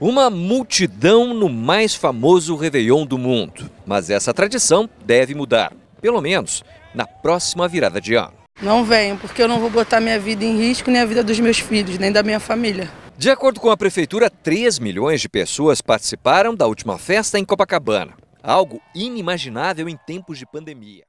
Uma 0.00 0.30
multidão 0.30 1.34
no 1.34 1.50
mais 1.50 1.94
famoso 1.94 2.56
Réveillon 2.56 3.04
do 3.04 3.18
mundo. 3.18 3.70
Mas 3.84 4.08
essa 4.08 4.32
tradição 4.32 4.88
deve 5.04 5.34
mudar, 5.34 5.74
pelo 6.00 6.22
menos 6.22 6.64
na 6.94 7.06
próxima 7.06 7.68
virada 7.68 8.00
de 8.00 8.14
ano. 8.14 8.32
Não 8.62 8.82
venho, 8.82 9.18
porque 9.18 9.42
eu 9.42 9.46
não 9.46 9.60
vou 9.60 9.68
botar 9.68 10.00
minha 10.00 10.18
vida 10.18 10.42
em 10.42 10.56
risco, 10.56 10.90
nem 10.90 11.02
a 11.02 11.04
vida 11.04 11.22
dos 11.22 11.38
meus 11.38 11.58
filhos, 11.58 11.98
nem 11.98 12.10
da 12.10 12.22
minha 12.22 12.40
família. 12.40 12.90
De 13.18 13.28
acordo 13.28 13.60
com 13.60 13.70
a 13.70 13.76
prefeitura, 13.76 14.30
3 14.30 14.78
milhões 14.78 15.20
de 15.20 15.28
pessoas 15.28 15.82
participaram 15.82 16.54
da 16.54 16.66
última 16.66 16.96
festa 16.96 17.38
em 17.38 17.44
Copacabana. 17.44 18.14
Algo 18.42 18.80
inimaginável 18.94 19.86
em 19.86 19.98
tempos 19.98 20.38
de 20.38 20.46
pandemia. 20.46 21.04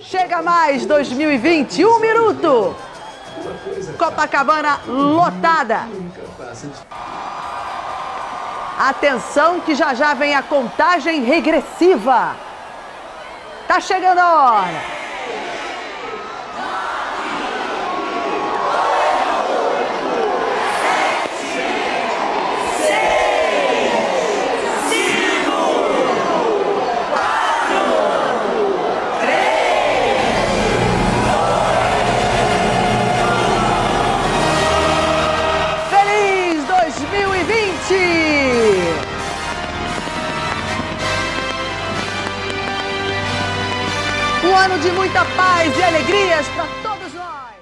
Chega 0.00 0.42
mais 0.42 0.84
2020, 0.86 1.84
um 1.84 2.00
minuto. 2.00 2.74
Copacabana 3.98 4.80
lotada. 4.86 5.88
Atenção 8.78 9.60
que 9.60 9.74
já 9.74 9.94
já 9.94 10.14
vem 10.14 10.34
a 10.34 10.42
contagem 10.42 11.24
regressiva. 11.24 12.36
Tá 13.68 13.80
chegando 13.80 14.18
a 14.18 14.42
hora. 14.42 15.03
De 44.84 44.92
muita 44.92 45.24
paz 45.24 45.74
e 45.78 45.82
alegrias 45.82 46.46
para 46.48 46.66
todos 46.82 47.14
nós. 47.14 47.54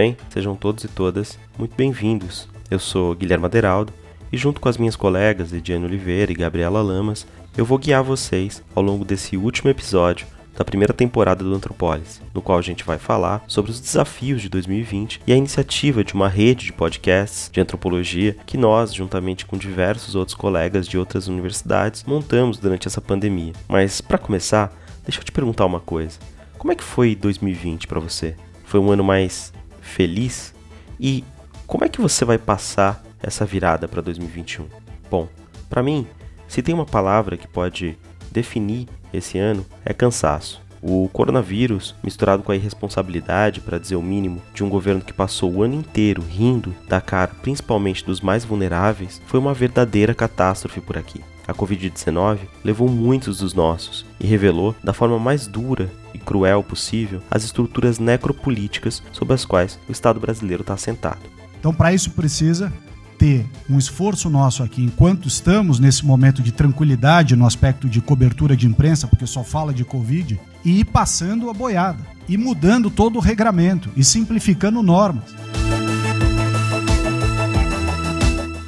Bem? 0.00 0.16
Sejam 0.30 0.56
todos 0.56 0.82
e 0.82 0.88
todas 0.88 1.38
muito 1.58 1.74
bem-vindos. 1.76 2.48
Eu 2.70 2.78
sou 2.78 3.14
Guilherme 3.14 3.44
Aderaldo 3.44 3.92
e, 4.32 4.36
junto 4.38 4.58
com 4.58 4.66
as 4.66 4.78
minhas 4.78 4.96
colegas 4.96 5.52
Ediane 5.52 5.84
Oliveira 5.84 6.32
e 6.32 6.34
Gabriela 6.34 6.80
Lamas, 6.80 7.26
eu 7.54 7.66
vou 7.66 7.76
guiar 7.76 8.02
vocês 8.02 8.62
ao 8.74 8.82
longo 8.82 9.04
desse 9.04 9.36
último 9.36 9.68
episódio 9.68 10.26
da 10.56 10.64
primeira 10.64 10.94
temporada 10.94 11.44
do 11.44 11.54
Antropólise, 11.54 12.22
no 12.32 12.40
qual 12.40 12.58
a 12.58 12.62
gente 12.62 12.82
vai 12.82 12.96
falar 12.96 13.44
sobre 13.46 13.70
os 13.70 13.78
desafios 13.78 14.40
de 14.40 14.48
2020 14.48 15.20
e 15.26 15.34
a 15.34 15.36
iniciativa 15.36 16.02
de 16.02 16.14
uma 16.14 16.30
rede 16.30 16.64
de 16.64 16.72
podcasts 16.72 17.50
de 17.52 17.60
antropologia 17.60 18.34
que 18.46 18.56
nós, 18.56 18.94
juntamente 18.94 19.44
com 19.44 19.58
diversos 19.58 20.14
outros 20.14 20.34
colegas 20.34 20.88
de 20.88 20.96
outras 20.96 21.28
universidades, 21.28 22.04
montamos 22.04 22.56
durante 22.56 22.88
essa 22.88 23.02
pandemia. 23.02 23.52
Mas 23.68 24.00
para 24.00 24.16
começar, 24.16 24.72
deixa 25.04 25.20
eu 25.20 25.24
te 25.24 25.30
perguntar 25.30 25.66
uma 25.66 25.78
coisa. 25.78 26.18
Como 26.56 26.72
é 26.72 26.74
que 26.74 26.84
foi 26.84 27.14
2020 27.14 27.86
para 27.86 28.00
você? 28.00 28.34
Foi 28.64 28.80
um 28.80 28.90
ano 28.90 29.04
mais 29.04 29.52
feliz? 29.80 30.54
E 30.98 31.24
como 31.66 31.84
é 31.84 31.88
que 31.88 32.00
você 32.00 32.24
vai 32.24 32.38
passar 32.38 33.02
essa 33.22 33.44
virada 33.44 33.86
para 33.86 34.02
2021? 34.02 34.66
Bom, 35.10 35.28
para 35.68 35.82
mim, 35.82 36.06
se 36.48 36.62
tem 36.62 36.74
uma 36.74 36.86
palavra 36.86 37.36
que 37.36 37.46
pode 37.46 37.96
definir 38.30 38.88
esse 39.12 39.38
ano, 39.38 39.64
é 39.84 39.92
cansaço. 39.92 40.60
O 40.82 41.08
coronavírus, 41.12 41.94
misturado 42.02 42.42
com 42.42 42.52
a 42.52 42.56
irresponsabilidade, 42.56 43.60
para 43.60 43.78
dizer 43.78 43.96
o 43.96 44.02
mínimo, 44.02 44.40
de 44.54 44.64
um 44.64 44.68
governo 44.68 45.02
que 45.02 45.12
passou 45.12 45.52
o 45.52 45.62
ano 45.62 45.74
inteiro 45.74 46.22
rindo 46.22 46.74
da 46.88 47.00
cara 47.00 47.32
principalmente 47.42 48.04
dos 48.04 48.20
mais 48.20 48.44
vulneráveis, 48.44 49.20
foi 49.26 49.38
uma 49.38 49.52
verdadeira 49.52 50.14
catástrofe 50.14 50.80
por 50.80 50.96
aqui. 50.96 51.22
A 51.46 51.54
Covid-19 51.54 52.38
levou 52.64 52.88
muitos 52.88 53.38
dos 53.38 53.54
nossos 53.54 54.04
e 54.18 54.26
revelou, 54.26 54.74
da 54.82 54.92
forma 54.92 55.18
mais 55.18 55.46
dura 55.46 55.90
e 56.14 56.18
cruel 56.18 56.62
possível, 56.62 57.20
as 57.30 57.44
estruturas 57.44 57.98
necropolíticas 57.98 59.02
sobre 59.12 59.34
as 59.34 59.44
quais 59.44 59.78
o 59.88 59.92
Estado 59.92 60.20
brasileiro 60.20 60.62
está 60.62 60.74
assentado. 60.74 61.20
Então, 61.58 61.74
para 61.74 61.92
isso 61.92 62.10
precisa 62.12 62.72
ter 63.18 63.44
um 63.68 63.78
esforço 63.78 64.30
nosso 64.30 64.62
aqui, 64.62 64.82
enquanto 64.82 65.28
estamos 65.28 65.78
nesse 65.78 66.06
momento 66.06 66.40
de 66.40 66.52
tranquilidade 66.52 67.36
no 67.36 67.44
aspecto 67.44 67.86
de 67.86 68.00
cobertura 68.00 68.56
de 68.56 68.66
imprensa, 68.66 69.06
porque 69.06 69.26
só 69.26 69.44
fala 69.44 69.74
de 69.74 69.84
Covid, 69.84 70.40
e 70.64 70.80
ir 70.80 70.84
passando 70.86 71.50
a 71.50 71.52
boiada, 71.52 72.02
e 72.26 72.38
mudando 72.38 72.88
todo 72.88 73.16
o 73.16 73.20
regramento, 73.20 73.90
e 73.94 74.02
simplificando 74.02 74.82
normas. 74.82 75.34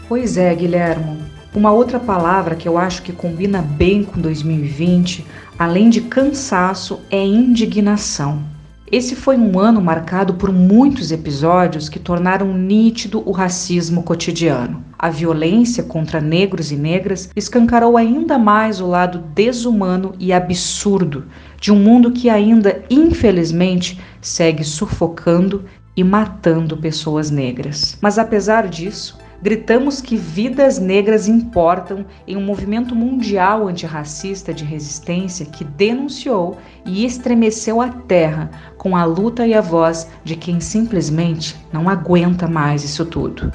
Pois 0.06 0.36
é, 0.36 0.54
Guilhermo. 0.54 1.21
Uma 1.54 1.70
outra 1.70 2.00
palavra 2.00 2.54
que 2.54 2.66
eu 2.66 2.78
acho 2.78 3.02
que 3.02 3.12
combina 3.12 3.60
bem 3.60 4.02
com 4.02 4.18
2020, 4.18 5.26
além 5.58 5.90
de 5.90 6.00
cansaço, 6.00 7.00
é 7.10 7.22
indignação. 7.22 8.42
Esse 8.90 9.14
foi 9.14 9.36
um 9.36 9.58
ano 9.58 9.80
marcado 9.80 10.32
por 10.34 10.50
muitos 10.50 11.12
episódios 11.12 11.90
que 11.90 11.98
tornaram 11.98 12.54
nítido 12.54 13.22
o 13.26 13.32
racismo 13.32 14.02
cotidiano. 14.02 14.82
A 14.98 15.10
violência 15.10 15.82
contra 15.82 16.22
negros 16.22 16.72
e 16.72 16.76
negras 16.76 17.28
escancarou 17.36 17.98
ainda 17.98 18.38
mais 18.38 18.80
o 18.80 18.86
lado 18.86 19.18
desumano 19.34 20.14
e 20.18 20.32
absurdo 20.32 21.26
de 21.60 21.70
um 21.70 21.76
mundo 21.76 22.12
que 22.12 22.30
ainda, 22.30 22.82
infelizmente, 22.88 24.00
segue 24.22 24.64
sufocando 24.64 25.64
e 25.94 26.02
matando 26.02 26.78
pessoas 26.78 27.30
negras. 27.30 27.98
Mas 28.00 28.18
apesar 28.18 28.68
disso, 28.68 29.18
gritamos 29.42 30.00
que 30.00 30.16
vidas 30.16 30.78
negras 30.78 31.26
importam 31.26 32.06
em 32.26 32.36
um 32.36 32.44
movimento 32.44 32.94
mundial 32.94 33.66
antirracista 33.66 34.54
de 34.54 34.64
resistência 34.64 35.44
que 35.44 35.64
denunciou 35.64 36.58
e 36.86 37.04
estremeceu 37.04 37.82
a 37.82 37.88
terra 37.88 38.50
com 38.78 38.96
a 38.96 39.04
luta 39.04 39.44
e 39.44 39.52
a 39.52 39.60
voz 39.60 40.08
de 40.22 40.36
quem 40.36 40.60
simplesmente 40.60 41.56
não 41.72 41.88
aguenta 41.88 42.46
mais 42.46 42.84
isso 42.84 43.04
tudo. 43.04 43.52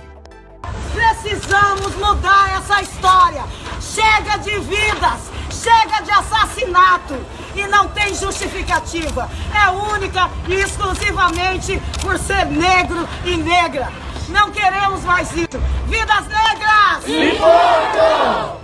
Precisamos 0.94 1.96
mudar 1.96 2.58
essa 2.58 2.82
história. 2.82 3.44
Chega 3.80 4.38
de 4.38 4.60
vidas, 4.60 5.32
chega 5.50 6.02
de 6.02 6.12
assassinato 6.12 7.16
e 7.56 7.66
não 7.68 7.88
tem 7.90 8.14
justificativa. 8.14 9.30
É 9.54 9.70
única 9.70 10.30
e 10.48 10.56
exclusivamente 10.56 11.82
por 12.02 12.18
ser 12.20 12.46
negro 12.46 13.08
e 13.26 13.38
negra. 13.38 13.90
Não 14.30 14.52
queremos 14.52 15.04
mais 15.04 15.32
isso. 15.32 15.60
Vidas 15.88 16.26
negras! 16.28 17.08
Importam! 17.08 18.58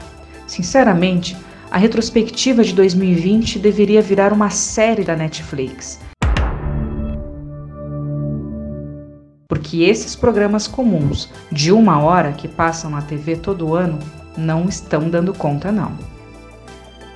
Sinceramente, 0.45 1.38
a 1.71 1.77
retrospectiva 1.77 2.63
de 2.63 2.74
2020 2.74 3.60
deveria 3.60 4.01
virar 4.01 4.33
uma 4.33 4.50
série 4.50 5.04
da 5.04 5.15
Netflix. 5.15 6.00
Porque 9.48 9.83
esses 9.83 10.15
programas 10.15 10.68
comuns 10.68 11.30
de 11.51 11.71
uma 11.71 12.01
hora 12.01 12.33
que 12.33 12.48
passam 12.48 12.89
na 12.89 13.01
TV 13.01 13.36
todo 13.36 13.74
ano 13.74 14.00
não 14.38 14.65
estão 14.65 15.10
dando 15.10 15.33
conta, 15.33 15.71
não. 15.71 15.98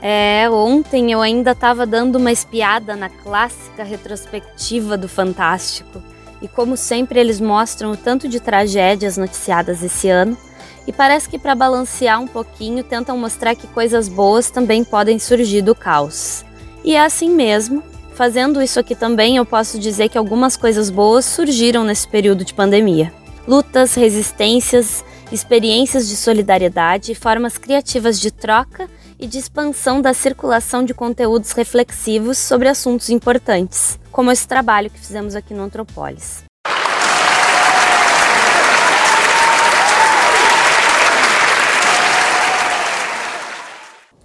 É, 0.01 0.47
ontem 0.49 1.11
eu 1.11 1.21
ainda 1.21 1.51
estava 1.51 1.85
dando 1.85 2.17
uma 2.17 2.31
espiada 2.31 2.95
na 2.95 3.09
clássica 3.09 3.83
retrospectiva 3.83 4.95
do 4.95 5.09
Fantástico. 5.09 6.01
E 6.41 6.47
como 6.47 6.77
sempre, 6.77 7.19
eles 7.19 7.39
mostram 7.39 7.91
o 7.91 7.97
tanto 7.97 8.27
de 8.27 8.39
tragédias 8.39 9.17
noticiadas 9.17 9.83
esse 9.83 10.09
ano. 10.09 10.37
E 10.85 10.93
parece 10.93 11.27
que 11.27 11.39
para 11.39 11.55
balancear 11.55 12.21
um 12.21 12.27
pouquinho, 12.27 12.83
tentam 12.83 13.17
mostrar 13.17 13.55
que 13.55 13.67
coisas 13.67 14.07
boas 14.07 14.49
também 14.49 14.83
podem 14.83 15.19
surgir 15.19 15.61
do 15.61 15.75
caos. 15.75 16.45
E 16.83 16.95
é 16.95 17.01
assim 17.01 17.29
mesmo. 17.29 17.83
Fazendo 18.13 18.61
isso 18.61 18.79
aqui 18.79 18.95
também, 18.95 19.37
eu 19.37 19.45
posso 19.45 19.77
dizer 19.77 20.09
que 20.09 20.17
algumas 20.17 20.55
coisas 20.57 20.89
boas 20.89 21.25
surgiram 21.25 21.83
nesse 21.83 22.07
período 22.07 22.43
de 22.43 22.53
pandemia. 22.53 23.13
Lutas, 23.47 23.95
resistências 23.95 25.03
experiências 25.31 26.07
de 26.07 26.15
solidariedade 26.15 27.11
e 27.11 27.15
formas 27.15 27.57
criativas 27.57 28.19
de 28.19 28.31
troca 28.31 28.89
e 29.19 29.27
de 29.27 29.37
expansão 29.37 30.01
da 30.01 30.13
circulação 30.13 30.83
de 30.83 30.93
conteúdos 30.93 31.51
reflexivos 31.51 32.37
sobre 32.37 32.67
assuntos 32.67 33.09
importantes, 33.09 33.99
como 34.11 34.31
esse 34.31 34.47
trabalho 34.47 34.89
que 34.89 34.99
fizemos 34.99 35.35
aqui 35.35 35.53
no 35.53 35.63
Antropólis. 35.63 36.43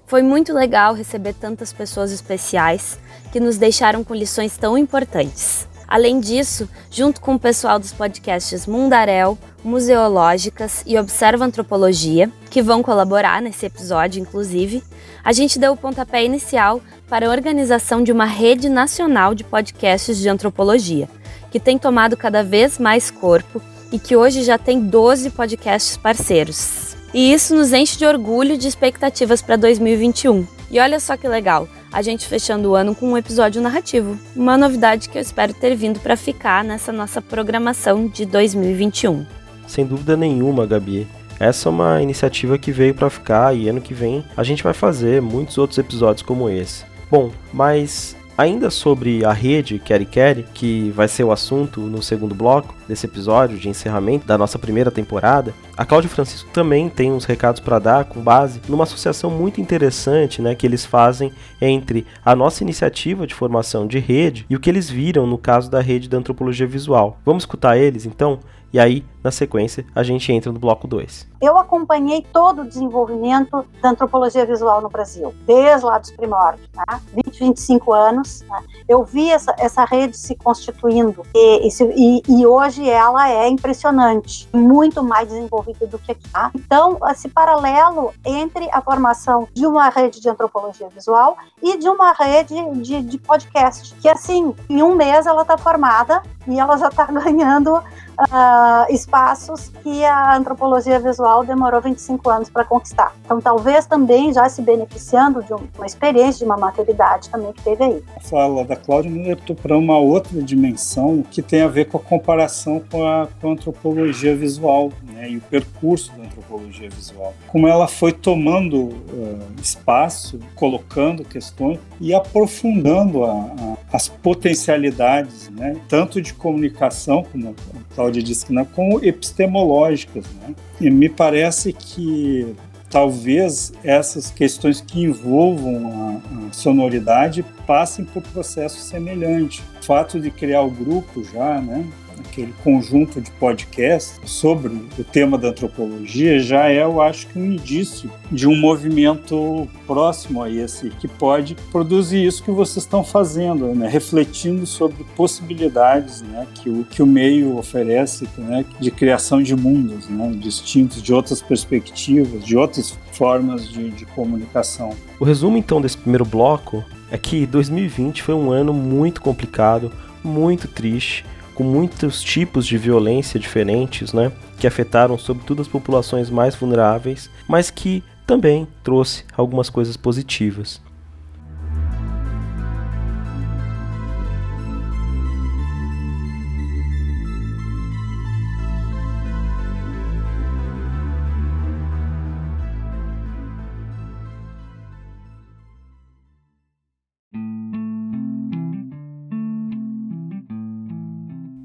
Foi 0.07 0.23
muito 0.23 0.53
legal 0.53 0.93
receber 0.95 1.33
tantas 1.33 1.73
pessoas 1.73 2.13
especiais 2.13 2.99
que 3.33 3.41
nos 3.41 3.57
deixaram 3.57 4.05
com 4.05 4.15
lições 4.15 4.59
tão 4.59 4.77
importantes. 4.77 5.67
Além 5.87 6.21
disso, 6.21 6.69
junto 6.91 7.21
com 7.21 7.35
o 7.35 7.39
pessoal 7.39 7.79
dos 7.79 7.93
podcasts 7.93 8.67
Mundaréu, 8.67 9.39
Museológicas 9.65 10.83
e 10.87 10.99
Observa 10.99 11.45
Antropologia, 11.45 12.31
que 12.51 12.63
vão 12.63 12.83
colaborar 12.83 13.41
nesse 13.43 13.67
episódio, 13.67 14.21
inclusive, 14.21 14.83
a 15.25 15.33
gente 15.33 15.59
deu 15.59 15.73
o 15.73 15.77
pontapé 15.77 16.25
inicial 16.25 16.81
para 17.09 17.27
a 17.27 17.31
organização 17.31 18.03
de 18.03 18.11
uma 18.11 18.25
rede 18.25 18.69
nacional 18.69 19.35
de 19.35 19.45
podcasts 19.45 20.19
de 20.19 20.29
antropologia, 20.29 21.09
que 21.51 21.61
tem 21.61 21.79
tomado 21.79 22.17
cada 22.17 22.43
vez 22.43 22.79
mais 22.79 23.11
corpo 23.11 23.61
e 23.93 23.99
que 23.99 24.17
hoje 24.17 24.43
já 24.43 24.59
tem 24.59 24.81
12 24.81 25.31
podcasts 25.31 25.97
parceiros. 25.97 26.97
E 27.15 27.33
isso 27.33 27.55
nos 27.55 27.73
enche 27.73 27.99
de 27.99 28.07
orgulho 28.07 28.55
e 28.55 28.57
de 28.57 28.67
expectativas 28.67 29.43
para 29.43 29.57
2021. 29.57 30.47
E 30.71 30.81
olha 30.81 30.99
só 30.99 31.17
que 31.17 31.29
legal! 31.29 31.69
A 31.93 32.01
gente 32.03 32.27
fechando 32.27 32.71
o 32.71 32.75
ano 32.75 32.95
com 32.95 33.13
um 33.13 33.19
episódio 33.19 33.61
narrativo. 33.61 34.19
Uma 34.35 34.57
novidade 34.57 35.09
que 35.09 35.19
eu 35.19 35.23
espero 35.23 35.53
ter 35.53 35.75
vindo 35.77 36.01
para 36.01 36.17
ficar 36.17 36.65
nessa 36.65 36.91
nossa 36.91 37.21
programação 37.21 38.09
de 38.09 38.25
2021. 38.25 39.27
Sem 39.67 39.85
dúvida 39.85 40.17
nenhuma, 40.17 40.67
Gabi. 40.67 41.07
Essa 41.39 41.69
é 41.69 41.71
uma 41.71 42.03
iniciativa 42.03 42.57
que 42.57 42.73
veio 42.73 42.95
para 42.95 43.11
ficar 43.11 43.55
e 43.55 43.69
ano 43.69 43.81
que 43.81 43.93
vem 43.93 44.25
a 44.37 44.43
gente 44.43 44.63
vai 44.63 44.73
fazer 44.73 45.21
muitos 45.21 45.59
outros 45.59 45.79
episódios 45.79 46.23
como 46.23 46.49
esse. 46.49 46.85
Bom, 47.11 47.31
mas 47.53 48.17
Ainda 48.37 48.71
sobre 48.71 49.25
a 49.25 49.33
rede 49.33 49.79
Quer 49.79 50.05
Quer, 50.07 50.45
que 50.55 50.91
vai 50.91 51.07
ser 51.07 51.23
o 51.23 51.33
assunto 51.33 51.81
no 51.83 52.03
segundo 52.03 52.35
bloco 52.35 52.75
desse 52.89 53.05
episódio 53.05 53.59
de 53.59 53.69
encerramento 53.69 54.27
da 54.27 54.39
nossa 54.39 54.59
primeira 54.59 54.91
temporada, 54.91 55.55
a 55.77 55.85
Cláudia 55.85 56.09
Francisco 56.09 56.49
também 56.51 56.89
tem 56.89 57.13
uns 57.13 57.27
recados 57.27 57.61
para 57.61 57.79
dar 57.79 58.05
com 58.07 58.21
base 58.21 58.61
numa 58.69 58.85
associação 58.85 59.31
muito 59.31 59.61
interessante 59.61 60.41
né, 60.41 60.55
que 60.55 60.67
eles 60.67 60.85
fazem 60.85 61.31
entre 61.61 62.07
a 62.25 62.35
nossa 62.35 62.63
iniciativa 62.63 63.27
de 63.27 63.35
formação 63.35 63.87
de 63.87 63.99
rede 63.99 64.47
e 64.49 64.57
o 64.57 64.61
que 64.61 64.71
eles 64.71 64.89
viram 64.89 65.27
no 65.27 65.37
caso 65.37 65.71
da 65.71 65.81
rede 65.81 66.09
da 66.09 66.17
antropologia 66.17 66.67
visual. 66.67 67.19
Vamos 67.25 67.43
escutar 67.43 67.77
eles 67.77 68.07
então? 68.07 68.41
E 68.73 68.81
aí, 68.81 69.05
na 69.23 69.31
sequência, 69.31 69.85
a 69.95 70.03
gente 70.03 70.33
entra 70.33 70.51
no 70.51 70.59
bloco 70.59 70.89
2. 70.89 71.29
Eu 71.43 71.59
acompanhei 71.59 72.25
todo 72.33 72.63
o 72.63 72.65
desenvolvimento 72.65 73.67
da 73.83 73.91
antropologia 73.91 74.47
visual 74.47 74.81
no 74.81 74.89
Brasil, 74.89 75.35
desde 75.45 75.85
lá 75.85 75.99
dos 75.99 76.11
primórdios, 76.11 76.67
né? 76.75 77.01
20, 77.27 77.39
25 77.39 77.93
anos. 77.93 78.43
Né? 78.49 78.63
Eu 78.89 79.05
vi 79.05 79.31
essa, 79.31 79.55
essa 79.59 79.85
rede 79.85 80.17
se 80.17 80.35
constituindo 80.37 81.23
e, 81.35 81.69
e, 81.69 82.23
e, 82.27 82.47
hoje 82.47 82.89
ela 82.89 83.31
é 83.31 83.47
impressionante, 83.49 84.49
muito 84.53 85.03
mais 85.03 85.29
desenvolvida 85.29 85.87
do 85.87 85.99
que 85.99 86.13
aqui. 86.13 86.29
Tá? 86.31 86.51
Então, 86.55 86.99
esse 87.11 87.29
paralelo 87.29 88.13
entre 88.25 88.69
a 88.73 88.81
formação 88.81 89.47
de 89.53 89.67
uma 89.67 89.91
rede 89.91 90.21
de 90.21 90.29
antropologia 90.31 90.89
visual 90.89 91.37
e 91.63 91.77
de 91.77 91.89
uma 91.89 92.13
rede 92.13 92.55
de, 92.81 93.03
de 93.03 93.19
podcast, 93.19 93.95
que 93.97 94.09
assim, 94.09 94.55
em 94.69 94.83
um 94.83 94.95
mês 94.95 95.27
ela 95.27 95.43
está 95.43 95.59
formada 95.59 96.23
e 96.49 96.59
ela 96.59 96.77
já 96.77 96.89
está 96.89 97.05
ganhando 97.13 97.83
uh, 98.19 98.93
espaços 98.93 99.71
que 99.83 100.05
a 100.05 100.37
antropologia 100.37 100.99
visual 100.99 101.45
demorou 101.45 101.81
25 101.81 102.29
anos 102.31 102.51
para 102.51 102.65
conquistar. 102.65 103.15
Então, 103.25 103.41
talvez 103.41 103.87
também 103.87 104.33
já 104.33 104.49
se 104.49 104.63
beneficiando 104.63 105.43
de 105.43 105.53
uma 105.53 105.87
experiência, 105.87 106.41
de 106.41 106.45
uma 106.45 106.57
maturidade 106.57 107.29
também 107.29 107.53
que 107.53 107.63
teve 107.63 107.85
aí. 107.85 108.05
A 108.17 108.21
fala 108.21 108.65
da 108.65 108.77
Cláudia 108.77 109.11
me 109.11 109.27
levou 109.27 109.57
para 109.57 109.77
uma 109.77 109.99
outra 109.99 110.41
dimensão 110.43 111.23
que 111.31 111.43
tem 111.43 111.63
a 111.63 111.69
ver 111.69 111.87
com 111.87 111.97
a 111.97 112.01
comparação 112.01 112.83
com 112.91 113.07
a, 113.07 113.29
com 113.41 113.49
a 113.49 113.53
antropologia 113.53 114.37
visual 114.37 114.91
né, 115.23 115.31
e 115.31 115.37
o 115.37 115.41
percurso 115.41 116.11
da 116.17 116.25
antropologia 116.25 116.91
visual. 116.91 117.33
Como 117.47 117.69
ela 117.69 117.87
foi 117.87 118.13
tomando 118.13 118.87
uh, 118.87 119.39
espaço, 119.63 120.41
colocando 120.57 121.25
questões 121.25 121.79
e 122.01 122.13
aprofundando 122.13 123.25
a, 123.25 123.31
a, 123.33 123.77
as 123.93 124.09
potencialidades, 124.09 125.49
né, 125.51 125.77
tanto 125.89 126.21
de 126.21 126.35
comunicação, 126.35 127.23
como 127.23 127.51
a 127.51 127.95
Cláudia 127.95 128.21
disse 128.21 128.47
que 128.47 128.53
não, 128.53 128.65
como 128.65 129.05
epistemológicas. 129.05 130.25
Né? 130.41 130.57
E 130.81 130.91
me 130.91 131.09
parece 131.09 131.73
que 131.73 132.57
talvez 132.91 133.73
essas 133.85 134.31
questões 134.31 134.81
que 134.81 135.05
envolvam 135.05 135.87
a, 135.87 136.49
a, 136.49 136.53
sonoridade 136.53 137.45
passem 137.65 138.05
por 138.05 138.23
processo 138.23 138.79
semelhante. 138.81 139.63
O 139.81 139.85
fato 139.85 140.21
de 140.21 140.31
criar 140.31 140.63
o 140.63 140.71
grupo 140.71 141.23
já, 141.25 141.61
né, 141.61 141.87
aquele 142.21 142.53
conjunto 142.65 143.21
de 143.21 143.31
podcasts 143.33 144.21
sobre 144.25 144.69
o 144.99 145.05
tema 145.05 145.37
da 145.37 145.49
antropologia, 145.49 146.39
já 146.41 146.69
é, 146.69 146.83
eu 146.83 147.01
acho 147.01 147.27
que, 147.29 147.39
um 147.39 147.53
indício 147.53 148.11
de 148.31 148.47
um 148.47 148.57
movimento 148.57 149.69
próximo 149.87 150.43
a 150.43 150.51
esse, 150.51 150.91
que 150.91 151.07
pode 151.07 151.55
produzir 151.71 152.25
isso 152.25 152.43
que 152.43 152.51
vocês 152.51 152.85
estão 152.85 153.05
fazendo, 153.05 153.75
né? 153.75 153.89
refletindo 153.89 154.67
sobre 154.67 155.05
possibilidades 155.17 156.23
né? 156.23 156.47
que, 156.55 156.71
o, 156.71 156.85
que 156.85 157.03
o 157.03 157.07
meio 157.07 157.57
oferece 157.57 158.29
né? 158.39 158.65
de 158.81 158.91
criação 158.91 159.43
de 159.43 159.55
mundos 159.55 160.09
né? 160.09 160.33
distintos, 160.37 161.03
de 161.03 161.13
outras 161.13 161.43
perspectivas, 161.43 162.45
de 162.45 162.57
outras 162.57 162.99
formas 163.13 163.69
de, 163.69 163.91
de 163.91 164.07
comunicação. 164.07 164.91
O 165.21 165.25
resumo, 165.25 165.57
então, 165.57 165.81
desse 165.81 165.99
primeiro 165.99 166.25
bloco 166.25 166.85
é 167.11 167.19
que 167.19 167.47
2020 167.47 168.23
foi 168.23 168.35
um 168.35 168.51
ano 168.51 168.73
muito 168.73 169.21
complicado, 169.21 169.93
muito 170.25 170.67
triste, 170.67 171.25
com 171.55 171.65
muitos 171.65 172.23
tipos 172.23 172.67
de 172.67 172.77
violência 172.79 173.39
diferentes, 173.39 174.13
né, 174.13 174.33
que 174.59 174.67
afetaram 174.67 175.19
sobretudo 175.19 175.63
as 175.63 175.69
populações 175.69 176.31
mais 176.31 176.55
vulneráveis, 176.55 177.31
mas 177.49 177.71
que 177.71 178.03
também 178.27 178.67
trouxe 178.83 179.25
algumas 179.37 179.69
coisas 179.69 179.97
positivas. 179.97 180.81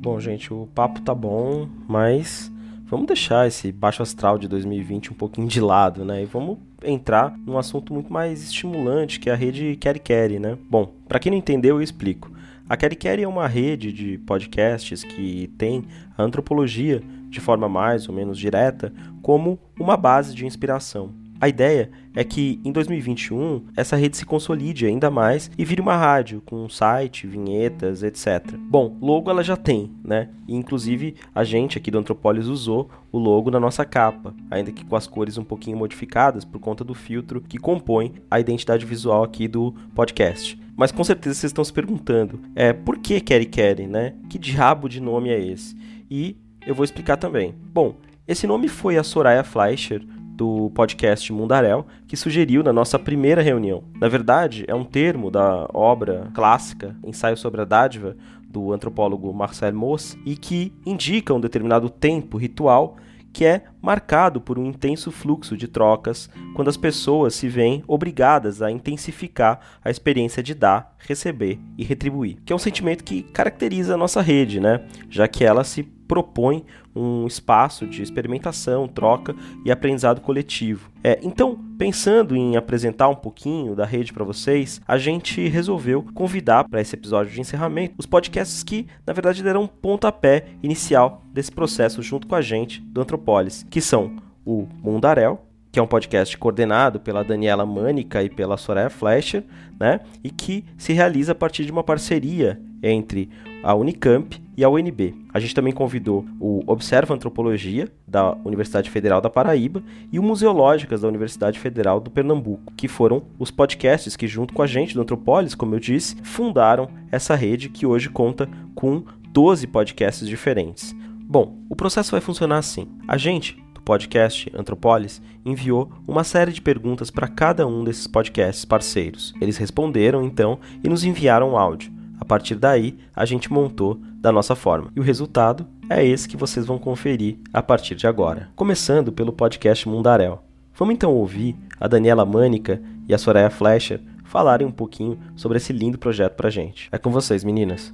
Bom, 0.07 0.21
gente, 0.21 0.53
o 0.53 0.69
papo 0.73 1.01
tá 1.01 1.13
bom, 1.13 1.67
mas 1.85 2.49
vamos 2.85 3.07
deixar 3.07 3.45
esse 3.45 3.73
baixo 3.73 4.01
astral 4.01 4.37
de 4.37 4.47
2020 4.47 5.11
um 5.11 5.13
pouquinho 5.13 5.49
de 5.49 5.59
lado, 5.59 6.05
né? 6.05 6.23
E 6.23 6.25
vamos 6.25 6.59
entrar 6.81 7.37
num 7.45 7.57
assunto 7.57 7.93
muito 7.93 8.11
mais 8.11 8.41
estimulante, 8.41 9.19
que 9.19 9.29
é 9.29 9.33
a 9.33 9.35
rede 9.35 9.75
Quer, 9.75 10.29
né? 10.39 10.57
Bom, 10.69 10.93
para 11.09 11.19
quem 11.19 11.29
não 11.29 11.37
entendeu, 11.37 11.75
eu 11.75 11.81
explico. 11.81 12.31
A 12.69 12.77
Quer 12.77 13.19
é 13.19 13.27
uma 13.27 13.49
rede 13.49 13.91
de 13.91 14.17
podcasts 14.19 15.03
que 15.03 15.51
tem 15.57 15.83
a 16.17 16.23
antropologia 16.23 17.03
de 17.27 17.41
forma 17.41 17.67
mais 17.67 18.07
ou 18.07 18.15
menos 18.15 18.37
direta 18.37 18.93
como 19.21 19.59
uma 19.77 19.97
base 19.97 20.33
de 20.33 20.45
inspiração. 20.45 21.11
A 21.39 21.47
ideia 21.47 21.91
é 22.15 22.23
que 22.23 22.59
em 22.65 22.71
2021 22.71 23.65
essa 23.75 23.95
rede 23.95 24.17
se 24.17 24.25
consolide 24.25 24.87
ainda 24.87 25.11
mais 25.11 25.51
e 25.55 25.63
vire 25.63 25.81
uma 25.81 25.95
rádio 25.95 26.41
com 26.43 26.67
site, 26.67 27.27
vinhetas, 27.27 28.01
etc. 28.01 28.55
Bom, 28.57 28.97
logo 28.99 29.29
ela 29.29 29.43
já 29.43 29.55
tem, 29.55 29.91
né? 30.03 30.29
E, 30.47 30.55
inclusive 30.55 31.15
a 31.35 31.43
gente 31.43 31.77
aqui 31.77 31.91
do 31.91 31.99
Antropolis 31.99 32.47
usou 32.47 32.89
o 33.11 33.19
logo 33.19 33.51
na 33.51 33.59
nossa 33.59 33.85
capa, 33.85 34.33
ainda 34.49 34.71
que 34.71 34.83
com 34.83 34.95
as 34.95 35.05
cores 35.05 35.37
um 35.37 35.43
pouquinho 35.43 35.77
modificadas 35.77 36.43
por 36.43 36.59
conta 36.59 36.83
do 36.83 36.95
filtro 36.95 37.39
que 37.41 37.59
compõe 37.59 38.13
a 38.31 38.39
identidade 38.39 38.85
visual 38.85 39.23
aqui 39.23 39.47
do 39.47 39.73
podcast. 39.93 40.59
Mas 40.75 40.91
com 40.91 41.03
certeza 41.03 41.35
vocês 41.35 41.51
estão 41.51 41.63
se 41.63 41.73
perguntando, 41.73 42.39
é 42.55 42.73
por 42.73 42.97
que 42.97 43.19
Kerry 43.21 43.45
Kerry, 43.45 43.85
né? 43.85 44.13
Que 44.29 44.39
diabo 44.39 44.89
de 44.89 44.99
nome 44.99 45.29
é 45.29 45.39
esse? 45.39 45.75
E 46.09 46.35
eu 46.65 46.73
vou 46.73 46.83
explicar 46.83 47.17
também. 47.17 47.53
Bom, 47.73 47.95
esse 48.27 48.45
nome 48.45 48.67
foi 48.67 48.97
a 48.97 49.03
Soraya 49.03 49.43
Fleischer 49.43 50.03
do 50.37 50.69
podcast 50.75 51.33
Mundaréu, 51.33 51.83
que 52.07 52.15
sugeriu 52.15 52.61
na 52.61 52.71
nossa 52.71 52.99
primeira 52.99 53.41
reunião. 53.41 53.83
Na 53.99 54.07
verdade, 54.07 54.63
é 54.67 54.75
um 54.75 54.83
termo 54.83 55.31
da 55.31 55.67
obra 55.73 56.29
clássica 56.35 56.95
Ensaio 57.03 57.35
sobre 57.35 57.61
a 57.61 57.65
Dádiva, 57.65 58.15
do 58.47 58.71
antropólogo 58.71 59.33
Marcel 59.33 59.73
Mauss, 59.73 60.15
e 60.23 60.37
que 60.37 60.71
indica 60.85 61.33
um 61.33 61.41
determinado 61.41 61.89
tempo 61.89 62.37
ritual 62.37 62.97
que 63.33 63.45
é 63.45 63.63
marcado 63.81 64.39
por 64.39 64.57
um 64.57 64.65
intenso 64.65 65.11
fluxo 65.11 65.57
de 65.57 65.67
trocas 65.67 66.29
quando 66.55 66.69
as 66.69 66.77
pessoas 66.77 67.35
se 67.35 67.47
veem 67.47 67.83
obrigadas 67.87 68.61
a 68.61 68.71
intensificar 68.71 69.59
a 69.83 69.91
experiência 69.91 70.41
de 70.41 70.55
dar, 70.55 70.95
receber 70.97 71.59
e 71.77 71.83
retribuir, 71.83 72.37
que 72.45 72.53
é 72.53 72.55
um 72.55 72.59
sentimento 72.59 73.03
que 73.03 73.23
caracteriza 73.23 73.93
a 73.93 73.97
nossa 73.97 74.21
rede, 74.21 74.59
né? 74.59 74.85
Já 75.09 75.27
que 75.27 75.43
ela 75.43 75.63
se 75.63 75.83
propõe 76.07 76.63
um 76.95 77.27
espaço 77.27 77.85
de 77.85 78.01
experimentação, 78.01 78.87
troca 78.87 79.35
e 79.63 79.71
aprendizado 79.71 80.21
coletivo. 80.21 80.89
É, 81.03 81.19
então, 81.21 81.57
pensando 81.77 82.35
em 82.35 82.55
apresentar 82.55 83.07
um 83.07 83.15
pouquinho 83.15 83.75
da 83.75 83.85
rede 83.85 84.11
para 84.11 84.23
vocês, 84.23 84.81
a 84.87 84.97
gente 84.97 85.47
resolveu 85.47 86.03
convidar 86.13 86.67
para 86.67 86.81
esse 86.81 86.95
episódio 86.95 87.31
de 87.31 87.39
encerramento 87.39 87.95
os 87.97 88.05
podcasts 88.05 88.63
que, 88.63 88.87
na 89.05 89.13
verdade, 89.13 89.43
deram 89.43 89.63
um 89.63 89.67
pontapé 89.67 90.47
inicial 90.63 91.21
desse 91.31 91.51
processo 91.51 92.01
junto 92.01 92.27
com 92.27 92.35
a 92.35 92.41
gente 92.41 92.81
do 92.81 93.01
Antropolis, 93.01 93.65
que 93.69 93.81
são 93.81 94.15
o 94.45 94.67
Mundarel, 94.81 95.43
que 95.71 95.79
é 95.79 95.83
um 95.83 95.87
podcast 95.87 96.35
coordenado 96.37 96.99
pela 96.99 97.23
Daniela 97.23 97.65
Mânica 97.65 98.23
e 98.23 98.29
pela 98.29 98.57
Soraya 98.57 98.89
Fleischer, 98.89 99.43
né? 99.79 99.99
E 100.23 100.31
que 100.31 100.65
se 100.77 100.93
realiza 100.93 101.33
a 101.33 101.35
partir 101.35 101.65
de 101.65 101.71
uma 101.71 101.83
parceria 101.83 102.59
entre 102.81 103.29
a 103.61 103.75
Unicamp 103.75 104.41
e 104.57 104.63
a 104.63 104.69
UNB. 104.69 105.13
A 105.31 105.39
gente 105.39 105.53
também 105.53 105.71
convidou 105.71 106.25
o 106.39 106.63
Observa 106.65 107.13
Antropologia, 107.13 107.87
da 108.07 108.35
Universidade 108.43 108.89
Federal 108.89 109.21
da 109.21 109.29
Paraíba, 109.29 109.83
e 110.11 110.17
o 110.17 110.23
Museológicas, 110.23 111.01
da 111.01 111.07
Universidade 111.07 111.59
Federal 111.59 111.99
do 111.99 112.09
Pernambuco, 112.09 112.73
que 112.75 112.87
foram 112.87 113.21
os 113.37 113.51
podcasts 113.51 114.15
que, 114.15 114.27
junto 114.27 114.55
com 114.55 114.63
a 114.63 114.67
gente 114.67 114.95
do 114.95 115.01
Antropolis, 115.01 115.53
como 115.53 115.75
eu 115.75 115.79
disse, 115.79 116.15
fundaram 116.23 116.89
essa 117.11 117.35
rede 117.35 117.69
que 117.69 117.85
hoje 117.85 118.09
conta 118.09 118.49
com 118.73 119.03
12 119.29 119.67
podcasts 119.67 120.27
diferentes. 120.27 120.95
Bom, 121.29 121.57
o 121.69 121.75
processo 121.75 122.11
vai 122.11 122.21
funcionar 122.21 122.57
assim. 122.57 122.87
A 123.07 123.17
gente, 123.17 123.61
do 123.75 123.81
podcast 123.81 124.51
Antropolis, 124.55 125.21
enviou 125.45 125.91
uma 126.07 126.23
série 126.23 126.51
de 126.51 126.61
perguntas 126.61 127.11
para 127.11 127.27
cada 127.27 127.67
um 127.67 127.83
desses 127.83 128.07
podcasts 128.07 128.65
parceiros. 128.65 129.33
Eles 129.39 129.57
responderam, 129.57 130.23
então, 130.23 130.57
e 130.83 130.89
nos 130.89 131.03
enviaram 131.03 131.51
um 131.51 131.57
áudio. 131.57 131.96
Partir 132.27 132.55
daí, 132.55 132.97
a 133.15 133.23
gente 133.23 133.51
montou 133.51 133.97
da 134.19 134.33
nossa 134.33 134.53
forma. 134.53 134.91
E 134.93 134.99
o 134.99 135.03
resultado 135.03 135.65
é 135.89 136.05
esse 136.05 136.27
que 136.27 136.35
vocês 136.35 136.65
vão 136.65 136.77
conferir 136.77 137.37
a 137.53 137.61
partir 137.61 137.95
de 137.95 138.05
agora. 138.05 138.49
Começando 138.53 139.13
pelo 139.13 139.31
podcast 139.31 139.87
Mundarel. 139.87 140.43
Vamos 140.75 140.93
então 140.93 141.13
ouvir 141.13 141.55
a 141.79 141.87
Daniela 141.87 142.25
Mânica 142.25 142.81
e 143.07 143.13
a 143.13 143.17
Soraya 143.17 143.49
Fleischer 143.49 144.01
falarem 144.25 144.67
um 144.67 144.71
pouquinho 144.71 145.17
sobre 145.37 145.57
esse 145.57 145.71
lindo 145.71 145.97
projeto 145.97 146.35
pra 146.35 146.49
gente. 146.49 146.89
É 146.91 146.97
com 146.97 147.09
vocês, 147.11 147.45
meninas. 147.45 147.93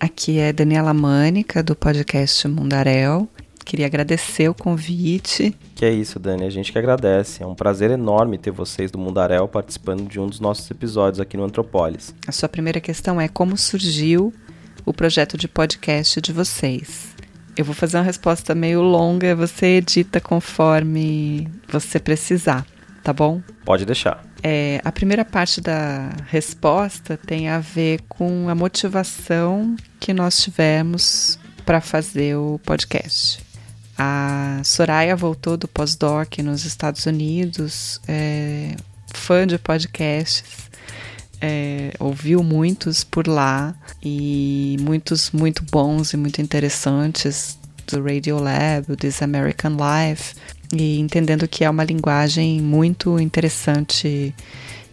Aqui 0.00 0.38
é 0.38 0.54
Daniela 0.54 0.94
Mânica, 0.94 1.62
do 1.62 1.76
podcast 1.76 2.48
Mundarel. 2.48 3.28
Queria 3.68 3.84
agradecer 3.84 4.48
o 4.48 4.54
convite. 4.54 5.54
Que 5.74 5.84
é 5.84 5.92
isso, 5.92 6.18
Dani. 6.18 6.46
A 6.46 6.48
gente 6.48 6.72
que 6.72 6.78
agradece. 6.78 7.42
É 7.42 7.46
um 7.46 7.54
prazer 7.54 7.90
enorme 7.90 8.38
ter 8.38 8.50
vocês 8.50 8.90
do 8.90 8.98
Mundarel 8.98 9.46
participando 9.46 10.08
de 10.08 10.18
um 10.18 10.26
dos 10.26 10.40
nossos 10.40 10.70
episódios 10.70 11.20
aqui 11.20 11.36
no 11.36 11.44
Antropólis. 11.44 12.14
A 12.26 12.32
sua 12.32 12.48
primeira 12.48 12.80
questão 12.80 13.20
é 13.20 13.28
como 13.28 13.58
surgiu 13.58 14.32
o 14.86 14.94
projeto 14.94 15.36
de 15.36 15.46
podcast 15.46 16.18
de 16.18 16.32
vocês? 16.32 17.14
Eu 17.58 17.62
vou 17.62 17.74
fazer 17.74 17.98
uma 17.98 18.04
resposta 18.04 18.54
meio 18.54 18.80
longa, 18.80 19.36
você 19.36 19.66
edita 19.76 20.18
conforme 20.18 21.46
você 21.68 22.00
precisar, 22.00 22.66
tá 23.04 23.12
bom? 23.12 23.42
Pode 23.66 23.84
deixar. 23.84 24.24
É, 24.42 24.80
a 24.82 24.90
primeira 24.90 25.26
parte 25.26 25.60
da 25.60 26.08
resposta 26.28 27.18
tem 27.18 27.50
a 27.50 27.58
ver 27.58 28.00
com 28.08 28.48
a 28.48 28.54
motivação 28.54 29.76
que 30.00 30.14
nós 30.14 30.42
tivemos 30.42 31.38
para 31.66 31.82
fazer 31.82 32.34
o 32.34 32.58
podcast. 32.64 33.46
A 33.98 34.60
Soraya 34.62 35.16
voltou 35.16 35.56
do 35.56 35.66
pós-doc 35.66 36.38
nos 36.38 36.64
Estados 36.64 37.04
Unidos, 37.04 38.00
é, 38.06 38.76
fã 39.12 39.44
de 39.44 39.58
podcasts, 39.58 40.70
é, 41.40 41.92
ouviu 41.98 42.42
muitos 42.44 43.02
por 43.02 43.26
lá 43.26 43.74
e 44.00 44.76
muitos 44.80 45.32
muito 45.32 45.64
bons 45.64 46.12
e 46.12 46.16
muito 46.16 46.40
interessantes 46.40 47.58
do 47.88 48.00
Radio 48.00 48.38
Lab, 48.38 48.96
This 48.96 49.20
American 49.20 49.72
Life, 49.72 50.34
e 50.72 51.00
entendendo 51.00 51.48
que 51.48 51.64
é 51.64 51.70
uma 51.70 51.82
linguagem 51.82 52.60
muito 52.60 53.18
interessante 53.18 54.32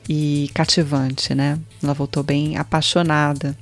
e 0.09 0.49
cativante, 0.53 1.35
né? 1.35 1.59
Ela 1.83 1.93
voltou 1.93 2.23
bem 2.23 2.57
apaixonada 2.57 3.55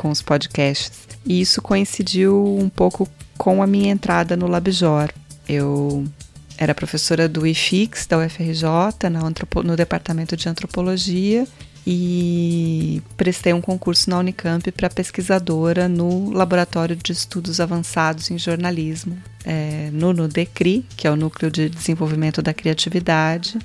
com 0.00 0.08
os 0.08 0.22
podcasts. 0.22 1.06
E 1.26 1.42
isso 1.42 1.60
coincidiu 1.60 2.56
um 2.58 2.70
pouco 2.70 3.06
com 3.36 3.62
a 3.62 3.66
minha 3.66 3.90
entrada 3.90 4.34
no 4.34 4.46
LabJOR. 4.46 5.10
Eu 5.46 6.06
era 6.56 6.74
professora 6.74 7.28
do 7.28 7.46
IFIX, 7.46 8.06
da 8.06 8.18
UFRJ, 8.18 9.10
no 9.62 9.76
departamento 9.76 10.38
de 10.38 10.48
antropologia, 10.48 11.46
e 11.86 13.02
prestei 13.14 13.52
um 13.52 13.60
concurso 13.60 14.08
na 14.08 14.18
Unicamp 14.18 14.72
para 14.72 14.88
pesquisadora 14.88 15.86
no 15.86 16.30
Laboratório 16.30 16.96
de 16.96 17.12
Estudos 17.12 17.60
Avançados 17.60 18.30
em 18.30 18.38
Jornalismo, 18.38 19.18
é, 19.44 19.90
no 19.92 20.14
NUDECRI, 20.14 20.86
que 20.96 21.06
é 21.06 21.10
o 21.10 21.16
Núcleo 21.16 21.50
de 21.50 21.68
Desenvolvimento 21.68 22.40
da 22.40 22.54
Criatividade 22.54 23.58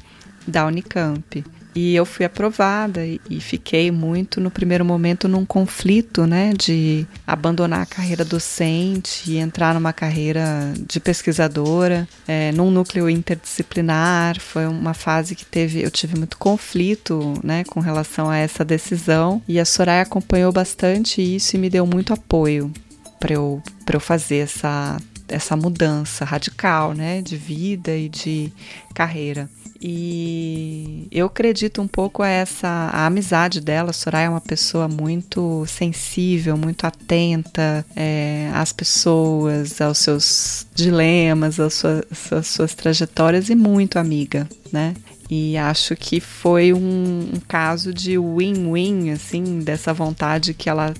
da 0.45 0.65
Unicamp. 0.65 1.43
E 1.75 1.93
eu 1.93 2.05
fui 2.05 2.25
aprovada 2.25 3.05
e, 3.05 3.19
fiquei 3.41 3.91
muito 3.91 4.39
no 4.39 4.49
primeiro 4.49 4.85
momento 4.85 5.27
num 5.27 5.45
conflito, 5.45 6.25
né, 6.25 6.53
de 6.57 7.05
abandonar 7.27 7.81
a 7.81 7.85
carreira 7.85 8.23
docente 8.23 9.29
e 9.29 9.37
entrar 9.37 9.73
numa 9.73 9.91
carreira 9.91 10.73
de 10.87 11.01
pesquisadora, 11.01 12.07
é, 12.25 12.53
num 12.53 12.71
núcleo 12.71 13.09
interdisciplinar. 13.09 14.39
Foi 14.39 14.65
uma 14.65 14.93
fase 14.93 15.35
que 15.35 15.45
teve, 15.45 15.83
eu 15.83 15.91
tive 15.91 16.17
muito 16.17 16.37
conflito, 16.37 17.33
né, 17.43 17.65
com 17.65 17.81
relação 17.81 18.29
a 18.29 18.37
essa 18.37 18.63
decisão. 18.63 19.41
E 19.45 19.59
a 19.59 19.65
Soraya 19.65 20.03
acompanhou 20.03 20.53
bastante 20.53 21.21
isso 21.21 21.57
e 21.57 21.59
me 21.59 21.69
deu 21.69 21.85
muito 21.85 22.13
apoio 22.13 22.71
para 23.19 23.33
eu, 23.33 23.61
eu 23.91 23.99
fazer 23.99 24.37
essa 24.37 24.97
essa 25.27 25.55
mudança 25.57 26.23
radical, 26.23 26.93
né, 26.93 27.21
de 27.21 27.35
vida 27.35 27.95
e 27.95 28.07
de 28.07 28.53
carreira. 28.93 29.49
E 29.81 31.07
eu 31.11 31.27
acredito 31.27 31.81
um 31.81 31.87
pouco 31.87 32.23
a 32.23 32.27
essa 32.27 32.67
a 32.67 33.05
amizade 33.05 33.59
dela. 33.59 33.89
A 33.89 33.93
Soraya 33.93 34.27
é 34.27 34.29
uma 34.29 34.41
pessoa 34.41 34.87
muito 34.87 35.65
sensível, 35.67 36.57
muito 36.57 36.85
atenta 36.85 37.85
é, 37.95 38.49
às 38.53 38.71
pessoas, 38.71 39.81
aos 39.81 39.97
seus 39.97 40.67
dilemas, 40.73 41.59
às 41.59 41.73
suas, 41.73 42.03
às 42.31 42.47
suas 42.47 42.73
trajetórias 42.73 43.49
e 43.49 43.55
muito 43.55 43.99
amiga, 43.99 44.47
né? 44.71 44.93
E 45.29 45.57
acho 45.57 45.95
que 45.95 46.19
foi 46.19 46.71
um, 46.71 47.31
um 47.33 47.39
caso 47.47 47.93
de 47.93 48.17
win-win, 48.17 49.09
assim, 49.09 49.59
dessa 49.59 49.91
vontade 49.91 50.53
que 50.53 50.69
ela 50.69 50.93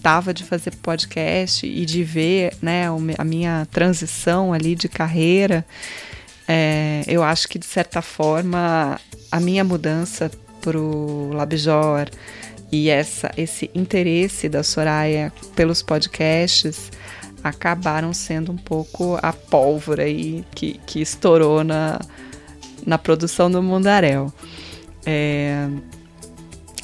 tava 0.00 0.32
de 0.32 0.44
fazer 0.44 0.72
podcast 0.76 1.66
e 1.66 1.84
de 1.84 2.02
ver, 2.02 2.54
né, 2.60 2.86
a 3.18 3.24
minha 3.24 3.66
transição 3.70 4.52
ali 4.52 4.74
de 4.74 4.88
carreira 4.88 5.64
é, 6.54 7.02
eu 7.06 7.22
acho 7.22 7.48
que, 7.48 7.58
de 7.58 7.64
certa 7.64 8.02
forma, 8.02 9.00
a 9.30 9.40
minha 9.40 9.64
mudança 9.64 10.30
para 10.60 10.78
o 10.78 11.30
Labjor 11.32 12.10
e 12.70 12.90
essa, 12.90 13.30
esse 13.38 13.70
interesse 13.74 14.50
da 14.50 14.62
Soraya 14.62 15.32
pelos 15.56 15.82
podcasts 15.82 16.92
acabaram 17.42 18.12
sendo 18.12 18.52
um 18.52 18.56
pouco 18.58 19.18
a 19.22 19.32
pólvora 19.32 20.02
aí 20.02 20.44
que, 20.54 20.78
que 20.84 21.00
estourou 21.00 21.64
na, 21.64 21.98
na 22.86 22.98
produção 22.98 23.50
do 23.50 23.62
Mundarel. 23.62 24.30
É, 25.06 25.68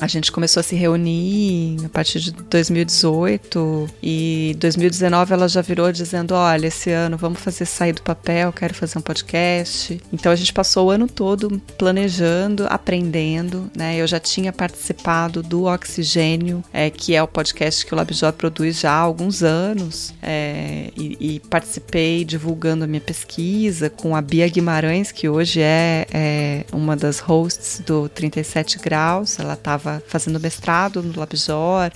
a 0.01 0.07
gente 0.07 0.31
começou 0.31 0.61
a 0.61 0.63
se 0.63 0.77
reunir 0.77 1.77
a 1.85 1.89
partir 1.89 2.21
de 2.21 2.33
2018 2.33 3.89
e 4.03 4.57
2019 4.59 5.33
ela 5.33 5.49
já 5.49 5.61
virou 5.61 5.91
dizendo: 5.91 6.35
Olha, 6.35 6.67
esse 6.67 6.91
ano 6.91 7.17
vamos 7.17 7.41
fazer 7.41 7.65
sair 7.67 7.93
do 7.93 8.03
papel, 8.03 8.53
quero 8.53 8.75
fazer 8.75 8.99
um 8.99 9.03
podcast. 9.03 10.01
Então 10.13 10.31
a 10.31 10.37
gente 10.37 10.53
passou 10.53 10.87
o 10.87 10.91
ano 10.91 11.09
todo 11.09 11.61
planejando, 11.77 12.67
aprendendo. 12.69 13.71
Né? 13.77 13.97
Eu 13.97 14.07
já 14.07 14.21
tinha 14.21 14.53
participado 14.53 15.43
do 15.43 15.65
Oxigênio, 15.65 16.63
é, 16.73 16.91
que 16.91 17.15
é 17.15 17.23
o 17.23 17.29
podcast 17.29 17.85
que 17.85 17.93
o 17.93 17.97
LabJob 17.97 18.37
produz 18.37 18.81
já 18.81 18.93
há 18.93 19.01
alguns 19.01 19.43
anos, 19.43 20.15
é, 20.23 20.91
e, 20.97 21.17
e, 21.21 21.41
participei 21.41 22.25
divulgando 22.25 22.85
a 22.85 22.87
minha 22.87 23.01
pesquisa 23.01 23.91
com 23.91 24.15
a 24.15 24.23
Bia 24.23 24.49
Guimarães, 24.49 25.11
que 25.11 25.29
hoje 25.29 25.61
é, 25.61 26.07
é 26.13 26.65
uma 26.73 26.97
das 26.97 27.19
hosts 27.19 27.83
do 27.85 28.09
37 28.09 28.79
Graus. 28.79 29.39
Ela 29.39 29.55
estava 29.55 29.88
estava 29.89 30.03
fazendo 30.07 30.39
mestrado 30.39 31.03
no 31.03 31.19
LabJOR 31.19 31.91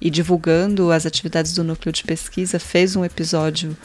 e 0.00 0.10
divulgando 0.10 0.90
as 0.90 1.06
atividades 1.06 1.52
do 1.52 1.64
núcleo 1.64 1.92
de 1.92 2.04
pesquisa, 2.04 2.58
fez 2.58 2.96
um 2.96 3.04
episódio 3.04 3.76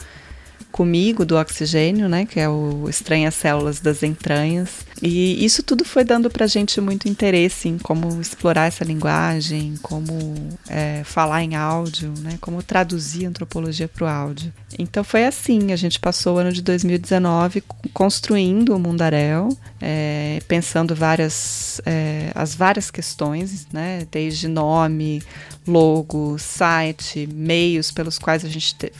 comigo 0.70 1.24
do 1.24 1.36
oxigênio, 1.36 2.08
né, 2.08 2.26
que 2.26 2.38
é 2.38 2.48
o 2.48 2.88
Estranhas 2.88 3.34
Células 3.34 3.80
das 3.80 4.02
Entranhas. 4.02 4.86
E 5.02 5.44
isso 5.44 5.62
tudo 5.62 5.84
foi 5.84 6.04
dando 6.04 6.30
para 6.30 6.46
gente 6.46 6.80
muito 6.80 7.08
interesse 7.08 7.68
em 7.68 7.78
como 7.78 8.20
explorar 8.20 8.66
essa 8.66 8.84
linguagem, 8.84 9.74
como 9.82 10.34
é, 10.68 11.02
falar 11.04 11.42
em 11.42 11.54
áudio, 11.54 12.12
né, 12.18 12.38
como 12.40 12.62
traduzir 12.62 13.26
antropologia 13.26 13.88
para 13.88 14.04
o 14.04 14.08
áudio. 14.08 14.52
Então 14.78 15.02
foi 15.02 15.24
assim, 15.24 15.72
a 15.72 15.76
gente 15.76 15.98
passou 15.98 16.36
o 16.36 16.38
ano 16.38 16.52
de 16.52 16.62
2019 16.62 17.62
construindo 17.92 18.74
o 18.74 18.78
Mundaréu, 18.78 19.56
é, 19.80 20.40
pensando 20.46 20.94
várias, 20.94 21.80
é, 21.86 22.30
as 22.34 22.54
várias 22.54 22.90
questões, 22.90 23.66
né, 23.72 24.06
desde 24.10 24.48
nome, 24.48 25.22
logo, 25.66 26.36
site, 26.38 27.28
meios 27.32 27.90
pelos 27.90 28.18
quais 28.18 28.44
a 28.44 28.48
gente 28.48 28.74
te, 28.74 28.92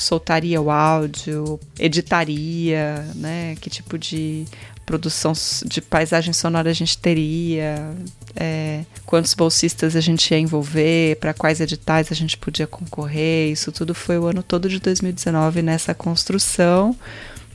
soltaria 0.00 0.60
o 0.60 0.70
áudio, 0.70 1.58
editaria, 1.78 3.06
né? 3.14 3.54
Que 3.60 3.70
tipo 3.70 3.98
de 3.98 4.46
produção 4.84 5.32
de 5.64 5.80
paisagem 5.80 6.32
sonora 6.32 6.70
a 6.70 6.72
gente 6.72 6.96
teria, 6.96 7.92
é, 8.36 8.84
quantos 9.04 9.34
bolsistas 9.34 9.96
a 9.96 10.00
gente 10.00 10.30
ia 10.30 10.38
envolver, 10.38 11.16
para 11.16 11.34
quais 11.34 11.60
editais 11.60 12.12
a 12.12 12.14
gente 12.14 12.36
podia 12.36 12.66
concorrer. 12.66 13.50
Isso 13.50 13.72
tudo 13.72 13.94
foi 13.94 14.18
o 14.18 14.26
ano 14.26 14.42
todo 14.42 14.68
de 14.68 14.78
2019 14.78 15.60
nessa 15.62 15.92
construção. 15.92 16.94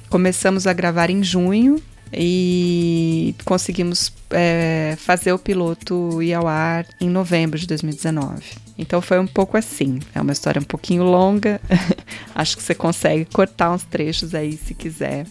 Começamos 0.10 0.68
a 0.68 0.74
gravar 0.74 1.10
em 1.10 1.24
junho 1.24 1.82
e 2.14 3.34
conseguimos 3.46 4.12
é, 4.32 4.96
fazer 4.98 5.32
o 5.32 5.40
piloto 5.40 6.22
ir 6.22 6.34
ao 6.34 6.48
ar 6.48 6.86
em 7.00 7.10
novembro 7.10 7.58
de 7.58 7.68
2019. 7.68 8.42
Então 8.78 9.02
foi 9.02 9.20
um 9.20 9.28
pouco 9.28 9.58
assim. 9.58 10.00
É 10.14 10.22
uma 10.22 10.32
história 10.32 10.60
um 10.60 10.66
pouquinho 10.66 11.04
longa. 11.04 11.62
Acho 12.36 12.58
que 12.58 12.64
você 12.64 12.76
consegue 12.76 13.26
cortar 13.26 13.72
uns 13.72 13.84
trechos 13.84 14.34
aí 14.34 14.58
se 14.58 14.74
quiser. 14.74 15.26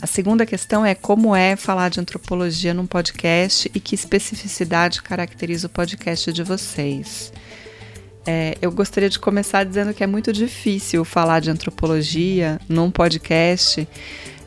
A 0.00 0.06
segunda 0.06 0.44
questão 0.44 0.84
é 0.84 0.94
como 0.94 1.34
é 1.34 1.56
falar 1.56 1.88
de 1.88 2.00
antropologia 2.00 2.74
num 2.74 2.86
podcast 2.86 3.70
e 3.74 3.80
que 3.80 3.94
especificidade 3.94 5.02
caracteriza 5.02 5.66
o 5.66 5.70
podcast 5.70 6.32
de 6.32 6.42
vocês. 6.42 7.32
É, 8.26 8.56
eu 8.60 8.72
gostaria 8.72 9.10
de 9.10 9.18
começar 9.18 9.64
dizendo 9.64 9.92
que 9.92 10.02
é 10.02 10.06
muito 10.06 10.32
difícil 10.32 11.04
falar 11.04 11.40
de 11.40 11.50
antropologia 11.50 12.58
num 12.68 12.90
podcast 12.90 13.86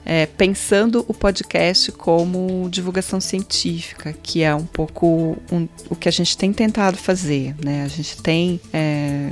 é, 0.09 0.25
pensando 0.25 1.03
o 1.05 1.13
podcast 1.13 1.91
como 1.91 2.69
divulgação 2.69 3.19
científica, 3.19 4.13
que 4.23 4.41
é 4.41 4.55
um 4.55 4.65
pouco 4.65 5.37
um, 5.51 5.67
o 5.89 5.97
que 5.97 6.07
a 6.07 6.11
gente 6.11 6.37
tem 6.37 6.53
tentado 6.53 6.95
fazer. 6.95 7.53
Né? 7.61 7.83
A 7.83 7.89
gente 7.89 8.21
tem. 8.21 8.61
É, 8.71 9.31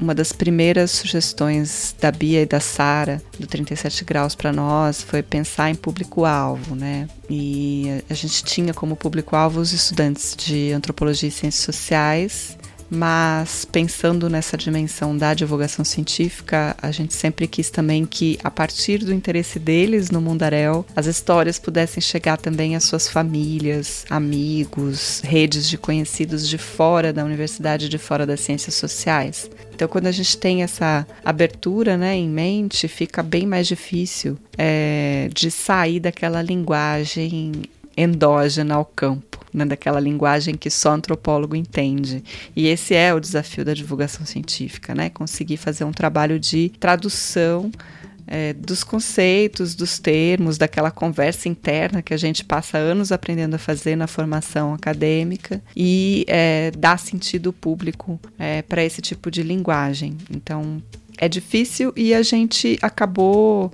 uma 0.00 0.14
das 0.14 0.32
primeiras 0.32 0.90
sugestões 0.90 1.94
da 2.00 2.10
Bia 2.10 2.42
e 2.42 2.46
da 2.46 2.58
Sara 2.60 3.22
do 3.38 3.46
37 3.46 4.04
graus 4.04 4.34
para 4.34 4.50
nós 4.50 5.02
foi 5.02 5.22
pensar 5.22 5.70
em 5.70 5.74
público-alvo, 5.74 6.74
né? 6.74 7.06
E 7.28 8.02
a 8.08 8.14
gente 8.14 8.42
tinha 8.42 8.72
como 8.72 8.96
público-alvo 8.96 9.60
os 9.60 9.72
estudantes 9.72 10.34
de 10.34 10.72
antropologia 10.72 11.28
e 11.28 11.32
ciências 11.32 11.62
sociais 11.62 12.56
mas 12.94 13.64
pensando 13.64 14.28
nessa 14.28 14.54
dimensão 14.54 15.16
da 15.16 15.32
divulgação 15.32 15.82
científica, 15.82 16.76
a 16.80 16.90
gente 16.90 17.14
sempre 17.14 17.46
quis 17.46 17.70
também 17.70 18.04
que, 18.04 18.38
a 18.44 18.50
partir 18.50 18.98
do 18.98 19.14
interesse 19.14 19.58
deles 19.58 20.10
no 20.10 20.20
Mundaréu, 20.20 20.84
as 20.94 21.06
histórias 21.06 21.58
pudessem 21.58 22.02
chegar 22.02 22.36
também 22.36 22.76
às 22.76 22.84
suas 22.84 23.08
famílias, 23.08 24.04
amigos, 24.10 25.22
redes 25.24 25.70
de 25.70 25.78
conhecidos 25.78 26.46
de 26.46 26.58
fora 26.58 27.14
da 27.14 27.24
universidade, 27.24 27.88
de 27.88 27.96
fora 27.96 28.26
das 28.26 28.40
ciências 28.40 28.74
sociais. 28.74 29.50
Então, 29.74 29.88
quando 29.88 30.06
a 30.06 30.12
gente 30.12 30.36
tem 30.36 30.62
essa 30.62 31.06
abertura 31.24 31.96
né, 31.96 32.14
em 32.14 32.28
mente, 32.28 32.86
fica 32.88 33.22
bem 33.22 33.46
mais 33.46 33.66
difícil 33.66 34.36
é, 34.58 35.30
de 35.32 35.50
sair 35.50 35.98
daquela 35.98 36.42
linguagem 36.42 37.52
endógena 37.96 38.74
ao 38.74 38.84
campo 38.84 39.31
né, 39.52 39.64
daquela 39.64 40.00
linguagem 40.00 40.54
que 40.54 40.70
só 40.70 40.92
antropólogo 40.92 41.54
entende. 41.54 42.22
E 42.54 42.66
esse 42.66 42.94
é 42.94 43.12
o 43.12 43.20
desafio 43.20 43.64
da 43.64 43.74
divulgação 43.74 44.24
científica, 44.24 44.94
né? 44.94 45.10
Conseguir 45.10 45.56
fazer 45.56 45.84
um 45.84 45.92
trabalho 45.92 46.38
de 46.38 46.70
tradução 46.80 47.70
é, 48.26 48.52
dos 48.52 48.82
conceitos, 48.82 49.74
dos 49.74 49.98
termos, 49.98 50.56
daquela 50.56 50.90
conversa 50.90 51.48
interna 51.48 52.02
que 52.02 52.14
a 52.14 52.16
gente 52.16 52.44
passa 52.44 52.78
anos 52.78 53.12
aprendendo 53.12 53.54
a 53.54 53.58
fazer 53.58 53.96
na 53.96 54.06
formação 54.06 54.72
acadêmica 54.72 55.62
e 55.76 56.24
é, 56.28 56.70
dar 56.70 56.98
sentido 56.98 57.52
público 57.52 58.18
é, 58.38 58.62
para 58.62 58.82
esse 58.82 59.02
tipo 59.02 59.30
de 59.30 59.42
linguagem. 59.42 60.16
Então, 60.30 60.82
é 61.18 61.28
difícil 61.28 61.92
e 61.96 62.14
a 62.14 62.22
gente 62.22 62.78
acabou 62.80 63.72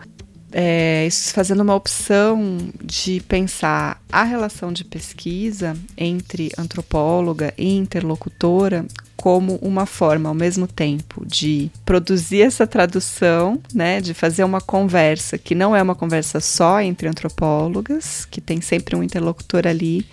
é, 0.53 1.09
fazendo 1.33 1.63
uma 1.63 1.75
opção 1.75 2.59
de 2.83 3.21
pensar 3.21 4.03
a 4.11 4.25
relação 4.25 4.73
de 4.73 4.85
pesquisa 4.85 5.77
entre 5.97 6.51
antropóloga 6.57 7.53
e 7.59 7.77
interlocutora 7.77 8.87
como 9.17 9.57
uma 9.57 9.85
forma, 9.85 10.29
ao 10.29 10.35
mesmo 10.35 10.69
tempo, 10.69 11.27
de 11.27 11.71
produzir 11.85 12.43
essa 12.43 12.69
tradução, 12.69 13.61
né, 13.75 14.01
de 14.01 14.15
fazer 14.15 14.45
uma 14.45 14.61
conversa 14.61 15.37
que 15.37 15.57
não 15.57 15.75
é 15.75 15.83
uma 15.83 15.97
conversa 15.97 16.39
só 16.39 16.81
entre 16.81 17.09
antropólogas, 17.09 18.25
que 18.25 18.41
tem 18.41 18.61
sempre 18.61 18.95
um 18.95 19.03
interlocutor 19.03 19.67
ali, 19.67 20.07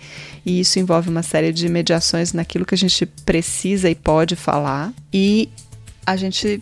e 0.44 0.58
isso 0.58 0.80
envolve 0.80 1.08
uma 1.08 1.22
série 1.22 1.52
de 1.52 1.68
mediações 1.68 2.32
naquilo 2.32 2.66
que 2.66 2.74
a 2.74 2.78
gente 2.78 3.06
precisa 3.06 3.88
e 3.88 3.94
pode 3.94 4.34
falar, 4.34 4.92
e 5.12 5.48
a 6.04 6.16
gente 6.16 6.60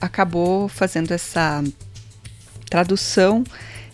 acabou 0.00 0.68
fazendo 0.68 1.12
essa 1.12 1.62
tradução 2.74 3.44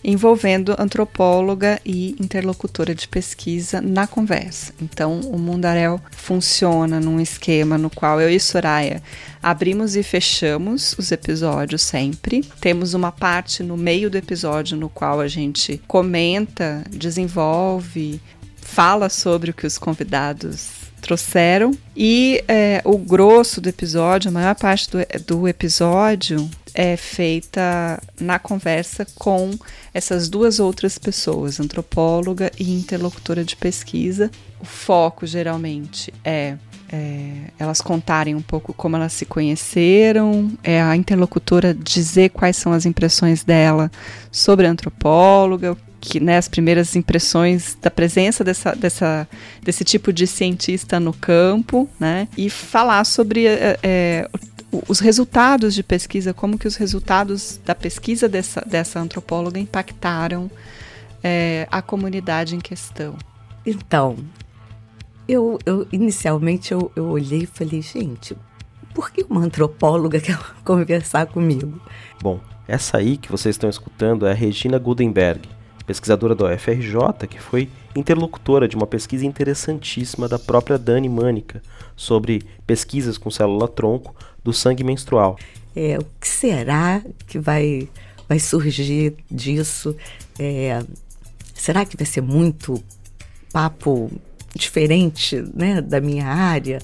envolvendo 0.03 0.75
antropóloga 0.79 1.79
e 1.85 2.15
interlocutora 2.19 2.95
de 2.95 3.07
pesquisa 3.07 3.79
na 3.79 4.07
conversa. 4.07 4.73
Então, 4.81 5.19
o 5.19 5.37
Mundaréu 5.37 6.01
funciona 6.09 6.99
num 6.99 7.21
esquema 7.21 7.77
no 7.77 7.91
qual 7.91 8.19
eu 8.19 8.27
e 8.27 8.39
Soraya 8.39 9.03
abrimos 9.43 9.95
e 9.95 10.01
fechamos 10.01 10.95
os 10.97 11.11
episódios 11.11 11.83
sempre. 11.83 12.41
Temos 12.59 12.95
uma 12.95 13.11
parte 13.11 13.61
no 13.61 13.77
meio 13.77 14.09
do 14.09 14.17
episódio 14.17 14.75
no 14.75 14.89
qual 14.89 15.19
a 15.19 15.27
gente 15.27 15.79
comenta, 15.87 16.83
desenvolve, 16.89 18.19
fala 18.55 19.09
sobre 19.09 19.51
o 19.51 19.53
que 19.53 19.67
os 19.67 19.77
convidados 19.77 20.69
trouxeram. 21.01 21.71
E 21.95 22.43
é, 22.47 22.81
o 22.83 22.97
grosso 22.97 23.61
do 23.61 23.69
episódio, 23.69 24.29
a 24.29 24.31
maior 24.31 24.55
parte 24.55 24.89
do, 24.89 24.97
do 25.25 25.47
episódio, 25.47 26.49
é 26.73 26.95
feita 26.95 28.01
na 28.19 28.39
conversa 28.39 29.05
com 29.15 29.51
essas 29.93 30.29
duas 30.29 30.59
outras 30.59 30.97
pessoas, 30.97 31.59
antropóloga 31.59 32.51
e 32.59 32.73
interlocutora 32.73 33.43
de 33.43 33.55
pesquisa. 33.55 34.31
O 34.59 34.65
foco 34.65 35.25
geralmente 35.25 36.13
é, 36.23 36.55
é, 36.91 37.33
elas 37.57 37.81
contarem 37.81 38.35
um 38.35 38.41
pouco 38.41 38.73
como 38.73 38.95
elas 38.95 39.13
se 39.13 39.25
conheceram, 39.25 40.51
é 40.63 40.81
a 40.81 40.95
interlocutora 40.95 41.73
dizer 41.73 42.29
quais 42.29 42.57
são 42.57 42.73
as 42.73 42.85
impressões 42.85 43.43
dela 43.43 43.91
sobre 44.31 44.67
a 44.67 44.71
antropóloga, 44.71 45.77
que 46.01 46.19
né, 46.19 46.37
as 46.37 46.47
primeiras 46.47 46.95
impressões 46.95 47.77
da 47.79 47.91
presença 47.91 48.43
dessa, 48.43 48.75
dessa, 48.75 49.27
desse 49.61 49.83
tipo 49.83 50.11
de 50.11 50.25
cientista 50.25 50.99
no 50.99 51.13
campo, 51.13 51.87
né, 51.99 52.27
e 52.35 52.49
falar 52.49 53.05
sobre 53.05 53.45
é, 53.45 53.77
é, 53.83 54.29
os 54.87 54.99
resultados 54.99 55.73
de 55.73 55.83
pesquisa, 55.83 56.33
como 56.33 56.57
que 56.57 56.67
os 56.67 56.75
resultados 56.75 57.59
da 57.65 57.75
pesquisa 57.75 58.29
dessa, 58.29 58.61
dessa 58.61 58.99
antropóloga 58.99 59.59
impactaram 59.59 60.49
é, 61.23 61.67
a 61.69 61.81
comunidade 61.81 62.55
em 62.55 62.59
questão. 62.59 63.15
Então, 63.65 64.17
eu, 65.27 65.59
eu 65.65 65.87
inicialmente 65.91 66.71
eu, 66.71 66.91
eu 66.95 67.05
olhei 67.05 67.43
e 67.43 67.45
falei, 67.45 67.81
gente, 67.81 68.35
por 68.93 69.11
que 69.11 69.25
uma 69.29 69.41
antropóloga 69.41 70.19
quer 70.19 70.39
conversar 70.63 71.27
comigo? 71.27 71.79
Bom, 72.21 72.39
essa 72.67 72.97
aí 72.97 73.17
que 73.17 73.31
vocês 73.31 73.55
estão 73.55 73.69
escutando 73.69 74.25
é 74.25 74.31
a 74.31 74.35
Regina 74.35 74.79
Gudenberg, 74.79 75.41
pesquisadora 75.85 76.33
da 76.33 76.45
UFRJ, 76.45 77.27
que 77.29 77.39
foi 77.39 77.69
interlocutora 77.95 78.67
de 78.67 78.75
uma 78.75 78.87
pesquisa 78.87 79.25
interessantíssima 79.25 80.27
da 80.27 80.39
própria 80.39 80.77
Dani 80.77 81.09
Mânica 81.09 81.61
sobre 81.95 82.43
pesquisas 82.65 83.17
com 83.17 83.29
célula-tronco 83.29 84.15
do 84.43 84.53
sangue 84.53 84.83
menstrual. 84.83 85.37
É, 85.75 85.97
o 85.97 86.05
que 86.19 86.27
será 86.27 87.01
que 87.27 87.39
vai, 87.39 87.87
vai 88.27 88.39
surgir 88.39 89.15
disso? 89.29 89.95
É, 90.39 90.83
será 91.53 91.85
que 91.85 91.95
vai 91.97 92.05
ser 92.05 92.21
muito 92.21 92.81
papo 93.51 94.11
diferente 94.55 95.43
né, 95.53 95.81
da 95.81 96.01
minha 96.01 96.27
área? 96.27 96.79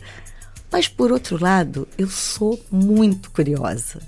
Mas, 0.72 0.88
por 0.88 1.12
outro 1.12 1.42
lado, 1.42 1.88
eu 1.98 2.10
sou 2.10 2.60
muito 2.70 3.32
curiosa. 3.32 4.02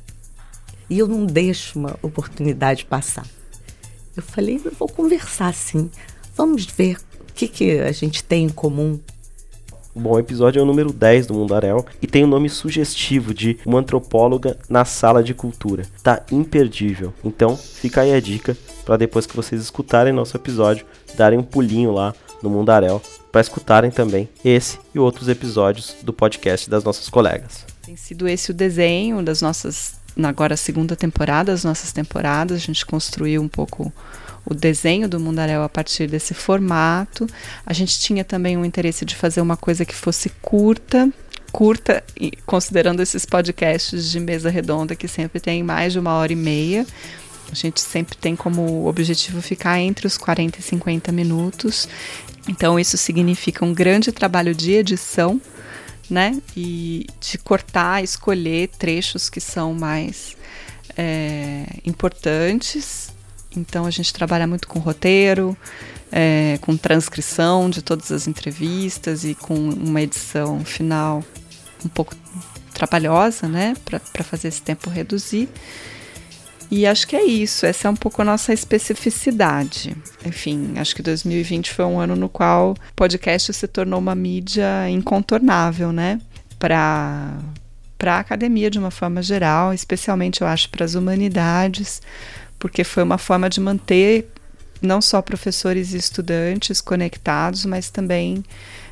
E 0.89 0.99
eu 0.99 1.07
não 1.07 1.25
deixo 1.25 1.79
uma 1.79 1.97
oportunidade 2.01 2.85
passar. 2.85 3.25
Eu 4.15 4.23
falei, 4.23 4.59
eu 4.63 4.71
vou 4.71 4.87
conversar 4.87 5.53
sim. 5.53 5.89
Vamos 6.39 6.65
ver 6.65 6.95
o 6.95 7.33
que, 7.33 7.49
que 7.49 7.79
a 7.81 7.91
gente 7.91 8.23
tem 8.23 8.45
em 8.45 8.49
comum 8.49 8.97
Bom, 9.93 10.11
o 10.11 10.19
episódio 10.19 10.61
é 10.61 10.63
o 10.63 10.65
número 10.65 10.93
10 10.93 11.27
do 11.27 11.33
Mundaréu 11.33 11.85
e 12.01 12.07
tem 12.07 12.23
o 12.23 12.27
um 12.27 12.29
nome 12.29 12.49
sugestivo 12.49 13.33
de 13.33 13.59
uma 13.65 13.79
antropóloga 13.79 14.57
na 14.69 14.85
sala 14.85 15.21
de 15.21 15.33
cultura. 15.33 15.83
Tá 16.01 16.23
imperdível. 16.31 17.13
Então, 17.25 17.57
fica 17.57 17.99
aí 17.99 18.13
a 18.13 18.21
dica 18.21 18.55
para 18.85 18.95
depois 18.95 19.25
que 19.25 19.35
vocês 19.35 19.61
escutarem 19.61 20.13
nosso 20.13 20.37
episódio, 20.37 20.85
darem 21.17 21.37
um 21.37 21.43
pulinho 21.43 21.91
lá 21.91 22.15
no 22.41 22.49
Mundaréu 22.49 23.01
para 23.29 23.41
escutarem 23.41 23.91
também 23.91 24.29
esse 24.45 24.79
e 24.95 24.99
outros 24.99 25.27
episódios 25.27 25.97
do 26.03 26.13
podcast 26.13 26.69
das 26.69 26.85
nossas 26.85 27.09
colegas. 27.09 27.65
Tem 27.81 27.97
sido 27.97 28.29
esse 28.29 28.51
o 28.51 28.53
desenho 28.53 29.21
das 29.21 29.41
nossas, 29.41 29.95
agora 30.23 30.55
segunda 30.55 30.95
temporada, 30.95 31.51
das 31.51 31.65
nossas 31.65 31.91
temporadas. 31.91 32.55
A 32.55 32.65
gente 32.65 32.85
construiu 32.85 33.41
um 33.41 33.49
pouco 33.49 33.91
o 34.49 34.53
desenho 34.53 35.07
do 35.07 35.19
Mundaréu 35.19 35.63
a 35.63 35.69
partir 35.69 36.07
desse 36.07 36.33
formato. 36.33 37.27
A 37.65 37.71
gente 37.71 37.99
tinha 37.99 38.23
também 38.23 38.57
um 38.57 38.65
interesse 38.65 39.05
de 39.05 39.15
fazer 39.15 39.41
uma 39.41 39.55
coisa 39.55 39.85
que 39.85 39.95
fosse 39.95 40.29
curta, 40.41 41.09
curta, 41.51 42.03
considerando 42.45 43.01
esses 43.01 43.25
podcasts 43.25 44.09
de 44.09 44.19
mesa 44.19 44.49
redonda 44.49 44.95
que 44.95 45.07
sempre 45.07 45.39
tem 45.39 45.63
mais 45.63 45.93
de 45.93 45.99
uma 45.99 46.13
hora 46.13 46.33
e 46.33 46.35
meia. 46.35 46.85
A 47.51 47.55
gente 47.55 47.81
sempre 47.81 48.15
tem 48.15 48.35
como 48.35 48.87
objetivo 48.87 49.41
ficar 49.41 49.79
entre 49.79 50.05
os 50.05 50.17
40 50.17 50.59
e 50.59 50.61
50 50.61 51.11
minutos. 51.11 51.87
Então, 52.47 52.79
isso 52.79 52.97
significa 52.97 53.65
um 53.65 53.73
grande 53.73 54.11
trabalho 54.11 54.53
de 54.53 54.73
edição, 54.73 55.41
né? 56.09 56.39
E 56.55 57.07
de 57.19 57.37
cortar, 57.37 58.03
escolher 58.03 58.69
trechos 58.69 59.29
que 59.29 59.39
são 59.39 59.73
mais 59.73 60.35
é, 60.97 61.65
importantes. 61.85 63.11
Então, 63.55 63.85
a 63.85 63.91
gente 63.91 64.13
trabalha 64.13 64.45
muito 64.45 64.67
com 64.67 64.79
roteiro, 64.79 65.57
é, 66.11 66.57
com 66.61 66.75
transcrição 66.77 67.69
de 67.69 67.81
todas 67.81 68.11
as 68.11 68.27
entrevistas 68.27 69.23
e 69.23 69.35
com 69.35 69.55
uma 69.55 70.01
edição 70.01 70.63
final 70.63 71.23
um 71.83 71.89
pouco 71.89 72.15
trabalhosa, 72.73 73.47
né? 73.47 73.75
Para 73.85 74.23
fazer 74.23 74.47
esse 74.47 74.61
tempo 74.61 74.89
reduzir. 74.89 75.49
E 76.71 76.85
acho 76.85 77.07
que 77.07 77.15
é 77.15 77.23
isso, 77.23 77.65
essa 77.65 77.87
é 77.87 77.91
um 77.91 77.95
pouco 77.95 78.21
a 78.21 78.25
nossa 78.25 78.53
especificidade. 78.53 79.97
Enfim, 80.23 80.73
acho 80.77 80.95
que 80.95 81.01
2020 81.01 81.73
foi 81.73 81.85
um 81.85 81.99
ano 81.99 82.15
no 82.15 82.29
qual 82.29 82.71
o 82.71 82.93
podcast 82.95 83.51
se 83.53 83.67
tornou 83.67 83.99
uma 83.99 84.13
mídia 84.13 84.87
incontornável, 84.89 85.91
né? 85.91 86.21
Para 86.59 87.33
para 87.97 88.15
a 88.15 88.19
academia 88.19 88.71
de 88.71 88.79
uma 88.79 88.91
forma 88.91 89.21
geral, 89.21 89.73
especialmente 89.73 90.39
eu 90.39 90.47
acho 90.47 90.69
para 90.69 90.85
as 90.85 90.95
humanidades, 90.95 92.01
porque 92.59 92.83
foi 92.83 93.01
uma 93.03 93.17
forma 93.17 93.49
de 93.49 93.59
manter 93.59 94.29
não 94.81 95.01
só 95.01 95.21
professores 95.21 95.93
e 95.93 95.97
estudantes 95.97 96.81
conectados, 96.81 97.65
mas 97.65 97.89
também 97.89 98.43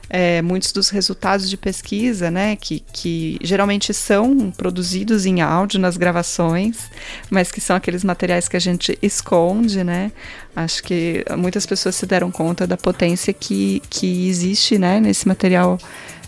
é, 0.09 0.41
muitos 0.41 0.71
dos 0.71 0.89
resultados 0.89 1.49
de 1.49 1.57
pesquisa, 1.57 2.31
né, 2.31 2.55
que, 2.55 2.79
que 2.93 3.37
geralmente 3.41 3.93
são 3.93 4.51
produzidos 4.51 5.25
em 5.25 5.41
áudio 5.41 5.79
nas 5.79 5.97
gravações, 5.97 6.89
mas 7.29 7.51
que 7.51 7.59
são 7.59 7.75
aqueles 7.75 8.03
materiais 8.03 8.47
que 8.47 8.55
a 8.55 8.59
gente 8.59 8.97
esconde, 9.01 9.83
né? 9.83 10.11
Acho 10.55 10.81
que 10.83 11.25
muitas 11.37 11.65
pessoas 11.65 11.95
se 11.95 12.05
deram 12.05 12.31
conta 12.31 12.65
da 12.65 12.77
potência 12.77 13.33
que, 13.33 13.81
que 13.89 14.27
existe, 14.27 14.77
né, 14.77 14.99
nesse 14.99 15.27
material 15.27 15.77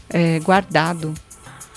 é, 0.10 0.40
guardado. 0.40 1.14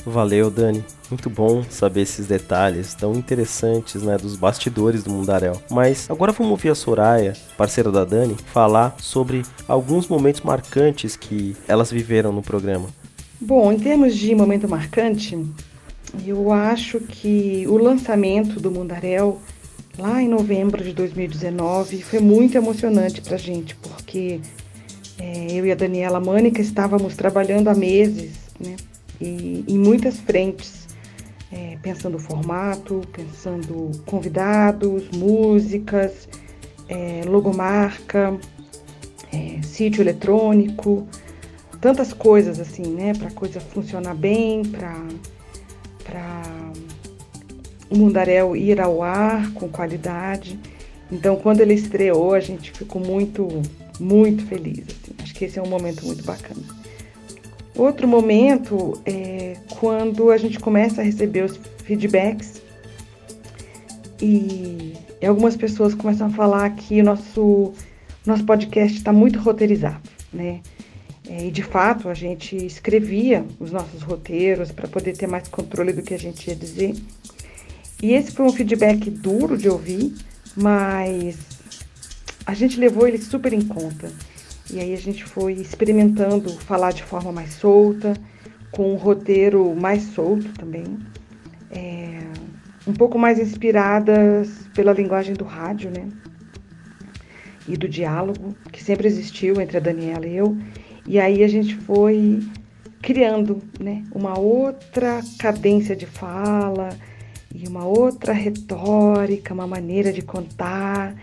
Valeu, 0.05 0.51
Dani. 0.51 0.85
Muito 1.13 1.29
bom 1.29 1.63
saber 1.69 2.01
esses 2.01 2.27
detalhes 2.27 2.95
tão 2.95 3.13
interessantes, 3.13 4.03
né, 4.03 4.17
dos 4.17 4.35
bastidores 4.35 5.03
do 5.05 5.11
Mundaréu. 5.11 5.61
Mas 5.71 6.11
agora 6.11 6.33
vamos 6.33 6.53
ouvir 6.53 6.71
a 6.71 6.75
Soraya, 6.75 7.35
parceira 7.55 7.93
da 7.93 8.03
Dani, 8.03 8.35
falar 8.47 8.97
sobre 8.99 9.43
alguns 9.69 10.09
momentos 10.09 10.41
marcantes 10.41 11.15
que 11.15 11.55
elas 11.69 11.93
viveram 11.93 12.33
no 12.33 12.41
programa. 12.41 12.89
Bom, 13.39 13.71
em 13.71 13.79
termos 13.79 14.17
de 14.17 14.35
momento 14.35 14.67
marcante, 14.67 15.39
eu 16.27 16.51
acho 16.51 16.99
que 16.99 17.67
o 17.69 17.77
lançamento 17.77 18.59
do 18.59 18.71
Mundaréu 18.71 19.39
lá 19.99 20.23
em 20.23 20.29
novembro 20.29 20.83
de 20.83 20.95
2019 20.95 22.01
foi 22.01 22.21
muito 22.21 22.57
emocionante 22.57 23.21
para 23.21 23.35
a 23.35 23.39
gente, 23.39 23.77
porque 23.77 24.41
é, 25.19 25.49
eu 25.51 25.67
e 25.67 25.73
a 25.73 25.75
Daniela 25.75 26.21
Mânica 26.21 26.63
estávamos 26.63 27.17
trabalhando 27.17 27.69
há 27.69 27.75
meses, 27.75 28.33
né, 28.59 28.77
e, 29.21 29.63
em 29.69 29.77
muitas 29.77 30.17
frentes 30.17 30.82
é, 31.53 31.77
pensando 31.83 32.19
formato, 32.19 33.03
pensando 33.13 33.91
convidados, 34.07 35.11
músicas, 35.11 36.29
é, 36.89 37.23
logomarca, 37.27 38.39
é, 39.33 39.61
sítio 39.63 40.03
eletrônico, 40.03 41.07
tantas 41.81 42.13
coisas 42.13 42.59
assim, 42.59 42.87
né, 42.87 43.13
para 43.13 43.29
a 43.29 43.33
coisa 43.33 43.61
funcionar 43.61 44.15
bem, 44.15 44.63
para 44.65 44.97
o 47.91 47.97
Mundaréu 47.97 48.57
ir 48.57 48.81
ao 48.81 49.03
ar 49.03 49.53
com 49.53 49.69
qualidade. 49.69 50.59
Então, 51.11 51.37
quando 51.37 51.61
ele 51.61 51.75
estreou, 51.75 52.33
a 52.33 52.41
gente 52.41 52.73
ficou 52.73 53.03
muito, 53.03 53.47
muito 54.01 54.47
feliz. 54.47 54.87
Assim. 54.89 55.15
Acho 55.23 55.35
que 55.35 55.45
esse 55.45 55.59
é 55.59 55.63
um 55.63 55.69
momento 55.69 56.07
muito 56.07 56.25
bacana. 56.25 56.82
Outro 57.77 58.07
momento 58.07 59.01
é 59.07 59.57
quando 59.79 60.31
a 60.31 60.37
gente 60.37 60.59
começa 60.61 61.01
a 61.01 61.05
receber 61.05 61.45
os 61.45 61.59
feedbacks 61.85 62.61
e 64.21 64.93
algumas 65.27 65.57
pessoas 65.57 65.95
começam 65.95 66.27
a 66.27 66.31
falar 66.31 66.69
que 66.71 67.01
o 67.01 67.05
nosso, 67.05 67.73
nosso 68.27 68.45
podcast 68.45 68.97
está 68.97 69.13
muito 69.13 69.39
roteirizado, 69.39 70.09
né? 70.33 70.61
É, 71.29 71.47
e 71.47 71.51
de 71.51 71.63
fato 71.63 72.09
a 72.09 72.15
gente 72.15 72.57
escrevia 72.57 73.45
os 73.59 73.71
nossos 73.71 74.03
roteiros 74.03 74.73
para 74.73 74.89
poder 74.89 75.17
ter 75.17 75.27
mais 75.27 75.49
controle 75.49 75.93
do 75.93 76.03
que 76.03 76.13
a 76.13 76.19
gente 76.19 76.49
ia 76.49 76.57
dizer. 76.57 76.95
E 78.03 78.13
esse 78.13 78.33
foi 78.33 78.45
um 78.45 78.53
feedback 78.53 79.09
duro 79.09 79.57
de 79.57 79.69
ouvir, 79.69 80.13
mas 80.57 81.39
a 82.45 82.53
gente 82.55 82.79
levou 82.79 83.07
ele 83.07 83.19
super 83.19 83.53
em 83.53 83.63
conta. 83.63 84.11
E 84.71 84.81
aí 84.81 84.93
a 84.93 84.99
gente 84.99 85.25
foi 85.25 85.55
experimentando 85.55 86.51
falar 86.51 86.93
de 86.93 87.03
forma 87.03 87.33
mais 87.33 87.55
solta, 87.55 88.15
com 88.71 88.93
um 88.93 88.97
roteiro 88.97 89.75
mais 89.75 90.03
solto 90.03 90.49
também. 90.53 90.99
É, 91.71 92.21
um 92.87 92.93
pouco 92.93 93.19
mais 93.19 93.39
inspiradas 93.39 94.49
pela 94.75 94.93
linguagem 94.93 95.35
do 95.35 95.45
rádio, 95.45 95.91
né? 95.91 96.09
E 97.69 97.77
do 97.77 97.89
diálogo 97.89 98.55
que 98.73 98.83
sempre 98.83 99.07
existiu 99.07 99.61
entre 99.61 99.77
a 99.77 99.81
Daniela 99.81 100.27
e 100.27 100.37
eu. 100.37 100.57
E 101.07 101.19
aí 101.19 101.43
a 101.45 101.49
gente 101.49 101.77
foi 101.77 102.41
criando, 103.01 103.61
né, 103.81 104.05
uma 104.15 104.39
outra 104.39 105.21
cadência 105.39 105.97
de 105.97 106.07
fala 106.07 106.91
e 107.53 107.67
uma 107.67 107.85
outra 107.85 108.33
retórica, 108.33 109.53
uma 109.53 109.67
maneira 109.67 110.13
de 110.13 110.23
contar 110.23 111.15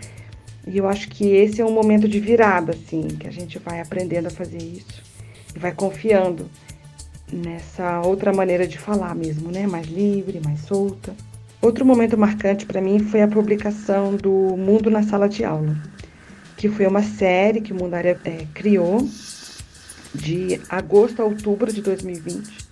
e 0.68 0.78
eu 0.78 0.88
acho 0.88 1.10
que 1.10 1.28
esse 1.28 1.62
é 1.62 1.66
um 1.66 1.72
momento 1.72 2.08
de 2.08 2.20
virada, 2.20 2.74
assim, 2.74 3.08
que 3.08 3.28
a 3.28 3.32
gente 3.32 3.58
vai 3.60 3.82
aprendendo 3.82 4.28
a 4.28 4.32
fazer 4.32 4.62
isso 4.62 5.02
e 5.56 5.60
vai 5.60 5.72
confiando 5.72 6.50
nessa 7.32 8.02
outra 8.02 8.34
maneira 8.34 8.68
de 8.68 8.78
falar 8.78 9.16
mesmo, 9.16 9.52
né? 9.52 9.66
Mais 9.68 9.88
livre, 9.88 10.42
mais 10.44 10.62
solta. 10.62 11.16
Outro 11.62 11.86
momento 11.86 12.18
marcante 12.18 12.66
para 12.66 12.82
mim 12.82 13.00
foi 13.00 13.22
a 13.22 13.28
publicação 13.28 14.16
do 14.16 14.32
Mundo 14.32 14.90
na 14.90 15.04
Sala 15.04 15.28
de 15.28 15.44
Aula, 15.44 15.76
que 16.56 16.70
foi 16.70 16.88
uma 16.88 17.04
série 17.04 17.62
que 17.62 17.74
o 17.74 17.76
Mundaria 17.76 18.20
é, 18.24 18.46
criou 18.54 19.08
de 20.14 20.60
agosto 20.70 21.22
a 21.22 21.26
outubro 21.26 21.72
de 21.72 21.82
2020. 21.82 22.70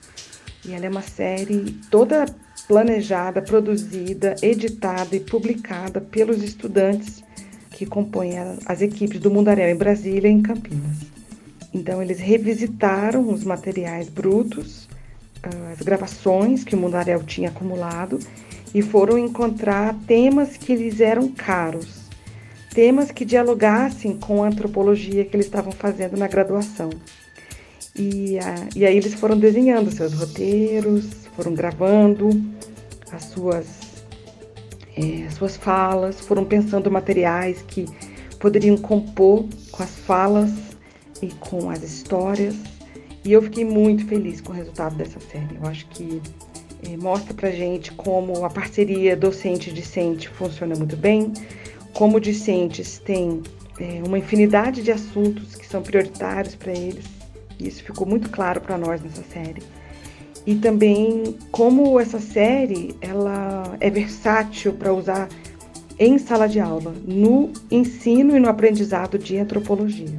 E 0.66 0.74
ela 0.74 0.86
é 0.86 0.90
uma 0.90 1.02
série 1.02 1.78
toda 1.90 2.26
planejada, 2.68 3.42
produzida, 3.42 4.36
editada 4.42 5.16
e 5.16 5.20
publicada 5.20 6.02
pelos 6.02 6.44
estudantes 6.44 7.24
que 7.78 7.86
compõem 7.86 8.32
as 8.66 8.82
equipes 8.82 9.20
do 9.20 9.30
Mundaréu 9.30 9.70
em 9.70 9.76
Brasília 9.76 10.28
e 10.28 10.32
em 10.32 10.42
Campinas. 10.42 10.98
Então, 11.72 12.02
eles 12.02 12.20
revisitaram 12.20 13.30
os 13.32 13.44
materiais 13.44 14.10
brutos, 14.10 14.90
ah, 15.44 15.74
as 15.74 15.86
gravações 15.86 16.64
que 16.64 16.74
o 16.74 16.78
Mundaréu 16.78 17.22
tinha 17.22 17.50
acumulado 17.50 18.18
e 18.74 18.82
foram 18.82 19.16
encontrar 19.16 19.96
temas 20.08 20.58
que 20.58 20.76
lhes 20.76 21.00
eram 21.00 21.28
caros, 21.28 22.10
temas 22.74 23.12
que 23.12 23.24
dialogassem 23.24 24.18
com 24.18 24.44
a 24.44 24.48
antropologia 24.48 25.24
que 25.24 25.36
eles 25.36 25.46
estavam 25.46 25.72
fazendo 25.72 26.18
na 26.18 26.28
graduação. 26.28 26.90
E, 27.96 28.40
ah, 28.40 28.68
e 28.76 28.88
aí 28.88 28.98
eles 28.98 29.14
foram 29.14 29.38
desenhando 29.38 29.92
seus 29.92 30.14
roteiros, 30.14 31.06
foram 31.36 31.54
gravando 31.54 32.30
as 33.12 33.26
suas 33.26 33.87
é, 34.98 35.30
suas 35.30 35.56
falas, 35.56 36.20
foram 36.20 36.44
pensando 36.44 36.90
materiais 36.90 37.64
que 37.68 37.86
poderiam 38.40 38.78
compor 38.78 39.46
com 39.72 39.84
as 39.84 39.96
falas 40.00 40.52
e 41.22 41.28
com 41.28 41.70
as 41.70 41.84
histórias. 41.84 42.56
E 43.24 43.32
eu 43.32 43.42
fiquei 43.42 43.66
muito 43.66 44.06
feliz 44.06 44.42
com 44.42 44.52
o 44.52 44.56
resultado 44.56 44.96
dessa 44.96 45.20
série. 45.20 45.58
Eu 45.62 45.68
acho 45.68 45.86
que 45.88 46.22
é, 46.84 46.98
mostra 46.98 47.34
pra 47.34 47.52
gente 47.52 47.92
como 47.94 48.46
a 48.46 48.50
parceria 48.50 49.16
docente-discente 49.16 50.30
funciona 50.30 50.76
muito 50.76 50.96
bem, 50.96 51.34
como 51.94 52.20
discentes 52.20 53.00
têm 53.00 53.42
é, 53.80 54.02
uma 54.06 54.18
infinidade 54.18 54.82
de 54.82 54.92
assuntos 54.92 55.56
que 55.56 55.66
são 55.66 55.82
prioritários 55.82 56.56
para 56.56 56.72
eles 56.72 57.06
Isso 57.60 57.84
ficou 57.84 58.08
muito 58.08 58.30
claro 58.30 58.62
para 58.62 58.78
nós 58.78 59.02
nessa 59.02 59.24
série. 59.24 59.62
E 60.48 60.56
também 60.56 61.36
como 61.52 62.00
essa 62.00 62.22
série 62.22 62.96
ela 63.02 63.76
é 63.82 63.90
versátil 63.90 64.72
para 64.72 64.94
usar 64.94 65.28
em 66.00 66.18
sala 66.18 66.48
de 66.48 66.58
aula, 66.58 66.94
no 67.06 67.52
ensino 67.70 68.34
e 68.38 68.40
no 68.40 68.48
aprendizado 68.48 69.20
de 69.20 69.38
antropologia. 69.38 70.18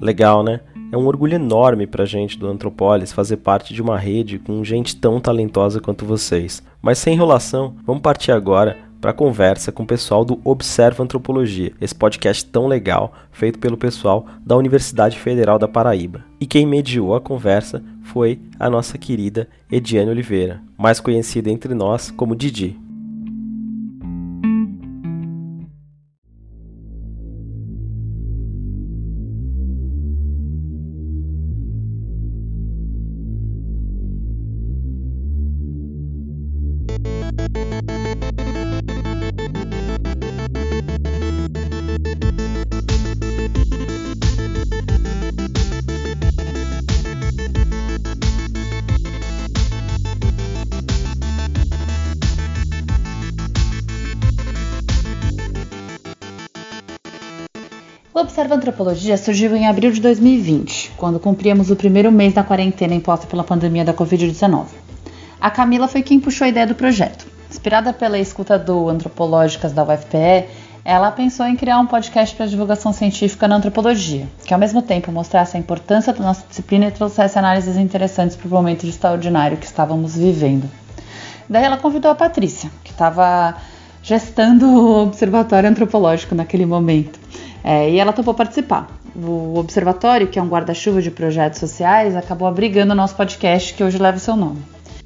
Legal, 0.00 0.42
né? 0.42 0.60
É 0.92 0.96
um 0.96 1.06
orgulho 1.06 1.34
enorme 1.34 1.86
pra 1.86 2.04
gente 2.04 2.36
do 2.36 2.48
Antropolis 2.48 3.12
fazer 3.12 3.36
parte 3.36 3.72
de 3.72 3.80
uma 3.80 3.96
rede 3.96 4.40
com 4.40 4.64
gente 4.64 4.96
tão 4.96 5.20
talentosa 5.20 5.80
quanto 5.80 6.04
vocês. 6.04 6.62
Mas 6.82 6.98
sem 6.98 7.14
enrolação, 7.14 7.76
vamos 7.86 8.02
partir 8.02 8.32
agora 8.32 8.76
para 9.00 9.12
a 9.12 9.14
conversa 9.14 9.70
com 9.70 9.84
o 9.84 9.86
pessoal 9.86 10.24
do 10.24 10.40
Observa 10.44 11.02
Antropologia, 11.02 11.72
esse 11.80 11.94
podcast 11.94 12.44
tão 12.44 12.66
legal 12.66 13.12
feito 13.30 13.58
pelo 13.58 13.76
pessoal 13.76 14.26
da 14.44 14.56
Universidade 14.56 15.18
Federal 15.18 15.58
da 15.58 15.68
Paraíba. 15.68 16.24
E 16.40 16.46
quem 16.46 16.66
mediou 16.66 17.14
a 17.14 17.20
conversa 17.20 17.82
foi 18.02 18.40
a 18.58 18.68
nossa 18.68 18.98
querida 18.98 19.48
Ediane 19.70 20.10
Oliveira, 20.10 20.60
mais 20.76 20.98
conhecida 20.98 21.50
entre 21.50 21.72
nós 21.72 22.10
como 22.10 22.36
Didi. 22.36 22.89
Antropologia 58.80 59.18
surgiu 59.18 59.54
em 59.54 59.66
abril 59.66 59.92
de 59.92 60.00
2020, 60.00 60.92
quando 60.96 61.20
cumpríamos 61.20 61.70
o 61.70 61.76
primeiro 61.76 62.10
mês 62.10 62.32
da 62.32 62.42
quarentena 62.42 62.94
imposta 62.94 63.26
pela 63.26 63.44
pandemia 63.44 63.84
da 63.84 63.92
Covid-19. 63.92 64.68
A 65.38 65.50
Camila 65.50 65.86
foi 65.86 66.00
quem 66.00 66.18
puxou 66.18 66.46
a 66.46 66.48
ideia 66.48 66.66
do 66.66 66.74
projeto. 66.74 67.26
Inspirada 67.50 67.92
pela 67.92 68.18
escuta 68.18 68.58
do 68.58 68.88
Antropológicas 68.88 69.74
da 69.74 69.82
UFPE, 69.84 70.46
ela 70.82 71.10
pensou 71.10 71.44
em 71.44 71.56
criar 71.56 71.78
um 71.78 71.86
podcast 71.86 72.34
para 72.34 72.46
divulgação 72.46 72.90
científica 72.90 73.46
na 73.46 73.56
antropologia, 73.56 74.26
que 74.46 74.54
ao 74.54 74.58
mesmo 74.58 74.80
tempo 74.80 75.12
mostrasse 75.12 75.58
a 75.58 75.60
importância 75.60 76.14
da 76.14 76.24
nossa 76.24 76.46
disciplina 76.48 76.86
e 76.86 76.90
trouxesse 76.90 77.38
análises 77.38 77.76
interessantes 77.76 78.34
para 78.34 78.48
o 78.48 78.50
momento 78.50 78.86
extraordinário 78.86 79.58
que 79.58 79.66
estávamos 79.66 80.16
vivendo. 80.16 80.66
Daí 81.46 81.64
ela 81.64 81.76
convidou 81.76 82.10
a 82.10 82.14
Patrícia, 82.14 82.70
que 82.82 82.92
estava 82.92 83.56
gestando 84.02 84.66
o 84.66 85.02
Observatório 85.02 85.68
Antropológico 85.68 86.34
naquele 86.34 86.64
momento. 86.64 87.20
É, 87.62 87.90
e 87.90 87.98
ela 87.98 88.12
topou 88.12 88.34
participar. 88.34 88.88
O 89.14 89.58
Observatório, 89.58 90.28
que 90.28 90.38
é 90.38 90.42
um 90.42 90.48
guarda-chuva 90.48 91.02
de 91.02 91.10
projetos 91.10 91.58
sociais, 91.58 92.16
acabou 92.16 92.46
abrigando 92.48 92.92
o 92.92 92.96
nosso 92.96 93.14
podcast, 93.14 93.74
que 93.74 93.82
hoje 93.84 93.98
leva 93.98 94.16
o 94.16 94.20
seu 94.20 94.36
nome. 94.36 94.62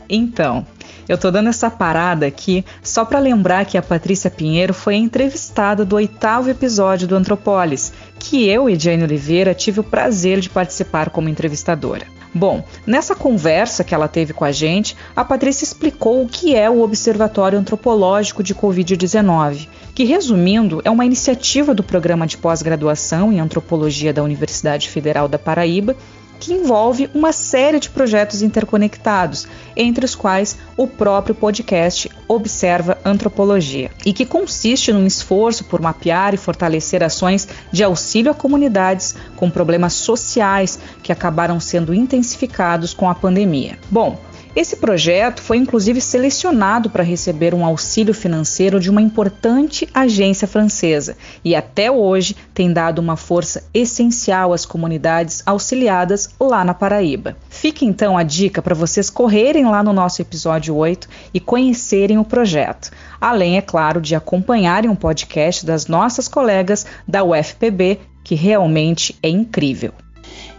Então, 0.08 0.66
eu 1.08 1.18
tô 1.18 1.30
dando 1.30 1.48
essa 1.48 1.70
parada 1.70 2.26
aqui 2.26 2.64
só 2.82 3.04
para 3.04 3.18
lembrar 3.18 3.64
que 3.64 3.76
a 3.76 3.82
Patrícia 3.82 4.30
Pinheiro 4.30 4.72
foi 4.72 4.94
entrevistada 4.96 5.84
do 5.84 5.96
oitavo 5.96 6.48
episódio 6.48 7.06
do 7.06 7.16
Antropolis, 7.16 7.92
que 8.18 8.48
eu 8.48 8.68
e 8.68 8.78
Jane 8.78 9.04
Oliveira 9.04 9.54
tive 9.54 9.80
o 9.80 9.84
prazer 9.84 10.40
de 10.40 10.48
participar 10.48 11.10
como 11.10 11.28
entrevistadora. 11.28 12.06
Bom, 12.34 12.64
nessa 12.84 13.14
conversa 13.14 13.84
que 13.84 13.94
ela 13.94 14.08
teve 14.08 14.32
com 14.32 14.44
a 14.44 14.50
gente, 14.50 14.96
a 15.14 15.24
Patrícia 15.24 15.64
explicou 15.64 16.22
o 16.22 16.28
que 16.28 16.56
é 16.56 16.68
o 16.68 16.80
Observatório 16.80 17.58
Antropológico 17.58 18.42
de 18.42 18.54
Covid-19, 18.54 19.68
que, 19.94 20.04
resumindo, 20.04 20.82
é 20.84 20.90
uma 20.90 21.04
iniciativa 21.04 21.72
do 21.72 21.82
programa 21.82 22.26
de 22.26 22.36
pós-graduação 22.36 23.32
em 23.32 23.40
antropologia 23.40 24.12
da 24.12 24.22
Universidade 24.22 24.88
Federal 24.88 25.28
da 25.28 25.38
Paraíba 25.38 25.96
que 26.44 26.52
envolve 26.52 27.08
uma 27.14 27.32
série 27.32 27.80
de 27.80 27.88
projetos 27.88 28.42
interconectados, 28.42 29.46
entre 29.74 30.04
os 30.04 30.14
quais 30.14 30.58
o 30.76 30.86
próprio 30.86 31.34
podcast 31.34 32.10
Observa 32.28 32.98
Antropologia, 33.04 33.90
e 34.04 34.12
que 34.12 34.26
consiste 34.26 34.92
num 34.92 35.06
esforço 35.06 35.64
por 35.64 35.80
mapear 35.80 36.34
e 36.34 36.36
fortalecer 36.36 37.02
ações 37.02 37.48
de 37.72 37.82
auxílio 37.82 38.30
a 38.30 38.34
comunidades 38.34 39.14
com 39.36 39.48
problemas 39.48 39.94
sociais 39.94 40.78
que 41.02 41.12
acabaram 41.12 41.58
sendo 41.58 41.94
intensificados 41.94 42.92
com 42.92 43.08
a 43.08 43.14
pandemia. 43.14 43.78
Bom, 43.90 44.20
esse 44.56 44.76
projeto 44.76 45.42
foi 45.42 45.56
inclusive 45.56 46.00
selecionado 46.00 46.88
para 46.88 47.02
receber 47.02 47.52
um 47.54 47.64
auxílio 47.64 48.14
financeiro 48.14 48.78
de 48.78 48.88
uma 48.88 49.02
importante 49.02 49.88
agência 49.92 50.46
francesa 50.46 51.16
e 51.44 51.56
até 51.56 51.90
hoje 51.90 52.36
tem 52.54 52.72
dado 52.72 53.00
uma 53.00 53.16
força 53.16 53.64
essencial 53.74 54.52
às 54.52 54.64
comunidades 54.64 55.42
auxiliadas 55.44 56.30
lá 56.38 56.64
na 56.64 56.72
Paraíba. 56.72 57.36
Fica 57.50 57.84
então 57.84 58.16
a 58.16 58.22
dica 58.22 58.62
para 58.62 58.76
vocês 58.76 59.10
correrem 59.10 59.64
lá 59.64 59.82
no 59.82 59.92
nosso 59.92 60.22
episódio 60.22 60.76
8 60.76 61.08
e 61.34 61.40
conhecerem 61.40 62.18
o 62.18 62.24
projeto. 62.24 62.92
Além, 63.20 63.56
é 63.56 63.62
claro, 63.62 64.00
de 64.00 64.14
acompanharem 64.14 64.88
um 64.88 64.94
podcast 64.94 65.66
das 65.66 65.88
nossas 65.88 66.28
colegas 66.28 66.86
da 67.08 67.24
UFPB, 67.24 67.98
que 68.22 68.36
realmente 68.36 69.16
é 69.20 69.28
incrível. 69.28 69.92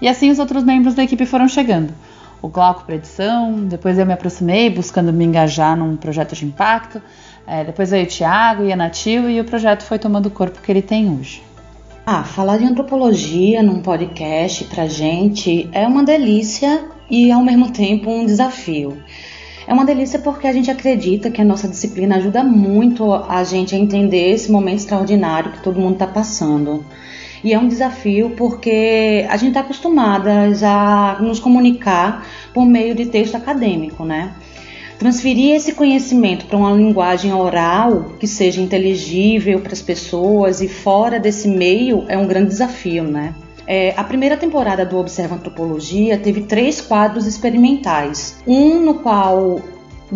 E 0.01 0.07
assim 0.09 0.29
os 0.29 0.39
outros 0.39 0.65
membros 0.65 0.95
da 0.95 1.03
equipe 1.03 1.25
foram 1.25 1.47
chegando 1.47 1.93
o 2.41 2.47
Glauco 2.47 2.83
para 2.83 2.95
edição, 2.95 3.63
depois 3.65 3.97
eu 3.97 4.05
me 4.05 4.13
aproximei 4.13 4.69
buscando 4.69 5.11
me 5.11 5.25
engajar 5.25 5.75
num 5.75 5.95
projeto 5.95 6.35
de 6.35 6.45
impacto, 6.45 7.01
é, 7.47 7.63
depois 7.63 7.89
veio 7.89 8.05
o 8.05 8.07
Thiago 8.07 8.63
e 8.63 8.71
a 8.71 8.75
Natil 8.75 9.29
e 9.29 9.39
o 9.39 9.45
projeto 9.45 9.83
foi 9.83 9.99
tomando 9.99 10.27
o 10.27 10.31
corpo 10.31 10.61
que 10.61 10.71
ele 10.71 10.81
tem 10.81 11.11
hoje. 11.11 11.43
Ah, 12.05 12.23
falar 12.23 12.57
de 12.57 12.65
antropologia 12.65 13.63
num 13.63 13.81
podcast 13.81 14.65
pra 14.65 14.87
gente 14.87 15.67
é 15.71 15.87
uma 15.87 16.03
delícia 16.03 16.85
e 17.09 17.31
ao 17.31 17.43
mesmo 17.43 17.71
tempo 17.71 18.11
um 18.11 18.25
desafio. 18.25 18.97
É 19.67 19.73
uma 19.73 19.85
delícia 19.85 20.19
porque 20.19 20.45
a 20.45 20.53
gente 20.53 20.69
acredita 20.69 21.31
que 21.31 21.41
a 21.41 21.45
nossa 21.45 21.67
disciplina 21.67 22.17
ajuda 22.17 22.43
muito 22.43 23.11
a 23.11 23.43
gente 23.43 23.73
a 23.73 23.77
entender 23.77 24.31
esse 24.31 24.51
momento 24.51 24.77
extraordinário 24.77 25.51
que 25.51 25.63
todo 25.63 25.79
mundo 25.79 25.93
está 25.93 26.05
passando. 26.05 26.85
E 27.45 27.53
é 27.53 27.59
um 27.59 27.67
desafio 27.67 28.31
porque 28.31 29.23
a 29.29 29.37
gente 29.37 29.49
está 29.49 29.59
acostumada 29.59 30.49
a 30.65 31.21
nos 31.21 31.39
comunicar 31.39 32.25
por 32.51 32.65
meio 32.65 32.95
de 32.95 33.05
texto 33.05 33.35
acadêmico, 33.35 34.03
né? 34.03 34.33
Transferir 34.97 35.53
esse 35.53 35.73
conhecimento 35.73 36.47
para 36.47 36.57
uma 36.57 36.71
linguagem 36.71 37.31
oral 37.31 38.15
que 38.19 38.25
seja 38.25 38.59
inteligível 38.59 39.59
para 39.59 39.73
as 39.73 39.81
pessoas 39.81 40.59
e 40.59 40.67
fora 40.67 41.19
desse 41.19 41.47
meio 41.47 42.03
é 42.07 42.17
um 42.17 42.25
grande 42.25 42.47
desafio, 42.47 43.03
né? 43.03 43.35
É, 43.67 43.93
a 43.95 44.03
primeira 44.03 44.35
temporada 44.35 44.83
do 44.83 44.97
Observa 44.97 45.35
Antropologia 45.35 46.17
teve 46.17 46.41
três 46.41 46.81
quadros 46.81 47.27
experimentais. 47.27 48.37
Um 48.47 48.79
no 48.79 48.95
qual 48.95 49.61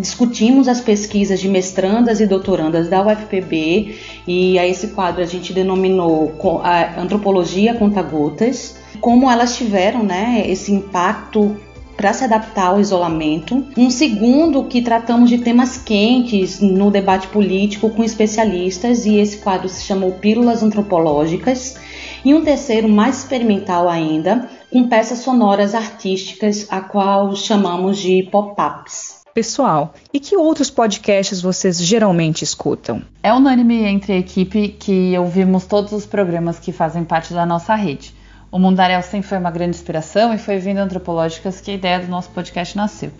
discutimos 0.00 0.66
as 0.66 0.80
pesquisas 0.80 1.38
de 1.38 1.48
mestrandas 1.48 2.20
e 2.20 2.26
doutorandas 2.26 2.88
da 2.88 3.06
UFPB 3.06 3.94
e 4.26 4.58
a 4.58 4.66
esse 4.66 4.88
quadro 4.88 5.22
a 5.22 5.26
gente 5.26 5.52
denominou 5.52 6.34
a 6.64 7.00
Antropologia 7.00 7.74
Conta-Gotas, 7.74 8.76
como 9.00 9.30
elas 9.30 9.56
tiveram 9.56 10.02
né, 10.02 10.44
esse 10.46 10.72
impacto 10.72 11.56
para 12.00 12.14
se 12.14 12.24
adaptar 12.24 12.68
ao 12.68 12.80
isolamento. 12.80 13.62
Um 13.76 13.90
segundo 13.90 14.64
que 14.64 14.80
tratamos 14.80 15.28
de 15.28 15.36
temas 15.36 15.76
quentes 15.76 16.58
no 16.58 16.90
debate 16.90 17.28
político 17.28 17.90
com 17.90 18.02
especialistas 18.02 19.04
e 19.04 19.18
esse 19.18 19.36
quadro 19.36 19.68
se 19.68 19.84
chamou 19.84 20.12
Pílulas 20.12 20.62
Antropológicas. 20.62 21.76
E 22.24 22.34
um 22.34 22.42
terceiro 22.42 22.88
mais 22.88 23.18
experimental 23.18 23.88
ainda, 23.88 24.48
com 24.70 24.88
peças 24.88 25.18
sonoras 25.18 25.74
artísticas, 25.74 26.66
a 26.70 26.80
qual 26.80 27.36
chamamos 27.36 27.98
de 27.98 28.22
pop-ups. 28.30 29.19
Pessoal, 29.32 29.94
e 30.12 30.18
que 30.18 30.36
outros 30.36 30.70
podcasts 30.70 31.40
vocês 31.40 31.80
geralmente 31.80 32.42
escutam? 32.42 33.02
É 33.22 33.32
unânime 33.32 33.84
entre 33.84 34.14
a 34.14 34.16
equipe 34.16 34.68
que 34.68 35.16
ouvimos 35.16 35.66
todos 35.66 35.92
os 35.92 36.04
programas 36.04 36.58
que 36.58 36.72
fazem 36.72 37.04
parte 37.04 37.32
da 37.32 37.46
nossa 37.46 37.76
rede. 37.76 38.12
O 38.50 38.58
Mundaréu 38.58 39.00
sempre 39.02 39.28
foi 39.28 39.38
uma 39.38 39.52
grande 39.52 39.76
inspiração 39.76 40.34
e 40.34 40.38
foi 40.38 40.58
vindo 40.58 40.78
antropológicas 40.78 41.60
que 41.60 41.70
a 41.70 41.74
ideia 41.74 42.00
do 42.00 42.08
nosso 42.08 42.28
podcast 42.30 42.76
nasceu. 42.76 43.12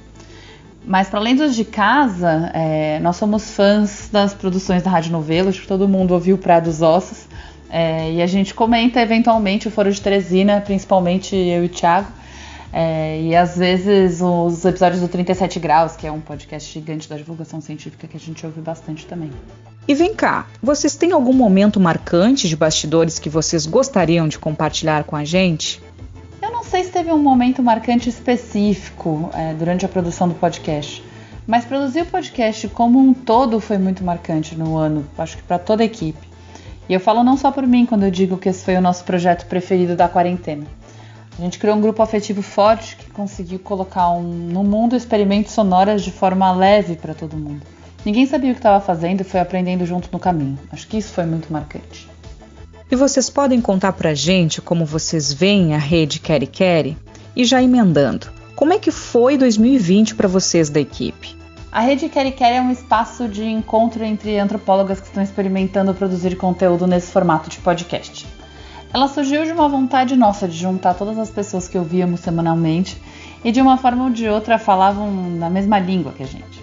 Mas 0.85 1.09
para 1.09 1.21
além 1.21 1.37
dos 1.37 1.55
de 1.55 1.65
casa, 1.65 2.51
é, 2.55 2.99
nós 2.99 3.15
somos 3.15 3.53
fãs 3.53 4.09
das 4.11 4.35
produções 4.35 4.83
da 4.83 4.91
Rádio 4.91 5.13
Novelo, 5.13 5.49
acho 5.49 5.61
que 5.61 5.69
todo 5.69 5.87
mundo 5.87 6.13
ouviu 6.13 6.37
Praia 6.37 6.61
dos 6.61 6.83
Ossos. 6.83 7.29
É, 7.71 8.11
e 8.15 8.21
a 8.21 8.27
gente 8.27 8.53
comenta 8.53 9.01
eventualmente 9.01 9.69
o 9.69 9.71
Foro 9.71 9.93
de 9.93 10.01
Teresina, 10.01 10.61
principalmente 10.61 11.37
eu 11.37 11.63
e 11.63 11.67
o 11.67 11.69
Thiago. 11.69 12.09
É, 12.73 13.21
e 13.21 13.35
às 13.35 13.57
vezes 13.57 14.21
os 14.21 14.65
episódios 14.65 15.01
do 15.01 15.09
37 15.09 15.59
Graus, 15.59 15.97
que 15.97 16.07
é 16.07 16.13
um 16.13 16.21
podcast 16.21 16.73
gigante 16.73 17.09
da 17.09 17.17
divulgação 17.17 17.61
científica 17.61 18.07
que 18.07 18.17
a 18.17 18.21
gente 18.21 18.47
ouve 18.47 18.61
bastante 18.61 19.07
também. 19.07 19.31
E 19.89 19.95
vem 19.95 20.15
cá, 20.15 20.47
vocês 20.63 20.95
têm 20.95 21.11
algum 21.11 21.33
momento 21.33 21.81
marcante 21.81 22.49
de 22.49 22.55
bastidores 22.55 23.19
que 23.19 23.29
vocês 23.29 23.67
gostariam 23.67 24.29
de 24.29 24.39
compartilhar 24.39 25.05
com 25.05 25.17
a 25.17 25.25
gente? 25.25 25.83
Eu 26.41 26.53
não 26.53 26.63
sei 26.63 26.85
se 26.85 26.91
teve 26.91 27.11
um 27.11 27.19
momento 27.19 27.63
marcante 27.63 28.09
específico 28.09 29.31
é, 29.35 29.53
durante 29.55 29.85
a 29.85 29.89
produção 29.89 30.29
do 30.29 30.35
podcast, 30.35 31.03
mas 31.47 31.65
produzir 31.65 32.03
o 32.03 32.07
podcast 32.07 32.69
como 32.69 33.01
um 33.01 33.13
todo 33.13 33.59
foi 33.59 33.79
muito 33.79 34.05
marcante 34.05 34.55
no 34.55 34.77
ano, 34.77 35.05
acho 35.19 35.39
que 35.39 35.43
para 35.43 35.59
toda 35.59 35.83
a 35.83 35.87
equipe. 35.87 36.31
E 36.89 36.95
eu 36.95 37.01
falo 37.01 37.25
não 37.25 37.37
só 37.37 37.51
por 37.51 37.67
mim 37.67 37.85
quando 37.85 38.05
eu 38.05 38.11
digo 38.11 38.37
que 38.37 38.49
esse 38.49 38.65
foi 38.65 38.77
o 38.77 38.81
nosso 38.81 39.03
projeto 39.05 39.47
preferido 39.47 39.97
da 39.97 40.09
quarentena. 40.09 40.67
A 41.41 41.43
gente 41.43 41.59
criou 41.59 41.75
um 41.75 41.81
grupo 41.81 42.03
afetivo 42.03 42.43
forte 42.43 42.97
que 42.97 43.11
conseguiu 43.13 43.59
colocar 43.59 44.11
um, 44.11 44.23
no 44.23 44.63
mundo 44.63 44.95
experimentos 44.95 45.53
sonoras 45.53 46.03
de 46.03 46.11
forma 46.11 46.53
leve 46.53 46.97
para 46.97 47.15
todo 47.15 47.35
mundo. 47.35 47.63
Ninguém 48.05 48.27
sabia 48.27 48.51
o 48.51 48.53
que 48.53 48.59
estava 48.59 48.79
fazendo 48.79 49.23
e 49.23 49.25
foi 49.25 49.41
aprendendo 49.41 49.87
junto 49.87 50.11
no 50.13 50.19
caminho. 50.19 50.59
Acho 50.71 50.87
que 50.87 50.99
isso 50.99 51.15
foi 51.15 51.25
muito 51.25 51.51
marcante. 51.51 52.07
E 52.91 52.95
vocês 52.95 53.31
podem 53.31 53.59
contar 53.59 53.95
pra 53.95 54.13
gente 54.13 54.61
como 54.61 54.85
vocês 54.85 55.33
veem 55.33 55.75
a 55.75 55.79
rede 55.79 56.21
Quere 56.21 56.47
Quere? 56.47 56.99
E 57.35 57.43
já 57.47 57.63
emendando, 57.63 58.31
como 58.55 58.75
é 58.75 58.79
que 58.79 58.91
foi 58.91 59.39
2020 59.39 60.17
para 60.17 60.29
vocês 60.29 60.69
da 60.69 60.79
equipe? 60.79 61.35
A 61.73 61.81
Rede 61.81 62.11
Quere 62.11 62.33
Quere 62.33 62.57
é 62.57 62.61
um 62.61 62.71
espaço 62.71 63.27
de 63.27 63.47
encontro 63.47 64.05
entre 64.05 64.39
antropólogas 64.39 65.01
que 65.01 65.07
estão 65.07 65.23
experimentando 65.23 65.95
produzir 65.95 66.37
conteúdo 66.37 66.87
nesse 66.87 67.11
formato 67.11 67.49
de 67.49 67.57
podcast. 67.61 68.27
Ela 68.93 69.07
surgiu 69.07 69.45
de 69.45 69.53
uma 69.53 69.69
vontade 69.69 70.17
nossa 70.17 70.49
de 70.49 70.57
juntar 70.57 70.95
todas 70.95 71.17
as 71.17 71.31
pessoas 71.31 71.69
que 71.69 71.79
ouvíamos 71.79 72.21
semanalmente 72.21 73.01
e 73.45 73.53
de 73.53 73.61
uma 73.61 73.77
forma 73.77 74.05
ou 74.05 74.11
de 74.11 74.29
outra 74.29 74.59
falavam 74.59 75.13
na 75.13 75.49
mesma 75.49 75.79
língua 75.79 76.13
que 76.13 76.25
a 76.25 76.27
gente. 76.27 76.61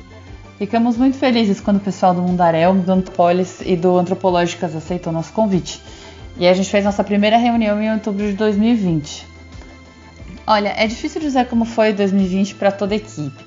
Ficamos 0.58 0.98
muito 0.98 1.18
felizes 1.18 1.62
quando 1.62 1.78
o 1.78 1.82
pessoal 1.82 2.14
do 2.14 2.22
Mundarel, 2.22 2.74
do 2.76 2.92
Antropolis 2.92 3.62
e 3.64 3.76
do 3.76 3.98
Antropológicas 3.98 4.76
aceitou 4.76 5.14
nosso 5.14 5.32
convite. 5.32 5.82
E 6.36 6.48
a 6.48 6.54
gente 6.54 6.70
fez 6.70 6.84
nossa 6.84 7.04
primeira 7.04 7.38
reunião 7.38 7.82
em 7.82 7.92
outubro 7.94 8.26
de 8.26 8.34
2020. 8.34 9.26
Olha, 10.46 10.74
é 10.76 10.86
difícil 10.86 11.22
dizer 11.22 11.48
como 11.48 11.64
foi 11.64 11.94
2020 11.94 12.56
para 12.56 12.72
toda 12.72 12.94
a 12.94 12.98
equipe. 12.98 13.46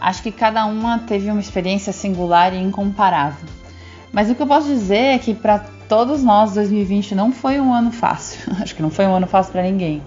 Acho 0.00 0.22
que 0.22 0.30
cada 0.30 0.64
uma 0.66 0.98
teve 0.98 1.30
uma 1.30 1.40
experiência 1.40 1.92
singular 1.92 2.54
e 2.54 2.58
incomparável. 2.58 3.48
Mas 4.12 4.30
o 4.30 4.34
que 4.34 4.42
eu 4.42 4.46
posso 4.46 4.66
dizer 4.66 5.14
é 5.14 5.18
que 5.18 5.34
para 5.34 5.64
todos 5.92 6.22
nós, 6.22 6.54
2020 6.54 7.14
não 7.14 7.30
foi 7.30 7.60
um 7.60 7.70
ano 7.70 7.92
fácil. 7.92 8.50
Acho 8.62 8.74
que 8.74 8.80
não 8.80 8.88
foi 8.88 9.06
um 9.06 9.14
ano 9.14 9.26
fácil 9.26 9.52
para 9.52 9.62
ninguém. 9.62 10.02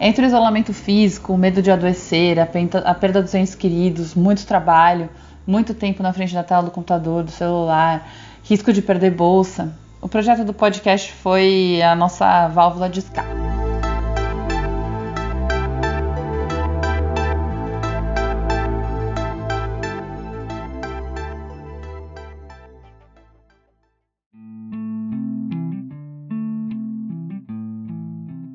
Entre 0.00 0.24
o 0.24 0.26
isolamento 0.26 0.72
físico, 0.72 1.34
o 1.34 1.36
medo 1.36 1.60
de 1.60 1.70
adoecer, 1.70 2.40
a, 2.40 2.94
perda 2.94 3.20
dos 3.20 3.34
entes 3.34 3.54
queridos, 3.54 4.14
muito 4.14 4.46
trabalho, 4.46 5.10
muito 5.46 5.74
tempo 5.74 6.02
na 6.02 6.14
frente 6.14 6.32
da 6.32 6.42
tela 6.42 6.62
do 6.62 6.70
computador, 6.70 7.24
do 7.24 7.30
celular, 7.30 8.08
risco 8.42 8.72
de 8.72 8.80
perder 8.80 9.10
bolsa, 9.10 9.76
o 10.00 10.08
projeto 10.08 10.44
do 10.44 10.54
podcast 10.54 11.12
foi 11.12 11.82
a 11.82 11.94
nossa 11.94 12.48
válvula 12.48 12.88
de 12.88 13.00
escape. 13.00 13.28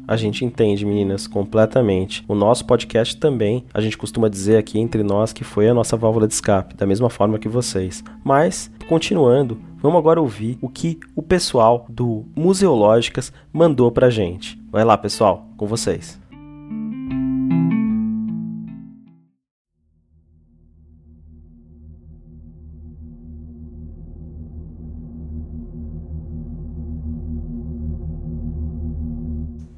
A 0.07 0.15
gente 0.15 0.43
entende, 0.43 0.85
meninas, 0.85 1.27
completamente. 1.27 2.23
O 2.27 2.35
nosso 2.35 2.65
podcast 2.65 3.15
também, 3.17 3.63
a 3.73 3.79
gente 3.79 3.97
costuma 3.97 4.27
dizer 4.27 4.57
aqui 4.57 4.79
entre 4.79 5.03
nós 5.03 5.31
que 5.31 5.43
foi 5.43 5.67
a 5.67 5.73
nossa 5.73 5.95
válvula 5.95 6.27
de 6.27 6.33
escape, 6.33 6.75
da 6.75 6.85
mesma 6.85 7.09
forma 7.09 7.39
que 7.39 7.47
vocês. 7.47 8.03
Mas, 8.23 8.69
continuando, 8.87 9.59
vamos 9.81 9.99
agora 9.99 10.21
ouvir 10.21 10.57
o 10.61 10.69
que 10.69 10.99
o 11.15 11.21
pessoal 11.21 11.85
do 11.89 12.25
Museológicas 12.35 13.31
mandou 13.51 13.91
pra 13.91 14.09
gente. 14.09 14.59
Vai 14.71 14.83
lá, 14.83 14.97
pessoal, 14.97 15.47
com 15.55 15.67
vocês. 15.67 16.22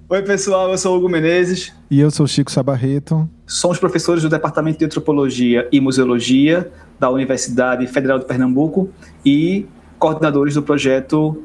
Oi, 0.07 0.21
pessoal, 0.21 0.69
eu 0.69 0.77
sou 0.77 0.93
o 0.93 0.99
Hugo 0.99 1.09
Menezes. 1.09 1.73
E 1.89 1.99
eu 1.99 2.11
sou 2.11 2.27
Chico 2.27 2.51
Sabarreto. 2.51 3.27
Somos 3.47 3.79
professores 3.79 4.21
do 4.21 4.29
Departamento 4.29 4.77
de 4.77 4.85
Antropologia 4.85 5.67
e 5.71 5.81
Museologia 5.81 6.71
da 6.99 7.09
Universidade 7.09 7.87
Federal 7.87 8.19
de 8.19 8.25
Pernambuco 8.25 8.87
e 9.25 9.65
coordenadores 9.97 10.53
do 10.53 10.61
projeto 10.61 11.43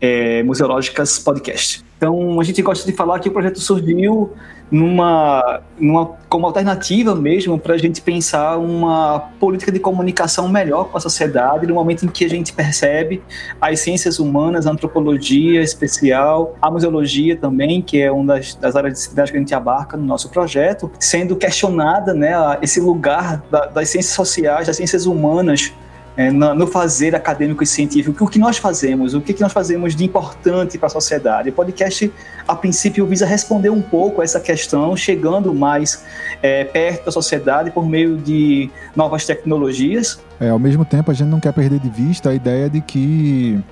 é, 0.00 0.42
Museológicas 0.42 1.18
Podcast. 1.18 1.84
Então, 1.98 2.40
a 2.40 2.44
gente 2.44 2.62
gosta 2.62 2.88
de 2.88 2.96
falar 2.96 3.18
que 3.18 3.28
o 3.28 3.32
projeto 3.32 3.58
surgiu 3.60 4.32
numa, 4.70 5.62
numa 5.78 6.06
como 6.28 6.46
alternativa 6.46 7.14
mesmo 7.14 7.58
para 7.58 7.74
a 7.74 7.78
gente 7.78 8.00
pensar 8.00 8.56
uma 8.56 9.30
política 9.40 9.72
de 9.72 9.80
comunicação 9.80 10.48
melhor 10.48 10.90
com 10.90 10.96
a 10.96 11.00
sociedade 11.00 11.66
no 11.66 11.74
momento 11.74 12.04
em 12.04 12.08
que 12.08 12.24
a 12.24 12.28
gente 12.28 12.52
percebe 12.52 13.20
as 13.60 13.80
ciências 13.80 14.20
humanas, 14.20 14.66
a 14.66 14.70
antropologia 14.70 15.60
especial, 15.60 16.54
a 16.62 16.70
museologia 16.70 17.36
também, 17.36 17.82
que 17.82 18.00
é 18.00 18.12
uma 18.12 18.34
das, 18.34 18.54
das 18.54 18.76
áreas 18.76 18.92
de 18.92 18.98
disciplinas 19.00 19.30
que 19.30 19.36
a 19.36 19.40
gente 19.40 19.54
abarca 19.54 19.96
no 19.96 20.04
nosso 20.04 20.30
projeto, 20.30 20.90
sendo 21.00 21.34
questionada 21.34 22.14
né, 22.14 22.32
esse 22.62 22.78
lugar 22.78 23.42
da, 23.50 23.66
das 23.66 23.88
ciências 23.88 24.14
sociais, 24.14 24.68
das 24.68 24.76
ciências 24.76 25.04
humanas 25.04 25.72
é, 26.18 26.32
no 26.32 26.66
fazer 26.66 27.14
acadêmico 27.14 27.62
e 27.62 27.66
científico, 27.66 28.24
o 28.24 28.28
que 28.28 28.40
nós 28.40 28.58
fazemos, 28.58 29.14
o 29.14 29.20
que 29.20 29.40
nós 29.40 29.52
fazemos 29.52 29.94
de 29.94 30.04
importante 30.04 30.76
para 30.76 30.88
a 30.88 30.90
sociedade. 30.90 31.50
O 31.50 31.52
podcast, 31.52 32.12
a 32.46 32.56
princípio, 32.56 33.06
visa 33.06 33.24
responder 33.24 33.70
um 33.70 33.80
pouco 33.80 34.20
essa 34.20 34.40
questão, 34.40 34.96
chegando 34.96 35.54
mais 35.54 36.04
é, 36.42 36.64
perto 36.64 37.04
da 37.04 37.12
sociedade 37.12 37.70
por 37.70 37.88
meio 37.88 38.16
de 38.16 38.68
novas 38.96 39.24
tecnologias. 39.24 40.20
É, 40.40 40.48
ao 40.48 40.58
mesmo 40.58 40.84
tempo, 40.84 41.08
a 41.08 41.14
gente 41.14 41.28
não 41.28 41.38
quer 41.38 41.52
perder 41.52 41.78
de 41.78 41.88
vista 41.88 42.30
a 42.30 42.34
ideia 42.34 42.68
de 42.68 42.80
que 42.80 43.62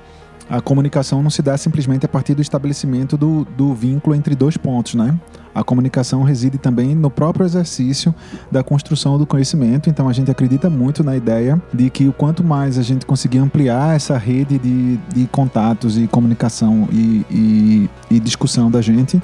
a 0.49 0.61
comunicação 0.61 1.25
não 1.25 1.31
se 1.31 1.43
dá 1.43 1.59
simplesmente 1.59 2.07
a 2.07 2.09
partir 2.09 2.35
do 2.35 2.43
estabelecimento 2.43 3.17
do, 3.17 3.45
do 3.57 3.75
vínculo 3.75 4.15
entre 4.15 4.37
dois 4.37 4.57
pontos, 4.57 4.95
né? 4.95 5.19
A 5.57 5.65
comunicação 5.65 6.23
reside 6.23 6.59
também 6.59 6.95
no 6.95 7.09
próprio 7.09 7.47
exercício 7.47 8.15
da 8.53 8.63
construção 8.63 9.17
do 9.17 9.25
conhecimento, 9.25 9.89
então 9.89 10.07
a 10.07 10.13
gente 10.13 10.31
acredita 10.31 10.69
muito 10.69 11.03
na 11.03 11.17
ideia 11.17 11.59
de 11.73 11.89
que 11.89 12.07
o 12.07 12.13
quanto 12.13 12.45
mais 12.45 12.77
a 12.77 12.83
gente 12.83 13.07
conseguir 13.07 13.39
ampliar 13.39 13.97
essa 13.97 14.19
rede 14.19 14.59
de, 14.59 14.99
de 15.15 15.27
contatos 15.29 15.97
e 15.97 16.07
comunicação 16.07 16.87
e, 16.93 17.25
e, 17.31 17.91
e 18.11 18.21
discussão 18.21 18.71
da 18.71 18.83
gente, 18.83 19.19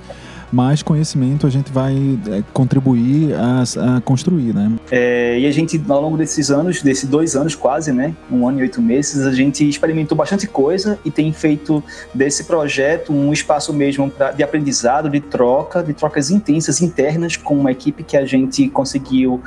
mais 0.52 0.82
conhecimento 0.82 1.46
a 1.46 1.50
gente 1.50 1.72
vai 1.72 1.94
é, 2.30 2.42
contribuir 2.52 3.34
a, 3.34 3.96
a, 3.96 4.00
construir, 4.02 4.54
né? 4.54 4.72
É, 4.90 5.38
e 5.38 5.46
a 5.46 5.50
gente, 5.50 5.82
ao 5.88 6.02
longo 6.02 6.16
desses 6.16 6.50
anos, 6.50 6.82
desses 6.82 7.08
dois 7.08 7.34
anos 7.34 7.54
quase, 7.54 7.90
né, 7.92 8.14
um 8.30 8.46
ano 8.46 8.60
e 8.60 8.62
oito 8.62 8.82
meses, 8.82 9.24
a 9.24 9.32
gente 9.32 9.66
experimentou 9.66 10.16
bastante 10.16 10.46
coisa 10.46 10.98
e 11.04 11.10
tem 11.10 11.32
feito 11.32 11.82
desse 12.12 12.44
projeto 12.44 13.12
um 13.12 13.32
espaço 13.32 13.72
mesmo 13.72 14.10
pra, 14.10 14.32
de 14.32 14.42
aprendizado, 14.42 15.08
de 15.08 15.20
troca, 15.20 15.82
de 15.82 15.94
trocas 15.94 16.30
intensas 16.30 16.82
internas 16.82 17.36
com 17.36 17.58
uma 17.58 17.72
equipe 17.72 18.02
que 18.02 18.16
a 18.16 18.26
gente 18.26 18.68
conseguiu 18.68 19.40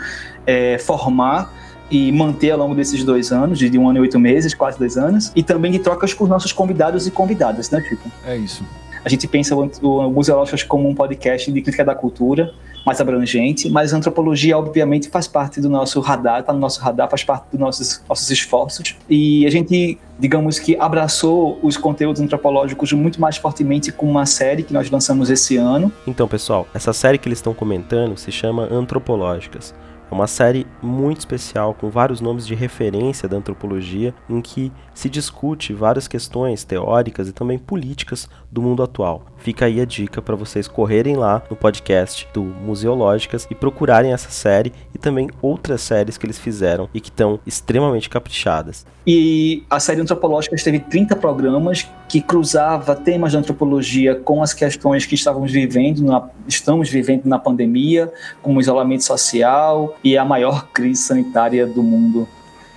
é, 0.45 0.77
formar 0.79 1.53
e 1.89 2.11
manter 2.11 2.51
ao 2.51 2.59
longo 2.59 2.73
desses 2.73 3.03
dois 3.03 3.31
anos, 3.31 3.59
de 3.59 3.77
um 3.77 3.87
ano 3.87 3.99
e 3.99 4.01
oito 4.01 4.19
meses, 4.19 4.53
quase 4.53 4.77
dois 4.77 4.97
anos, 4.97 5.31
e 5.35 5.43
também 5.43 5.71
de 5.71 5.79
trocas 5.79 6.13
com 6.13 6.25
nossos 6.25 6.51
convidados 6.51 7.05
e 7.05 7.11
convidadas, 7.11 7.69
né, 7.69 7.81
Chico? 7.81 8.09
É 8.25 8.35
isso. 8.35 8.63
A 9.05 9.09
gente 9.09 9.27
pensa 9.27 9.55
o, 9.55 9.61
o 9.61 10.23
como 10.67 10.89
um 10.89 10.95
podcast 10.95 11.51
de 11.51 11.61
crítica 11.61 11.85
da 11.85 11.93
cultura, 11.93 12.51
mais 12.83 12.99
abrangente, 12.99 13.69
mas 13.69 13.93
a 13.93 13.97
antropologia, 13.97 14.57
obviamente, 14.57 15.09
faz 15.09 15.27
parte 15.27 15.61
do 15.61 15.69
nosso 15.69 15.99
radar, 15.99 16.39
está 16.39 16.51
no 16.51 16.57
nosso 16.57 16.81
radar, 16.81 17.07
faz 17.07 17.23
parte 17.23 17.45
dos 17.51 17.59
nossos, 17.59 18.03
nossos 18.09 18.31
esforços. 18.31 18.95
E 19.07 19.45
a 19.45 19.51
gente, 19.51 19.99
digamos 20.17 20.57
que, 20.57 20.75
abraçou 20.77 21.59
os 21.61 21.77
conteúdos 21.77 22.19
antropológicos 22.19 22.91
muito 22.93 23.21
mais 23.21 23.37
fortemente 23.37 23.91
com 23.91 24.09
uma 24.09 24.25
série 24.25 24.63
que 24.63 24.73
nós 24.73 24.89
lançamos 24.89 25.29
esse 25.29 25.55
ano. 25.55 25.91
Então, 26.07 26.27
pessoal, 26.27 26.67
essa 26.73 26.91
série 26.91 27.19
que 27.19 27.27
eles 27.27 27.37
estão 27.37 27.53
comentando 27.53 28.17
se 28.17 28.31
chama 28.31 28.67
Antropológicas. 28.71 29.73
É 30.09 30.13
uma 30.13 30.27
série 30.27 30.67
muito 30.81 31.19
especial, 31.19 31.73
com 31.73 31.89
vários 31.89 32.21
nomes 32.21 32.45
de 32.45 32.53
referência 32.53 33.27
da 33.27 33.37
antropologia, 33.37 34.13
em 34.29 34.39
que 34.39 34.71
se 34.95 35.09
discute 35.09 35.73
várias 35.73 36.07
questões 36.07 36.63
teóricas 36.63 37.27
e 37.27 37.33
também 37.33 37.59
políticas 37.59 38.27
do 38.51 38.61
mundo 38.61 38.81
atual. 38.81 39.25
Fica 39.37 39.65
aí 39.65 39.79
a 39.79 39.85
dica 39.85 40.21
para 40.21 40.35
vocês 40.35 40.67
correrem 40.67 41.15
lá 41.15 41.43
no 41.49 41.55
podcast 41.55 42.27
do 42.33 42.41
Museológicas 42.41 43.45
e 43.51 43.53
procurarem 43.53 44.13
essa 44.13 44.31
série 44.31 44.73
e 44.93 44.97
também 44.97 45.29
outras 45.41 45.81
séries 45.81 46.17
que 46.17 46.25
eles 46.25 46.39
fizeram 46.39 46.89
e 46.93 47.01
que 47.01 47.09
estão 47.09 47.39
extremamente 47.45 48.09
caprichadas. 48.09 48.85
E 49.05 49.63
a 49.69 49.79
série 49.79 50.01
Antropológicas 50.01 50.63
teve 50.63 50.79
30 50.79 51.15
programas 51.17 51.87
que 52.07 52.21
cruzava 52.21 52.95
temas 52.95 53.31
de 53.31 53.37
antropologia 53.37 54.15
com 54.15 54.41
as 54.41 54.53
questões 54.53 55.05
que 55.05 55.13
estávamos 55.13 55.51
vivendo, 55.51 56.03
na, 56.03 56.27
estamos 56.47 56.89
vivendo 56.89 57.25
na 57.25 57.37
pandemia, 57.37 58.11
como 58.41 58.57
o 58.57 58.61
isolamento 58.61 59.03
social 59.03 59.95
e 60.03 60.17
a 60.17 60.23
maior 60.23 60.67
crise 60.71 61.03
sanitária 61.03 61.67
do 61.67 61.83
mundo 61.83 62.27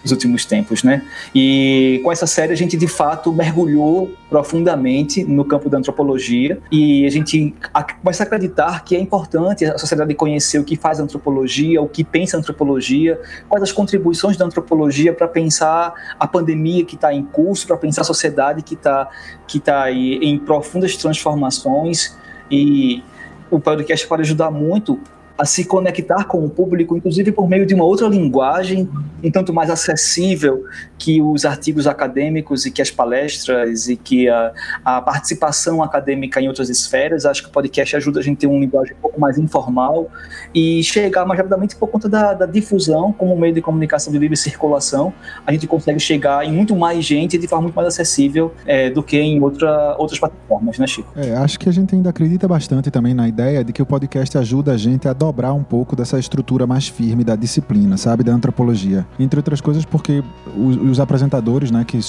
nos 0.09 0.13
últimos 0.13 0.45
tempos, 0.45 0.83
né? 0.83 1.03
E 1.35 2.01
com 2.03 2.11
essa 2.11 2.27
série 2.27 2.53
a 2.53 2.57
gente 2.57 2.77
de 2.77 2.89
fato 2.89 3.33
mergulhou 3.33 4.11
profundamente 4.31 5.23
no 5.25 5.45
campo 5.45 5.69
da 5.69 5.79
antropologia 5.79 6.59
e 6.73 7.07
a 7.07 7.11
gente 7.11 7.55
começa 8.01 8.23
a 8.23 8.27
acreditar 8.27 8.85
que 8.85 8.97
é 8.97 9.01
importante 9.01 9.65
a 9.65 9.79
sociedade 9.79 10.15
conhecer 10.15 10.59
o 10.59 10.65
que 10.65 10.77
faz 10.77 10.99
a 10.99 11.03
antropologia, 11.03 11.81
o 11.81 11.89
que 11.89 12.03
pensa 12.03 12.37
a 12.37 12.41
antropologia, 12.41 13.21
quais 13.49 13.63
as 13.63 13.73
contribuições 13.73 14.37
da 14.37 14.45
antropologia 14.45 15.13
para 15.13 15.29
pensar 15.29 15.93
a 16.19 16.27
pandemia 16.27 16.85
que 16.85 16.95
está 16.95 17.13
em 17.13 17.23
curso, 17.23 17.67
para 17.67 17.77
pensar 17.77 18.03
a 18.03 18.05
sociedade 18.05 18.63
que 18.63 18.75
está 18.75 19.09
que 19.47 19.61
tá 19.61 19.83
aí 19.83 20.19
em 20.23 20.39
profundas 20.39 20.97
transformações 20.97 22.17
e 22.51 23.03
o 23.51 23.59
podcast 23.59 24.07
pode 24.07 24.23
ajudar 24.23 24.51
muito 24.51 24.99
a 25.39 25.45
se 25.45 25.65
conectar 25.65 26.25
com 26.25 26.45
o 26.45 26.51
público, 26.51 26.97
inclusive 26.97 27.31
por 27.31 27.49
meio 27.49 27.65
de 27.65 27.73
uma 27.73 27.85
outra 27.85 28.09
linguagem, 28.09 28.89
um 29.23 29.31
tanto 29.31 29.55
mais 29.55 29.71
acessível 29.71 30.65
que 30.99 31.23
os 31.23 31.45
artigos 31.45 31.87
acadêmicos 31.87 32.67
e 32.67 32.73
que 32.73 32.83
as 32.83 32.91
palestras 32.91 33.89
e 33.89 33.97
que 33.97 34.29
a, 34.29 34.53
a 34.85 35.01
participação 35.01 35.83
acadêmica 35.83 36.41
em 36.41 36.49
outras 36.49 36.69
esferas. 36.69 37.25
Acho 37.25 37.45
que 37.45 37.49
o 37.49 37.53
podcast 37.53 37.97
ajuda 37.97 38.19
a 38.19 38.23
gente 38.23 38.39
a 38.39 38.41
ter 38.41 38.47
uma 38.49 38.59
linguagem 38.59 38.95
um 38.95 39.01
pouco 39.01 39.21
mais 39.21 39.39
informal 39.39 40.11
e 40.53 40.83
chegar 40.83 41.25
mais 41.25 41.39
rapidamente 41.39 41.77
por 41.77 41.89
conta 41.89 42.09
da, 42.09 42.35
da 42.35 42.47
difusão 42.47 43.13
como 43.13 43.37
meio 43.37 43.55
de 43.55 43.61
comunicação 43.61 44.13
de 44.13 44.19
livre 44.19 44.37
circulação. 44.37 45.13
A 45.47 45.53
gente 45.53 45.67
consegue 45.69 46.01
chegar 46.01 46.45
em 46.45 46.53
muito 46.53 46.75
mais 46.75 47.05
gente 47.05 47.39
de 47.39 47.47
forma 47.47 47.65
muito 47.65 47.75
mais 47.77 47.89
acessível 47.89 48.53
é, 48.67 48.91
do 48.91 49.03
que 49.03 49.19
em 49.19 49.41
outra, 49.41 49.95
outras 49.99 50.19
plataformas, 50.19 50.79
né, 50.79 50.87
Chico? 50.87 51.13
É, 51.17 51.37
acho 51.37 51.59
que 51.59 51.69
a 51.69 51.73
gente 51.73 51.95
ainda 51.95 52.11
acredita 52.11 52.49
bastante 52.49 52.91
também 52.91 53.15
na 53.15 53.29
ideia 53.29 53.63
de 53.63 53.73
que 53.73 53.81
o 53.81 53.87
podcast 53.87 54.37
ajuda 54.37 54.73
a 54.73 54.77
gente 54.77 55.07
a 55.07 55.15
dobrar 55.29 55.53
um 55.53 55.63
pouco 55.63 55.95
dessa 55.95 56.19
estrutura 56.19 56.67
mais 56.67 56.89
firme 56.89 57.23
da 57.23 57.37
disciplina, 57.37 57.99
sabe, 57.99 58.25
da 58.25 58.33
antropologia. 58.33 59.07
Entre 59.19 59.39
outras 59.39 59.61
coisas 59.61 59.85
porque 59.85 60.25
os, 60.57 60.77
os 60.77 61.01
apresentadores, 61.01 61.71
né, 61.71 61.85
que 61.85 62.01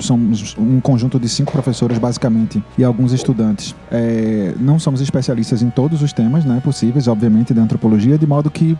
somos 0.00 0.56
um 0.58 0.80
conjunto 0.80 1.18
de 1.20 1.28
cinco 1.28 1.52
professores 1.52 1.98
basicamente 1.98 2.62
e 2.76 2.82
alguns 2.82 3.12
estudantes, 3.12 3.74
é, 3.90 4.54
não 4.58 4.78
somos 4.78 5.00
especialistas 5.00 5.62
em 5.62 5.70
todos 5.70 6.02
os 6.02 6.12
temas, 6.12 6.44
né, 6.44 6.60
possíveis, 6.64 7.06
obviamente, 7.06 7.54
da 7.54 7.62
antropologia, 7.62 8.18
de 8.18 8.26
modo 8.26 8.50
que 8.50 8.76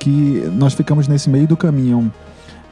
que 0.00 0.50
nós 0.54 0.72
ficamos 0.72 1.06
nesse 1.06 1.28
meio 1.28 1.46
do 1.46 1.58
caminho 1.58 2.10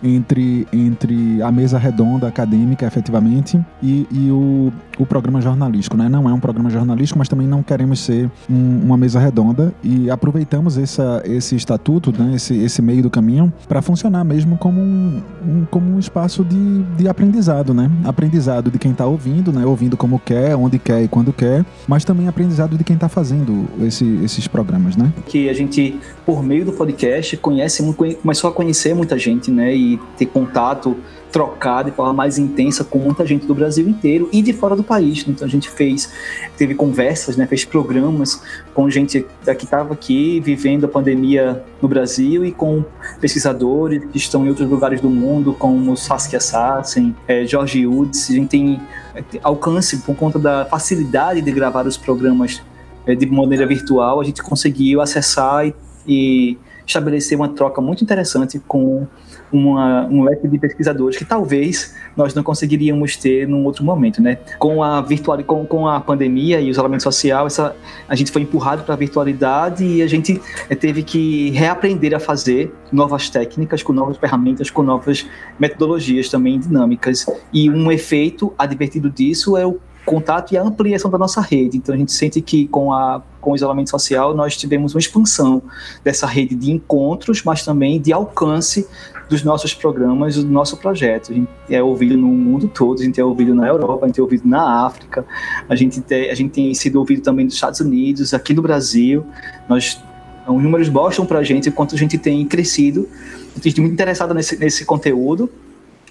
entre, 0.03 0.67
entre 0.73 1.43
a 1.43 1.51
mesa 1.51 1.79
redonda 1.79 2.27
acadêmica, 2.29 2.87
efetivamente, 2.87 3.61
e, 3.83 4.07
e 4.11 4.31
o, 4.31 4.73
o 4.99 5.07
programa 5.07 5.41
jornalístico. 5.41 5.97
Né? 5.97 6.09
Não 6.09 6.29
é 6.29 6.33
um 6.33 6.41
programa 6.41 6.71
jornalístico, 6.71 7.19
mas 7.19 7.29
também 7.29 7.47
não 7.47 7.63
queremos 7.63 8.01
ser 8.01 8.31
um, 8.49 8.81
uma 8.85 8.97
mesa 8.97 9.19
redonda 9.19 9.73
e 9.83 10.11
aproveitamos 10.11 10.79
essa, 10.79 11.23
esse 11.25 11.57
estatuto, 11.57 12.13
né? 12.13 12.35
esse, 12.35 12.57
esse 12.57 12.83
meio 12.83 13.03
do 13.03 13.11
caminho, 13.11 13.53
para 13.69 13.83
funcionar 13.83 14.25
mesmo 14.25 14.57
como 14.57 14.81
um, 14.81 15.23
um, 15.45 15.65
como 15.71 15.95
um 15.95 15.99
espaço 15.99 16.45
de, 16.45 16.83
de 16.97 17.09
aprendizado. 17.09 17.75
Né? 17.75 17.91
Aprendizado 18.05 18.71
de 18.71 18.79
quem 18.79 18.93
está 18.93 19.07
ouvindo, 19.07 19.53
né? 19.53 19.65
ouvindo 19.65 19.97
como 19.97 20.19
quer, 20.19 20.57
onde 20.57 20.79
quer 20.79 21.03
e 21.03 21.09
quando 21.09 21.33
quer, 21.33 21.65
mas 21.87 22.05
também 22.05 22.29
aprendizado 22.29 22.77
de 22.77 22.85
quem 22.85 22.95
está 22.95 23.09
fazendo 23.09 23.67
esse, 23.81 24.05
esses 24.23 24.47
programas. 24.47 24.97
Né? 24.97 25.13
Que 25.27 25.49
a 25.49 25.53
gente, 25.53 25.99
por 26.25 26.43
meio 26.43 26.65
do 26.65 26.73
podcast, 26.73 27.37
conhece, 27.39 27.83
começou 28.23 28.51
a 28.51 28.53
conhecer 28.53 28.95
muita 28.95 29.19
gente, 29.19 29.51
né? 29.51 29.75
E 29.75 29.88
ter 30.17 30.27
contato, 30.27 30.97
trocar 31.31 31.85
de 31.85 31.91
forma 31.91 32.13
mais 32.13 32.39
intensa 32.39 32.85
com 32.85 32.99
muita 32.99 33.27
gente 33.27 33.47
do 33.47 33.55
Brasil 33.55 33.89
inteiro 33.89 34.29
e 34.33 34.43
de 34.43 34.53
fora 34.53 34.75
do 34.75 34.83
país. 34.83 35.25
Então 35.27 35.47
a 35.47 35.51
gente 35.51 35.69
fez, 35.69 36.13
teve 36.57 36.75
conversas, 36.75 37.37
né, 37.37 37.47
fez 37.47 37.65
programas 37.65 38.43
com 38.75 38.89
gente 38.91 39.25
que 39.45 39.65
estava 39.65 39.95
aqui 39.95 40.41
vivendo 40.41 40.85
a 40.85 40.89
pandemia 40.89 41.63
no 41.81 41.89
Brasil 41.89 42.45
e 42.45 42.53
com 42.53 42.85
pesquisadores 43.21 44.05
que 44.11 44.19
estão 44.19 44.45
em 44.45 44.49
outros 44.49 44.69
lugares 44.69 45.01
do 45.01 45.11
mundo, 45.11 45.55
como 45.55 45.97
Saskia 45.97 46.41
Sassen, 46.41 47.15
é, 47.27 47.47
Jorge 47.47 47.87
Uds. 47.87 48.31
A 48.31 48.33
gente 48.33 48.49
tem 48.49 48.81
é, 49.15 49.23
alcance 49.43 49.99
por 49.99 50.17
conta 50.17 50.39
da 50.39 50.65
facilidade 50.65 51.41
de 51.41 51.53
gravar 51.53 51.87
os 51.87 51.97
programas 51.97 52.63
é, 53.07 53.15
de 53.15 53.27
maneira 53.27 53.67
virtual. 53.67 54.21
A 54.21 54.25
gente 54.25 54.43
conseguiu 54.43 55.01
acessar 55.01 55.67
e, 55.67 55.75
e 56.07 56.59
estabelecer 56.89 57.37
uma 57.39 57.49
troca 57.49 57.81
muito 57.81 58.03
interessante 58.03 58.59
com 58.59 59.07
uma, 59.53 60.07
um 60.07 60.25
leque 60.25 60.49
de 60.49 60.59
pesquisadores 60.59 61.17
que 61.17 61.25
talvez 61.25 61.95
nós 62.17 62.35
não 62.35 62.43
conseguiríamos 62.43 63.17
ter 63.17 63.47
num 63.47 63.65
outro 63.65 63.85
momento, 63.85 64.21
né? 64.21 64.39
Com 64.59 64.83
a 64.83 65.01
virtual, 65.01 65.43
com, 65.45 65.65
com 65.67 65.87
a 65.87 66.01
pandemia 66.01 66.61
e 66.61 66.69
o 66.69 66.71
isolamento 66.71 67.03
social, 67.03 67.47
essa, 67.47 67.77
a 68.09 68.15
gente 68.15 68.33
foi 68.33 68.43
empurrado 68.43 68.83
para 68.83 68.95
a 68.95 68.97
virtualidade 68.97 69.85
e 69.85 70.03
a 70.03 70.07
gente 70.07 70.41
eh, 70.69 70.75
teve 70.75 71.03
que 71.03 71.51
reaprender 71.51 72.15
a 72.15 72.21
fazer 72.21 72.75
novas 72.91 73.29
técnicas, 73.31 73.83
com 73.83 73.93
novas 73.93 74.17
ferramentas, 74.17 74.71
com 74.71 74.83
novas 74.83 75.27
metodologias 75.59 76.29
também 76.29 76.59
dinâmicas. 76.59 77.27
E 77.53 77.71
um 77.71 77.93
efeito 77.93 78.53
advertido 78.59 79.11
disso 79.11 79.57
é 79.57 79.67
o 79.67 79.79
contato 80.09 80.53
e 80.53 80.57
a 80.57 80.63
ampliação 80.63 81.11
da 81.11 81.19
nossa 81.19 81.41
rede. 81.43 81.77
Então 81.77 81.95
a 81.95 81.99
gente 81.99 82.13
sente 82.13 82.41
que 82.41 82.67
com, 82.69 82.93
a, 82.93 83.23
com 83.43 83.53
o 83.53 83.57
isolamento 83.57 83.91
social 83.91 84.35
nós 84.35 84.57
tivemos 84.57 84.95
uma 84.95 84.99
expansão 84.99 85.63
dessa 86.03 86.27
rede 86.27 86.55
de 86.55 86.73
encontros, 86.73 87.43
mas 87.43 87.63
também 87.63 88.01
de 88.01 88.11
alcance 88.11 88.89
dos 89.29 89.45
nossos 89.45 89.75
programas, 89.75 90.37
do 90.37 90.49
nosso 90.49 90.79
projeto. 90.79 91.31
A 91.31 91.35
gente 91.35 91.49
é 91.69 91.83
ouvido 91.83 92.17
no 92.17 92.29
mundo 92.29 92.69
todo, 92.69 93.03
a 93.03 93.05
gente 93.05 93.21
é 93.21 93.25
ouvido 93.25 93.55
na 93.55 93.69
Europa, 93.69 94.07
a 94.07 94.09
gente 94.09 94.19
é 94.19 94.23
ouvido 94.23 94.49
na 94.49 94.87
África, 94.87 95.27
a 95.69 95.77
gente, 95.77 96.03
a 96.15 96.35
gente 96.35 96.51
tem 96.53 96.73
sido 96.73 96.99
ouvido 96.99 97.21
também 97.21 97.45
nos 97.45 97.53
Estados 97.53 97.81
Unidos, 97.81 98.33
aqui 98.33 98.55
no 98.55 98.63
Brasil. 98.63 99.27
Nós, 99.69 100.03
os 100.47 100.63
números 100.63 100.89
mostram 100.89 101.27
para 101.27 101.41
a 101.41 101.45
gente 101.45 101.71
quanto 101.71 101.95
a 101.95 101.99
gente 101.99 102.17
tem 102.17 102.47
crescido. 102.47 103.07
A 103.55 103.61
gente 103.61 103.79
muito 103.79 103.93
interessado 103.93 104.33
nesse, 104.33 104.57
nesse 104.57 104.87
conteúdo 104.87 105.51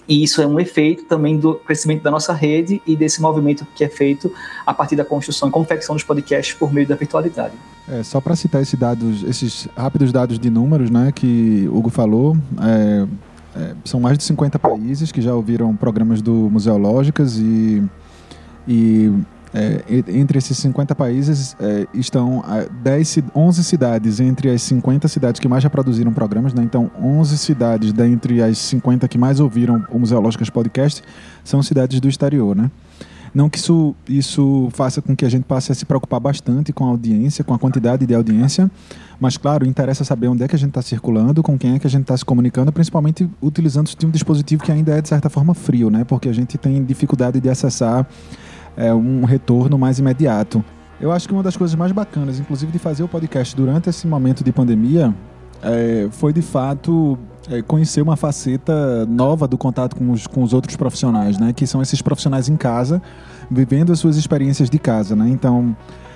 e 0.07 0.23
isso 0.23 0.41
é 0.41 0.47
um 0.47 0.59
efeito 0.59 1.03
também 1.03 1.37
do 1.37 1.55
crescimento 1.55 2.01
da 2.01 2.09
nossa 2.09 2.33
rede 2.33 2.81
e 2.87 2.95
desse 2.95 3.21
movimento 3.21 3.67
que 3.75 3.83
é 3.83 3.89
feito 3.89 4.31
a 4.65 4.73
partir 4.73 4.95
da 4.95 5.03
construção 5.03 5.49
e 5.49 5.51
confecção 5.51 5.95
dos 5.95 6.03
podcasts 6.03 6.55
por 6.55 6.73
meio 6.73 6.87
da 6.87 6.95
virtualidade. 6.95 7.53
É, 7.89 8.03
só 8.03 8.21
para 8.21 8.35
citar 8.35 8.61
esses 8.61 8.77
dados, 8.77 9.23
esses 9.23 9.67
rápidos 9.75 10.11
dados 10.11 10.39
de 10.39 10.49
números 10.49 10.89
né, 10.89 11.11
que 11.13 11.67
Hugo 11.71 11.89
falou, 11.89 12.37
é, 12.61 13.07
é, 13.59 13.75
são 13.83 13.99
mais 13.99 14.17
de 14.17 14.23
50 14.23 14.59
países 14.59 15.11
que 15.11 15.21
já 15.21 15.33
ouviram 15.33 15.75
programas 15.75 16.21
do 16.21 16.33
Museológicas 16.33 17.37
e, 17.37 17.83
e 18.67 19.11
é, 19.53 19.81
entre 20.09 20.37
esses 20.37 20.57
50 20.57 20.93
países 20.95 21.55
é, 21.59 21.87
estão 21.93 22.43
10, 22.83 23.19
11 23.35 23.63
cidades 23.63 24.19
entre 24.19 24.49
as 24.49 24.61
50 24.63 25.07
cidades 25.07 25.39
que 25.39 25.47
mais 25.47 25.63
já 25.63 25.69
produziram 25.69 26.11
programas, 26.11 26.53
né? 26.53 26.63
então 26.63 26.91
11 27.01 27.37
cidades 27.37 27.93
dentre 27.93 28.41
as 28.41 28.57
50 28.57 29.07
que 29.07 29.17
mais 29.17 29.39
ouviram 29.39 29.85
o 29.89 29.99
Museológicas 29.99 30.49
Podcast 30.49 31.01
são 31.43 31.63
cidades 31.63 31.99
do 31.99 32.09
exterior. 32.09 32.55
Né? 32.55 32.69
Não 33.33 33.49
que 33.49 33.57
isso, 33.57 33.95
isso 34.09 34.69
faça 34.73 35.01
com 35.01 35.15
que 35.15 35.25
a 35.25 35.29
gente 35.29 35.43
passe 35.43 35.71
a 35.71 35.75
se 35.75 35.85
preocupar 35.85 36.19
bastante 36.19 36.73
com 36.73 36.85
a 36.85 36.89
audiência, 36.89 37.43
com 37.43 37.53
a 37.53 37.59
quantidade 37.59 38.05
de 38.05 38.13
audiência, 38.13 38.69
mas, 39.19 39.37
claro, 39.37 39.65
interessa 39.65 40.03
saber 40.03 40.27
onde 40.27 40.43
é 40.43 40.47
que 40.47 40.55
a 40.55 40.59
gente 40.59 40.69
está 40.69 40.81
circulando, 40.81 41.41
com 41.41 41.57
quem 41.57 41.75
é 41.75 41.79
que 41.79 41.87
a 41.87 41.89
gente 41.89 42.03
está 42.03 42.15
se 42.15 42.23
comunicando, 42.23 42.71
principalmente 42.71 43.29
utilizando 43.41 43.89
um 44.03 44.09
dispositivo 44.09 44.63
que 44.63 44.71
ainda 44.71 44.97
é, 44.97 45.01
de 45.01 45.07
certa 45.07 45.29
forma, 45.29 45.53
frio, 45.53 45.89
né? 45.89 46.03
porque 46.03 46.29
a 46.29 46.33
gente 46.33 46.57
tem 46.57 46.83
dificuldade 46.83 47.39
de 47.39 47.49
acessar 47.49 48.07
é, 48.77 48.93
um 48.93 49.25
retorno 49.25 49.77
mais 49.77 49.99
imediato. 49.99 50.63
Eu 51.01 51.11
acho 51.11 51.27
que 51.27 51.33
uma 51.33 51.43
das 51.43 51.57
coisas 51.57 51.75
mais 51.75 51.91
bacanas, 51.91 52.39
inclusive, 52.39 52.71
de 52.71 52.79
fazer 52.79 53.03
o 53.03 53.07
podcast 53.07 53.55
durante 53.55 53.89
esse 53.89 54.07
momento 54.07 54.43
de 54.43 54.51
pandemia, 54.51 55.13
é, 55.61 56.07
foi 56.11 56.31
de 56.31 56.41
fato 56.41 57.17
é, 57.49 57.61
conhecer 57.61 58.01
uma 58.01 58.15
faceta 58.15 59.05
nova 59.05 59.47
do 59.47 59.57
contato 59.57 59.95
com 59.95 60.11
os, 60.11 60.27
com 60.27 60.43
os 60.43 60.53
outros 60.53 60.75
profissionais, 60.75 61.37
né? 61.39 61.53
Que 61.53 61.65
são 61.65 61.81
esses 61.81 62.01
profissionais 62.01 62.47
em 62.47 62.55
casa, 62.55 63.01
vivendo 63.49 63.91
as 63.91 63.99
suas 63.99 64.17
experiências 64.17 64.69
de 64.69 64.79
casa, 64.79 65.15
né? 65.15 65.27
Então, 65.29 65.75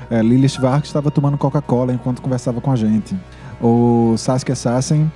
é, 0.09 0.21
Lili 0.21 0.49
Schwartz 0.49 0.89
estava 0.89 1.09
tomando 1.09 1.37
Coca-Cola 1.37 1.93
enquanto 1.93 2.21
conversava 2.21 2.59
com 2.59 2.71
a 2.71 2.75
gente. 2.75 3.15
O 3.61 4.15
Saskia 4.17 4.55
Sassen 4.55 5.11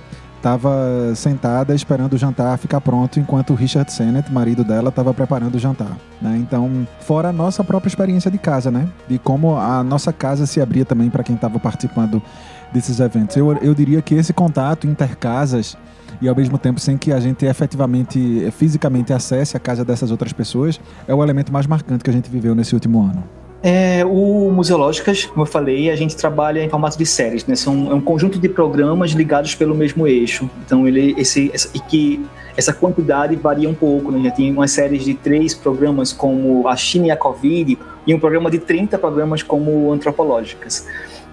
estava 0.46 1.12
sentada 1.16 1.74
esperando 1.74 2.12
o 2.12 2.16
jantar 2.16 2.56
ficar 2.56 2.80
pronto, 2.80 3.18
enquanto 3.18 3.50
o 3.50 3.56
Richard 3.56 3.92
Sennett, 3.92 4.32
marido 4.32 4.62
dela, 4.62 4.90
estava 4.90 5.12
preparando 5.12 5.56
o 5.56 5.58
jantar. 5.58 5.98
Né? 6.22 6.36
Então, 6.40 6.86
fora 7.00 7.30
a 7.30 7.32
nossa 7.32 7.64
própria 7.64 7.88
experiência 7.88 8.30
de 8.30 8.38
casa, 8.38 8.70
né? 8.70 8.88
De 9.08 9.18
como 9.18 9.56
a 9.56 9.82
nossa 9.82 10.12
casa 10.12 10.46
se 10.46 10.60
abria 10.60 10.84
também 10.84 11.10
para 11.10 11.24
quem 11.24 11.34
estava 11.34 11.58
participando 11.58 12.22
desses 12.72 13.00
eventos. 13.00 13.36
Eu, 13.36 13.54
eu 13.54 13.74
diria 13.74 14.00
que 14.00 14.14
esse 14.14 14.32
contato 14.32 14.86
intercasas 14.86 15.76
e 16.20 16.28
ao 16.28 16.36
mesmo 16.36 16.58
tempo 16.58 16.78
sem 16.78 16.96
que 16.96 17.12
a 17.12 17.18
gente 17.18 17.44
efetivamente, 17.44 18.48
fisicamente 18.52 19.12
acesse 19.12 19.56
a 19.56 19.60
casa 19.60 19.84
dessas 19.84 20.12
outras 20.12 20.32
pessoas, 20.32 20.80
é 21.08 21.14
o 21.14 21.24
elemento 21.24 21.52
mais 21.52 21.66
marcante 21.66 22.04
que 22.04 22.10
a 22.10 22.12
gente 22.12 22.30
viveu 22.30 22.54
nesse 22.54 22.72
último 22.72 23.02
ano. 23.02 23.24
É, 23.68 24.04
o 24.04 24.48
Museológicas, 24.52 25.24
como 25.24 25.42
eu 25.42 25.46
falei, 25.46 25.90
a 25.90 25.96
gente 25.96 26.14
trabalha 26.14 26.62
em 26.62 26.68
formato 26.68 26.96
de 26.96 27.04
séries, 27.04 27.44
né? 27.46 27.56
São, 27.56 27.90
é 27.90 27.94
um 27.96 28.00
conjunto 28.00 28.38
de 28.38 28.48
programas 28.48 29.10
ligados 29.10 29.56
pelo 29.56 29.74
mesmo 29.74 30.06
eixo. 30.06 30.48
Então, 30.64 30.86
ele, 30.86 31.16
esse, 31.18 31.50
essa, 31.52 31.68
e 31.74 31.80
que 31.80 32.24
essa 32.56 32.72
quantidade 32.72 33.36
varia 33.36 33.68
um 33.68 33.74
pouco, 33.74 34.10
né? 34.10 34.22
Já 34.24 34.30
tem 34.30 34.50
umas 34.50 34.70
séries 34.70 35.04
de 35.04 35.14
três 35.14 35.54
programas 35.54 36.12
como 36.12 36.66
a 36.68 36.76
China 36.76 37.06
e 37.06 37.10
a 37.10 37.16
Covid 37.16 37.78
e 38.06 38.14
um 38.14 38.18
programa 38.18 38.50
de 38.50 38.58
30 38.58 38.98
programas 38.98 39.42
como 39.42 39.92
Antropológicas 39.92 40.86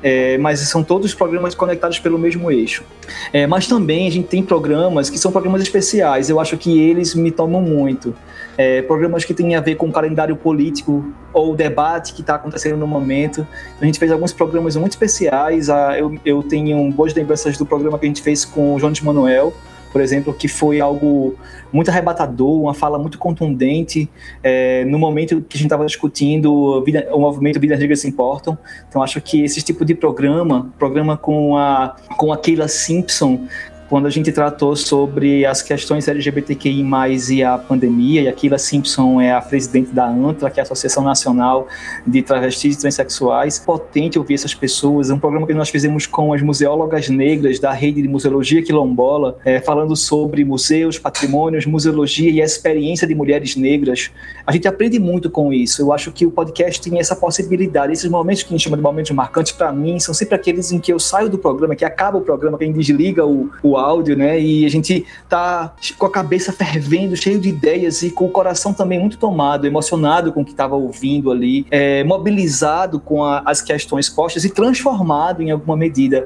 é, 0.04 0.38
mas 0.38 0.60
são 0.60 0.84
todos 0.84 1.14
programas 1.14 1.56
conectados 1.56 1.98
pelo 1.98 2.20
mesmo 2.20 2.52
eixo. 2.52 2.84
É, 3.32 3.48
mas 3.48 3.66
também 3.66 4.06
a 4.06 4.12
gente 4.12 4.28
tem 4.28 4.44
programas 4.44 5.10
que 5.10 5.18
são 5.18 5.32
programas 5.32 5.62
especiais, 5.62 6.30
eu 6.30 6.40
acho 6.40 6.58
que 6.58 6.78
eles 6.78 7.16
me 7.16 7.32
tomam 7.32 7.62
muito. 7.62 8.14
É, 8.58 8.82
programas 8.82 9.24
que 9.24 9.34
têm 9.34 9.56
a 9.56 9.62
ver 9.62 9.76
com 9.76 9.88
o 9.88 9.92
calendário 9.92 10.36
político 10.36 11.12
ou 11.32 11.56
debate 11.56 12.14
que 12.14 12.22
está 12.22 12.36
acontecendo 12.36 12.78
no 12.78 12.86
momento. 12.86 13.48
Então, 13.76 13.82
a 13.82 13.86
gente 13.86 13.98
fez 13.98 14.12
alguns 14.12 14.34
programas 14.34 14.76
muito 14.76 14.92
especiais. 14.92 15.70
Ah, 15.70 15.98
eu, 15.98 16.14
eu 16.24 16.44
tenho 16.44 16.92
boas 16.92 17.14
lembranças 17.16 17.58
do 17.58 17.66
programa 17.66 17.98
que 17.98 18.06
a 18.06 18.10
gente 18.10 18.22
fez 18.22 18.44
com 18.44 18.76
o 18.76 18.80
João 18.80 18.92
de 18.92 19.04
Manuel, 19.04 19.54
por 19.94 20.02
exemplo, 20.02 20.34
que 20.34 20.48
foi 20.48 20.82
algo 20.82 21.36
muito 21.72 21.90
arrebatador, 21.90 22.62
uma 22.62 22.74
fala 22.74 22.98
muito 22.98 23.20
contundente 23.20 24.10
é, 24.42 24.84
no 24.86 24.98
momento 24.98 25.40
que 25.48 25.56
a 25.56 25.60
gente 25.60 25.68
estava 25.68 25.86
discutindo 25.86 26.84
vida, 26.84 27.08
o 27.12 27.20
movimento 27.20 27.60
Vidas 27.60 27.80
Negras 27.80 28.04
Importam. 28.04 28.58
Então, 28.90 29.04
acho 29.04 29.22
que 29.22 29.44
esse 29.44 29.62
tipo 29.62 29.86
de 29.86 29.94
programa, 29.94 30.74
programa 30.80 31.16
com 31.16 31.56
a, 31.56 31.96
com 32.18 32.34
a 32.34 32.38
Keila 32.38 32.68
Simpson, 32.68 33.48
quando 33.90 34.08
a 34.08 34.10
gente 34.10 34.32
tratou 34.32 34.76
sobre 34.76 35.46
as 35.46 35.62
questões 35.62 36.08
LGBTQI+, 36.08 36.84
e 37.32 37.44
a 37.44 37.58
pandemia, 37.58 38.22
e 38.22 38.28
a 38.28 38.34
Keila 38.34 38.58
Simpson 38.58 39.22
é 39.22 39.34
a 39.34 39.42
presidente 39.42 39.92
da 39.92 40.08
ANTRA, 40.08 40.50
que 40.50 40.60
é 40.60 40.62
a 40.62 40.64
Associação 40.64 41.04
Nacional 41.04 41.68
de 42.06 42.22
Travestis 42.22 42.76
e 42.76 42.80
Transsexuais. 42.80 43.60
Potente 43.60 44.18
ouvir 44.18 44.36
essas 44.36 44.54
pessoas, 44.54 45.10
um 45.10 45.20
programa 45.20 45.46
que 45.46 45.54
nós 45.54 45.70
fizemos 45.70 46.06
com 46.06 46.34
as 46.34 46.42
museólogas 46.42 47.10
negras 47.10 47.60
da 47.60 47.72
rede 47.72 48.02
de 48.02 48.08
museologia 48.08 48.62
quilombola, 48.64 49.38
é, 49.46 49.60
falando 49.60 49.96
sobre 49.96 50.44
museus, 50.44 50.98
patrimônios, 50.98 51.66
museologia 51.66 52.30
e 52.32 52.42
a 52.42 52.46
experiência 52.46 53.08
de 53.08 53.16
mulheres 53.16 53.56
negras. 53.56 54.12
A 54.46 54.52
gente 54.52 54.68
aprende 54.68 55.00
muito 55.00 55.30
com 55.30 55.54
isso. 55.54 55.82
Eu 55.82 55.94
acho 55.94 56.12
que 56.12 56.26
o 56.26 56.32
podcast 56.32 56.82
tem 56.82 57.00
essa 57.00 57.16
possibilidade. 57.16 57.94
Esses 57.94 58.10
momentos 58.10 58.44
que 58.44 58.50
a 58.50 58.58
gente 58.58 58.64
chama 58.64 58.78
de 58.78 58.84
momentos 58.84 59.12
marcantes, 59.12 59.52
para 59.52 59.72
mim, 59.72 60.00
são 60.00 60.14
sempre 60.14 60.36
aqueles 60.36 60.72
em 60.72 60.80
que 60.80 60.92
eu 60.92 61.00
saio 61.00 61.30
do 61.30 61.38
programa, 61.38 61.76
que 61.76 61.86
acaba 61.86 62.18
o 62.18 62.22
programa, 62.22 62.58
que 62.58 62.64
a 62.64 62.68
gente 62.68 62.78
desliga 62.78 63.26
o, 63.26 63.50
o 63.62 63.73
áudio, 63.78 64.16
né? 64.16 64.40
E 64.40 64.66
a 64.66 64.70
gente 64.70 65.06
tá 65.28 65.74
com 65.98 66.06
a 66.06 66.12
cabeça 66.12 66.52
fervendo, 66.52 67.16
cheio 67.16 67.40
de 67.40 67.50
ideias 67.50 68.02
e 68.04 68.10
com 68.10 68.26
o 68.26 68.30
coração 68.30 68.74
também 68.74 69.00
muito 69.00 69.18
tomado, 69.18 69.66
emocionado 69.66 70.32
com 70.32 70.42
o 70.42 70.46
que 70.46 70.52
estava 70.52 70.76
ouvindo 70.76 71.32
ali, 71.32 71.66
é, 71.70 72.04
mobilizado 72.04 73.00
com 73.00 73.24
a, 73.24 73.40
as 73.46 73.62
questões 73.62 74.10
postas 74.10 74.44
e 74.46 74.50
transformado 74.50 75.42
em 75.42 75.52
alguma 75.52 75.76
medida. 75.76 76.26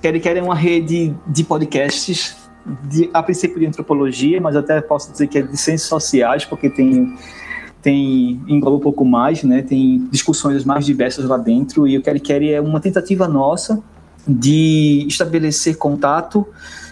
Querem 0.00 0.20
Quer 0.20 0.36
é 0.36 0.42
uma 0.42 0.54
rede 0.54 1.14
de 1.26 1.44
podcasts, 1.44 2.36
de, 2.88 3.08
a 3.12 3.22
princípio 3.22 3.58
de 3.58 3.66
antropologia, 3.66 4.40
mas 4.40 4.56
até 4.56 4.80
posso 4.80 5.10
dizer 5.12 5.28
que 5.28 5.38
é 5.38 5.42
de 5.42 5.56
ciências 5.56 5.88
sociais, 5.88 6.44
porque 6.44 6.68
tem 6.68 7.14
tem 7.80 8.40
engloba 8.48 8.78
um 8.78 8.80
pouco 8.80 9.04
mais, 9.04 9.42
né? 9.44 9.60
Tem 9.60 10.08
discussões 10.10 10.64
mais 10.64 10.86
diversas 10.86 11.26
lá 11.26 11.36
dentro 11.36 11.86
e 11.86 11.98
o 11.98 12.02
Quer 12.02 12.18
Quer 12.18 12.42
é 12.44 12.60
uma 12.60 12.80
tentativa 12.80 13.28
nossa 13.28 13.82
de 14.26 15.06
estabelecer 15.08 15.76
contato 15.76 16.48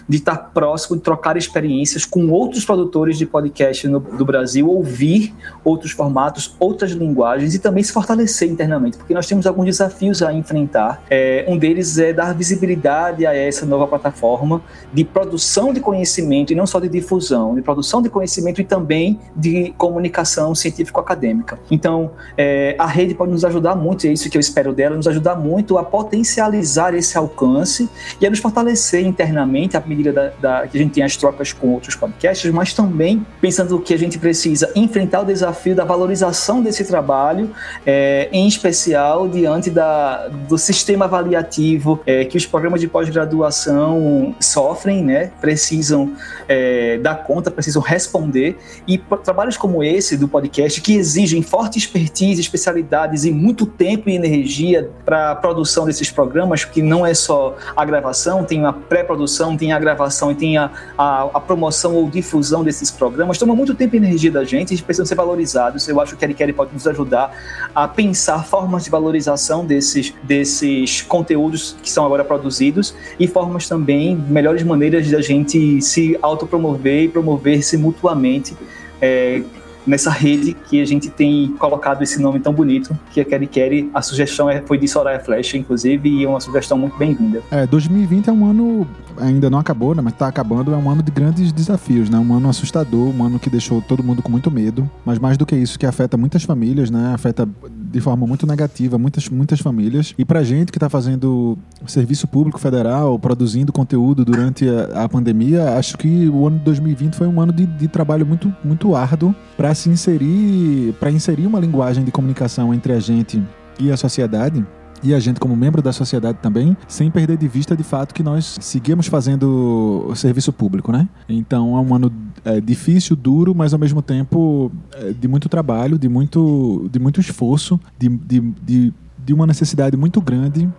de 0.07 0.17
estar 0.17 0.35
próximo, 0.53 0.97
de 0.97 1.03
trocar 1.03 1.37
experiências 1.37 2.05
com 2.05 2.29
outros 2.29 2.65
produtores 2.65 3.17
de 3.17 3.25
podcast 3.25 3.87
no, 3.87 3.99
do 3.99 4.25
Brasil, 4.25 4.69
ouvir 4.69 5.33
outros 5.63 5.91
formatos, 5.91 6.55
outras 6.59 6.91
linguagens 6.91 7.55
e 7.55 7.59
também 7.59 7.83
se 7.83 7.91
fortalecer 7.91 8.49
internamente, 8.49 8.97
porque 8.97 9.13
nós 9.13 9.27
temos 9.27 9.45
alguns 9.45 9.65
desafios 9.65 10.21
a 10.21 10.33
enfrentar. 10.33 11.03
É, 11.09 11.45
um 11.47 11.57
deles 11.57 11.97
é 11.97 12.13
dar 12.13 12.33
visibilidade 12.33 13.25
a 13.25 13.35
essa 13.35 13.65
nova 13.65 13.87
plataforma 13.87 14.61
de 14.93 15.03
produção 15.03 15.73
de 15.73 15.79
conhecimento 15.79 16.51
e 16.51 16.55
não 16.55 16.65
só 16.65 16.79
de 16.79 16.89
difusão, 16.89 17.55
de 17.55 17.61
produção 17.61 18.01
de 18.01 18.09
conhecimento 18.09 18.61
e 18.61 18.63
também 18.63 19.19
de 19.35 19.73
comunicação 19.77 20.53
científico-acadêmica. 20.53 21.59
Então, 21.69 22.11
é, 22.37 22.75
a 22.77 22.87
rede 22.87 23.13
pode 23.13 23.31
nos 23.31 23.45
ajudar 23.45 23.75
muito, 23.75 24.05
é 24.07 24.11
isso 24.11 24.29
que 24.29 24.37
eu 24.37 24.41
espero 24.41 24.73
dela, 24.73 24.95
nos 24.95 25.07
ajudar 25.07 25.35
muito 25.35 25.77
a 25.77 25.83
potencializar 25.83 26.93
esse 26.93 27.17
alcance 27.17 27.89
e 28.19 28.25
a 28.25 28.29
nos 28.29 28.39
fortalecer 28.39 29.05
internamente, 29.05 29.77
a 29.77 29.81
medida 29.93 30.11
da, 30.13 30.31
da, 30.61 30.67
que 30.67 30.77
a 30.77 30.81
gente 30.81 30.93
tem 30.93 31.03
as 31.03 31.15
trocas 31.15 31.53
com 31.53 31.69
outros 31.69 31.95
podcasts, 31.95 32.49
mas 32.51 32.73
também 32.73 33.25
pensando 33.39 33.79
que 33.79 33.93
a 33.93 33.97
gente 33.97 34.17
precisa 34.17 34.71
enfrentar 34.75 35.21
o 35.21 35.25
desafio 35.25 35.75
da 35.75 35.83
valorização 35.83 36.61
desse 36.61 36.85
trabalho, 36.85 37.51
é, 37.85 38.29
em 38.31 38.47
especial 38.47 39.27
diante 39.27 39.69
da, 39.69 40.27
do 40.27 40.57
sistema 40.57 41.05
avaliativo 41.05 42.01
é, 42.05 42.25
que 42.25 42.37
os 42.37 42.45
programas 42.45 42.81
de 42.81 42.87
pós-graduação 42.87 44.35
sofrem, 44.39 45.03
né, 45.03 45.31
precisam 45.39 46.13
é, 46.47 46.97
dar 46.97 47.23
conta, 47.23 47.51
precisam 47.51 47.81
responder, 47.81 48.57
e 48.87 48.97
trabalhos 49.23 49.57
como 49.57 49.83
esse 49.83 50.17
do 50.17 50.27
podcast, 50.27 50.81
que 50.81 50.93
exigem 50.95 51.41
forte 51.41 51.77
expertise, 51.77 52.41
especialidades 52.41 53.25
e 53.25 53.31
muito 53.31 53.65
tempo 53.65 54.09
e 54.09 54.15
energia 54.15 54.89
para 55.05 55.31
a 55.31 55.35
produção 55.35 55.85
desses 55.85 56.09
programas, 56.09 56.65
que 56.65 56.81
não 56.81 57.05
é 57.05 57.13
só 57.13 57.55
a 57.75 57.85
gravação, 57.85 58.43
tem 58.43 58.65
a 58.65 58.73
pré-produção, 58.73 59.55
tem 59.57 59.71
a 59.71 59.79
gravação 59.83 60.31
e 60.31 60.35
tem 60.35 60.57
a, 60.57 60.71
a, 60.97 61.29
a, 61.33 61.39
promoção 61.39 61.95
ou 61.95 62.09
difusão 62.09 62.63
desses 62.63 62.89
programas, 62.89 63.37
toma 63.37 63.55
muito 63.55 63.75
tempo 63.75 63.95
e 63.95 63.97
energia 63.97 64.31
da 64.31 64.43
gente 64.43 64.73
e 64.73 64.81
precisam 64.81 65.05
ser 65.05 65.15
valorizados. 65.15 65.87
Eu 65.87 65.99
acho 65.99 66.15
que 66.15 66.25
a 66.25 66.53
pode 66.53 66.73
nos 66.73 66.87
ajudar 66.87 67.35
a 67.73 67.87
pensar 67.87 68.45
formas 68.45 68.83
de 68.83 68.89
valorização 68.89 69.65
desses, 69.65 70.13
desses 70.23 71.01
conteúdos 71.01 71.75
que 71.81 71.91
são 71.91 72.05
agora 72.05 72.23
produzidos 72.23 72.95
e 73.19 73.27
formas 73.27 73.67
também, 73.67 74.15
melhores 74.15 74.63
maneiras 74.63 75.05
de 75.05 75.15
a 75.15 75.21
gente 75.21 75.81
se 75.81 76.17
autopromover 76.21 77.03
e 77.03 77.07
promover-se 77.07 77.77
mutuamente. 77.77 78.55
É, 79.01 79.43
nessa 79.85 80.09
rede 80.09 80.53
que 80.53 80.81
a 80.81 80.85
gente 80.85 81.09
tem 81.09 81.49
colocado 81.59 82.01
esse 82.01 82.21
nome 82.21 82.39
tão 82.39 82.53
bonito, 82.53 82.97
que 83.11 83.19
é 83.19 83.23
Kelly 83.23 83.47
Kelly. 83.47 83.91
A 83.93 84.01
sugestão 84.01 84.49
é, 84.49 84.61
foi 84.61 84.77
de 84.77 84.87
Soraya 84.87 85.19
Flecha, 85.19 85.57
inclusive, 85.57 86.09
e 86.09 86.23
é 86.23 86.27
uma 86.27 86.39
sugestão 86.39 86.77
muito 86.77 86.97
bem-vinda. 86.97 87.41
É, 87.51 87.65
2020 87.67 88.29
é 88.29 88.31
um 88.31 88.45
ano, 88.45 88.87
ainda 89.17 89.49
não 89.49 89.59
acabou, 89.59 89.93
né, 89.93 90.01
mas 90.01 90.13
está 90.13 90.27
acabando, 90.27 90.73
é 90.73 90.77
um 90.77 90.89
ano 90.89 91.03
de 91.03 91.11
grandes 91.11 91.51
desafios, 91.51 92.09
né? 92.09 92.17
Um 92.17 92.33
ano 92.33 92.49
assustador, 92.49 93.09
um 93.09 93.23
ano 93.23 93.39
que 93.39 93.49
deixou 93.49 93.81
todo 93.81 94.03
mundo 94.03 94.21
com 94.21 94.31
muito 94.31 94.49
medo, 94.49 94.89
mas 95.05 95.19
mais 95.19 95.37
do 95.37 95.45
que 95.45 95.55
isso, 95.55 95.77
que 95.77 95.85
afeta 95.85 96.17
muitas 96.17 96.43
famílias, 96.43 96.89
né? 96.89 97.13
Afeta 97.13 97.47
de 97.93 98.01
forma 98.01 98.25
muito 98.25 98.47
negativa 98.47 98.97
muitas, 98.97 99.29
muitas 99.29 99.59
famílias. 99.59 100.15
E 100.17 100.25
pra 100.25 100.43
gente 100.43 100.71
que 100.71 100.77
está 100.77 100.89
fazendo 100.89 101.55
serviço 101.85 102.27
público 102.27 102.59
federal, 102.59 103.19
produzindo 103.19 103.71
conteúdo 103.71 104.25
durante 104.25 104.67
a, 104.67 105.03
a, 105.03 105.09
pandemia, 105.09 105.77
acho 105.77 105.95
que 105.95 106.27
o 106.27 106.47
ano 106.47 106.57
de 106.57 106.65
2020 106.65 107.15
foi 107.15 107.27
um 107.27 107.39
ano 107.39 107.53
de, 107.53 107.67
de 107.67 107.87
trabalho 107.87 108.25
muito, 108.25 108.53
muito 108.63 108.95
árduo 108.95 109.35
para 109.55 109.75
se 109.75 109.89
inserir, 109.89 110.93
para 110.99 111.11
inserir 111.11 111.45
uma 111.45 111.59
linguagem 111.59 112.03
de 112.03 112.11
comunicação 112.11 112.73
entre 112.73 112.93
a 112.93 112.99
gente 112.99 113.41
e 113.79 113.91
a 113.91 113.97
sociedade 113.97 114.65
e 115.03 115.13
a 115.13 115.19
gente 115.19 115.39
como 115.39 115.55
membro 115.55 115.81
da 115.81 115.91
sociedade 115.91 116.37
também, 116.41 116.75
sem 116.87 117.11
perder 117.11 117.37
de 117.37 117.47
vista 117.47 117.75
de 117.75 117.83
fato 117.83 118.13
que 118.13 118.23
nós 118.23 118.57
seguimos 118.61 119.07
fazendo 119.07 120.11
serviço 120.15 120.53
público, 120.53 120.91
né? 120.91 121.07
Então 121.27 121.77
é 121.77 121.81
um 121.81 121.93
ano 121.93 122.11
é, 122.45 122.61
difícil, 122.61 123.15
duro, 123.15 123.53
mas 123.53 123.73
ao 123.73 123.79
mesmo 123.79 124.01
tempo 124.01 124.71
é, 124.93 125.11
de 125.11 125.27
muito 125.27 125.49
trabalho, 125.49 125.97
de 125.97 126.07
muito, 126.07 126.89
de 126.91 126.99
muito 126.99 127.19
esforço, 127.19 127.79
de, 127.97 128.09
de, 128.09 128.39
de, 128.39 128.93
de 129.17 129.33
uma 129.33 129.45
necessidade 129.45 129.97
muito 129.97 130.21
grande, 130.21 130.69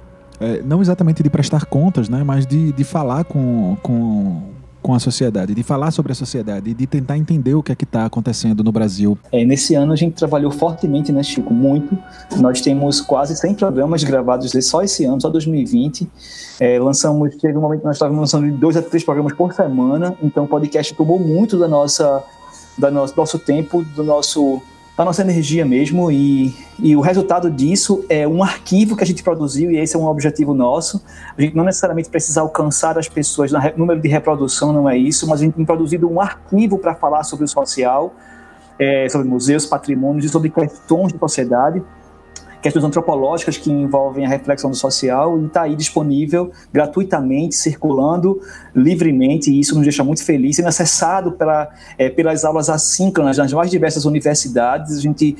é, 0.41 0.63
não 0.63 0.81
exatamente 0.81 1.23
de 1.23 1.31
prestar 1.31 1.67
contas, 1.67 2.09
né? 2.09 2.25
Mas 2.25 2.47
de, 2.47 2.73
de 2.73 2.85
falar 2.85 3.25
com, 3.25 3.77
com 3.83 4.54
com 4.85 4.93
a 4.93 4.99
sociedade, 4.99 5.55
de 5.55 5.63
falar 5.63 5.91
sobre 5.93 6.13
a 6.13 6.15
sociedade, 6.15 6.75
de 6.75 6.87
tentar 6.87 7.17
entender 7.17 7.55
o 7.55 7.63
que 7.63 7.73
é 7.73 7.75
que 7.75 7.85
está 7.85 8.05
acontecendo 8.05 8.63
no 8.63 8.71
Brasil. 8.71 9.17
É, 9.33 9.43
nesse 9.43 9.75
ano 9.75 9.95
a 9.95 9.97
gente 9.97 10.13
trabalhou 10.13 10.51
fortemente, 10.51 11.11
né, 11.11 11.23
Chico? 11.23 11.55
Muito. 11.55 11.97
Nós 12.37 12.61
temos 12.61 13.01
quase 13.01 13.35
100 13.35 13.55
programas 13.55 14.05
gravados 14.05 14.53
só 14.61 14.83
esse 14.83 15.07
ano, 15.07 15.19
só 15.23 15.31
2020. 15.31 16.07
É, 16.61 16.79
lançamos, 16.79 17.35
teve 17.37 17.57
um 17.57 17.63
momento 17.63 17.81
que 17.81 17.87
nós 17.87 17.97
estávamos 17.97 18.21
lançando 18.21 18.55
dois 18.59 18.77
a 18.77 18.83
três 18.83 19.03
programas 19.03 19.33
por 19.33 19.55
semana, 19.55 20.15
então 20.23 20.45
o 20.45 20.47
podcast 20.47 20.93
tomou 20.93 21.19
muito 21.19 21.59
da 21.59 21.67
nossa, 21.67 22.23
da 22.77 22.91
nosso, 22.91 23.17
nosso 23.17 23.39
tempo, 23.39 23.83
do 23.83 24.05
nosso 24.05 24.61
da 24.97 25.05
nossa 25.05 25.23
energia 25.23 25.65
mesmo 25.65 26.11
e, 26.11 26.55
e 26.79 26.95
o 26.95 27.01
resultado 27.01 27.51
disso 27.51 28.05
é 28.09 28.29
um 28.29 28.45
arquivo 28.45 28.97
que 28.97 29.03
a 29.03 29.07
gente 29.07 29.25
produziu 29.25 29.71
e 29.73 29.77
esse 29.77 29.97
é 29.97 29.99
um 29.99 30.07
objetivo 30.07 30.55
nosso. 30.55 31.05
A 31.37 31.43
gente 31.43 31.57
não 31.57 31.65
necessariamente 31.65 32.09
precisa 32.09 32.41
alcançar 32.41 32.97
as 32.97 33.09
pessoas 33.09 33.51
no 33.51 33.59
número 33.77 34.01
de 34.01 34.09
reprodução, 34.09 34.73
não 34.73 34.89
é 34.89 34.97
isso, 34.97 35.29
mas 35.29 35.41
a 35.41 35.45
gente 35.45 35.55
tem 35.55 35.65
produzido 35.65 36.09
um 36.09 36.21
arquivo 36.21 36.79
para 36.79 36.95
falar 36.95 37.25
sobre 37.25 37.45
o 37.45 37.49
social, 37.49 38.15
é, 38.79 39.09
sobre 39.09 39.27
museus, 39.27 39.67
patrimônios 39.67 40.27
e 40.27 40.29
sobre 40.29 40.49
questões 40.49 41.13
de 41.13 41.19
sociedade 41.19 41.83
questões 42.65 42.83
antropológicas 42.83 43.59
que 43.59 43.71
envolvem 43.71 44.25
a 44.25 44.29
reflexão 44.29 44.71
do 44.71 44.77
social 44.77 45.39
e 45.39 45.45
está 45.45 45.63
aí 45.65 45.77
disponível 45.77 46.51
gratuitamente, 46.73 47.55
circulando 47.55 48.41
livremente, 48.75 49.51
e 49.51 49.61
isso 49.61 49.75
nos 49.75 49.83
deixa 49.83 50.03
muito 50.03 50.25
felizes, 50.25 50.57
sendo 50.57 50.69
acessado 50.69 51.33
pela, 51.33 51.69
é, 51.99 52.09
pelas 52.09 52.43
aulas 52.43 52.71
assíncronas 52.71 53.37
nas 53.37 53.53
mais 53.53 53.71
diversas 53.71 54.07
universidades. 54.07 54.97
A 54.97 55.01
gente, 55.01 55.37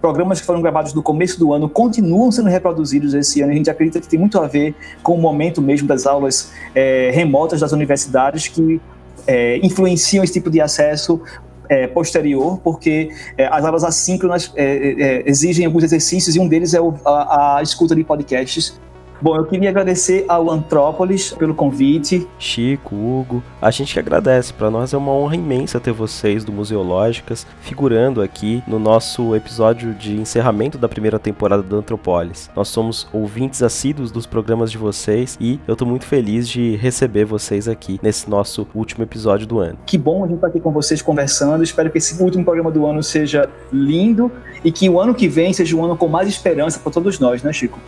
programas 0.00 0.40
que 0.40 0.46
foram 0.46 0.62
gravados 0.62 0.94
no 0.94 1.02
começo 1.02 1.38
do 1.38 1.52
ano 1.52 1.68
continuam 1.68 2.32
sendo 2.32 2.48
reproduzidos 2.48 3.12
esse 3.12 3.42
ano, 3.42 3.52
a 3.52 3.54
gente 3.54 3.68
acredita 3.68 4.00
que 4.00 4.08
tem 4.08 4.18
muito 4.18 4.40
a 4.40 4.46
ver 4.46 4.74
com 5.02 5.12
o 5.12 5.20
momento 5.20 5.60
mesmo 5.60 5.86
das 5.86 6.06
aulas 6.06 6.50
é, 6.74 7.10
remotas 7.12 7.60
das 7.60 7.72
universidades 7.72 8.48
que 8.48 8.80
é, 9.26 9.58
influenciam 9.58 10.24
esse 10.24 10.32
tipo 10.32 10.48
de 10.48 10.58
acesso 10.58 11.20
é, 11.68 11.86
posterior, 11.86 12.58
porque 12.58 13.10
é, 13.36 13.46
as 13.46 13.64
aulas 13.64 13.84
assíncronas 13.84 14.52
é, 14.56 14.64
é, 14.64 15.02
é, 15.02 15.22
exigem 15.26 15.64
alguns 15.66 15.84
exercícios 15.84 16.36
e 16.36 16.40
um 16.40 16.48
deles 16.48 16.74
é 16.74 16.80
o, 16.80 16.94
a, 17.04 17.58
a 17.58 17.62
escuta 17.62 17.94
de 17.94 18.04
podcasts 18.04 18.80
Bom, 19.22 19.36
eu 19.36 19.44
queria 19.44 19.70
agradecer 19.70 20.24
ao 20.26 20.50
Antrópolis 20.50 21.30
pelo 21.30 21.54
convite. 21.54 22.26
Chico, 22.40 22.96
Hugo, 22.96 23.40
a 23.60 23.70
gente 23.70 23.92
que 23.92 24.00
agradece. 24.00 24.52
Para 24.52 24.68
nós 24.68 24.92
é 24.92 24.96
uma 24.96 25.12
honra 25.12 25.36
imensa 25.36 25.78
ter 25.78 25.92
vocês 25.92 26.44
do 26.44 26.50
Museológicas 26.50 27.46
figurando 27.60 28.20
aqui 28.20 28.64
no 28.66 28.80
nosso 28.80 29.36
episódio 29.36 29.94
de 29.94 30.20
encerramento 30.20 30.76
da 30.76 30.88
primeira 30.88 31.20
temporada 31.20 31.62
do 31.62 31.76
Antrópolis. 31.76 32.50
Nós 32.56 32.66
somos 32.66 33.06
ouvintes 33.12 33.62
assíduos 33.62 34.10
dos 34.10 34.26
programas 34.26 34.72
de 34.72 34.76
vocês 34.76 35.38
e 35.40 35.60
eu 35.68 35.74
estou 35.74 35.86
muito 35.86 36.04
feliz 36.04 36.48
de 36.48 36.74
receber 36.74 37.24
vocês 37.24 37.68
aqui 37.68 38.00
nesse 38.02 38.28
nosso 38.28 38.66
último 38.74 39.04
episódio 39.04 39.46
do 39.46 39.60
ano. 39.60 39.78
Que 39.86 39.96
bom 39.96 40.24
a 40.24 40.26
gente 40.26 40.34
estar 40.34 40.48
tá 40.48 40.50
aqui 40.50 40.58
com 40.58 40.72
vocês 40.72 41.00
conversando. 41.00 41.62
Espero 41.62 41.92
que 41.92 41.98
esse 41.98 42.20
último 42.20 42.44
programa 42.44 42.72
do 42.72 42.84
ano 42.84 43.04
seja 43.04 43.48
lindo 43.72 44.32
e 44.64 44.72
que 44.72 44.88
o 44.88 44.98
ano 44.98 45.14
que 45.14 45.28
vem 45.28 45.52
seja 45.52 45.76
um 45.76 45.84
ano 45.84 45.96
com 45.96 46.08
mais 46.08 46.26
esperança 46.26 46.80
para 46.80 46.90
todos 46.90 47.20
nós, 47.20 47.40
né, 47.44 47.52
Chico? 47.52 47.78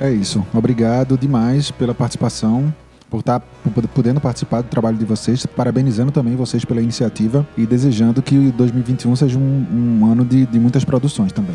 É 0.00 0.10
isso. 0.10 0.42
Obrigado 0.54 1.18
demais 1.18 1.70
pela 1.70 1.94
participação, 1.94 2.74
por 3.10 3.20
estar 3.20 3.40
tá, 3.40 3.46
podendo 3.94 4.18
participar 4.18 4.62
do 4.62 4.68
trabalho 4.68 4.96
de 4.96 5.04
vocês, 5.04 5.44
parabenizando 5.44 6.10
também 6.10 6.34
vocês 6.34 6.64
pela 6.64 6.80
iniciativa 6.80 7.46
e 7.54 7.66
desejando 7.66 8.22
que 8.22 8.50
2021 8.52 9.14
seja 9.14 9.38
um, 9.38 10.00
um 10.02 10.10
ano 10.10 10.24
de, 10.24 10.46
de 10.46 10.58
muitas 10.58 10.86
produções 10.86 11.32
também. 11.32 11.54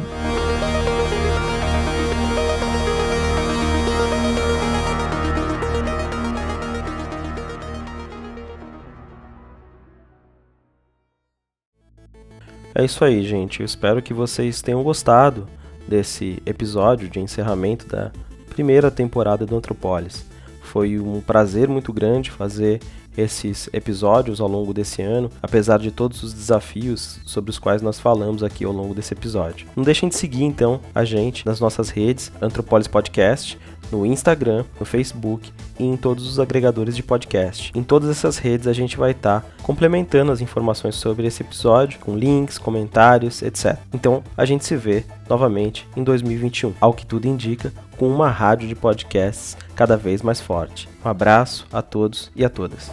É 12.76 12.86
isso 12.86 13.04
aí, 13.04 13.24
gente. 13.24 13.62
Eu 13.62 13.66
espero 13.66 14.04
que 14.04 14.14
vocês 14.14 14.62
tenham 14.62 14.84
gostado 14.84 15.48
desse 15.88 16.43
episódio 16.46 17.10
de 17.10 17.20
encerramento 17.20 17.88
da 17.88 18.12
primeira 18.56 18.89
temporada 18.89 19.45
do 19.45 19.58
Antropolis. 19.58 20.26
Foi 20.62 20.97
um 20.97 21.20
prazer 21.20 21.68
muito 21.68 21.91
grande 21.91 22.32
fazer 22.32 22.80
esses 23.18 23.70
episódios 23.74 24.39
ao 24.39 24.47
longo 24.47 24.74
desse 24.74 25.01
ano, 25.01 25.30
apesar 25.43 25.78
de 25.78 25.91
todos 25.91 26.24
os 26.24 26.34
desafios 26.34 27.20
sobre 27.26 27.51
os 27.51 27.60
quais 27.60 27.82
nós 27.82 27.99
falamos 27.99 28.43
aqui 28.43 28.64
ao 28.64 28.72
longo 28.72 28.93
desse 28.93 29.14
episódio. 29.14 29.68
Não 29.76 29.84
deixem 29.84 30.08
de 30.08 30.16
seguir 30.16 30.43
então 30.43 30.80
a 30.93 31.03
gente 31.03 31.45
nas 31.45 31.60
nossas 31.60 31.89
redes 31.89 32.32
Antropolis 32.41 32.88
Podcast, 32.88 33.60
no 33.96 34.06
Instagram, 34.06 34.66
no 34.80 34.86
Facebook 34.86 35.52
e 35.80 35.84
em 35.84 35.96
todos 35.96 36.28
os 36.28 36.39
agregadores 36.39 36.96
de 36.96 37.04
podcast. 37.04 37.72
Em 37.74 37.84
todas 37.84 38.10
essas 38.10 38.38
redes 38.38 38.68
a 38.68 38.74
gente 38.74 38.98
vai 38.98 39.12
estar 39.12 39.41
tá 39.41 39.48
complementando 39.64 40.32
as 40.32 40.41
informações 40.41 40.96
sobre 40.96 41.28
esse 41.28 41.41
episódio 41.41 42.00
com 42.00 42.18
links, 42.18 42.58
comentários, 42.58 43.41
etc. 43.41 43.78
Então 43.93 44.24
a 44.36 44.46
gente 44.46 44.66
se 44.66 44.76
vê 44.76 45.04
novamente 45.30 45.88
em 45.96 46.04
2021, 46.04 46.74
ao 46.80 46.93
que 46.93 47.06
tudo 47.06 47.28
indica, 47.28 47.72
com 47.98 48.08
uma 48.08 48.30
rádio 48.30 48.68
de 48.68 48.76
podcasts 48.76 49.58
cada 49.76 49.96
vez 49.96 50.22
mais 50.22 50.41
forte. 50.41 50.89
Um 51.04 51.10
abraço 51.10 51.66
a 51.72 51.82
todos 51.82 52.32
e 52.36 52.43
a 52.43 52.50
todas. 52.50 52.91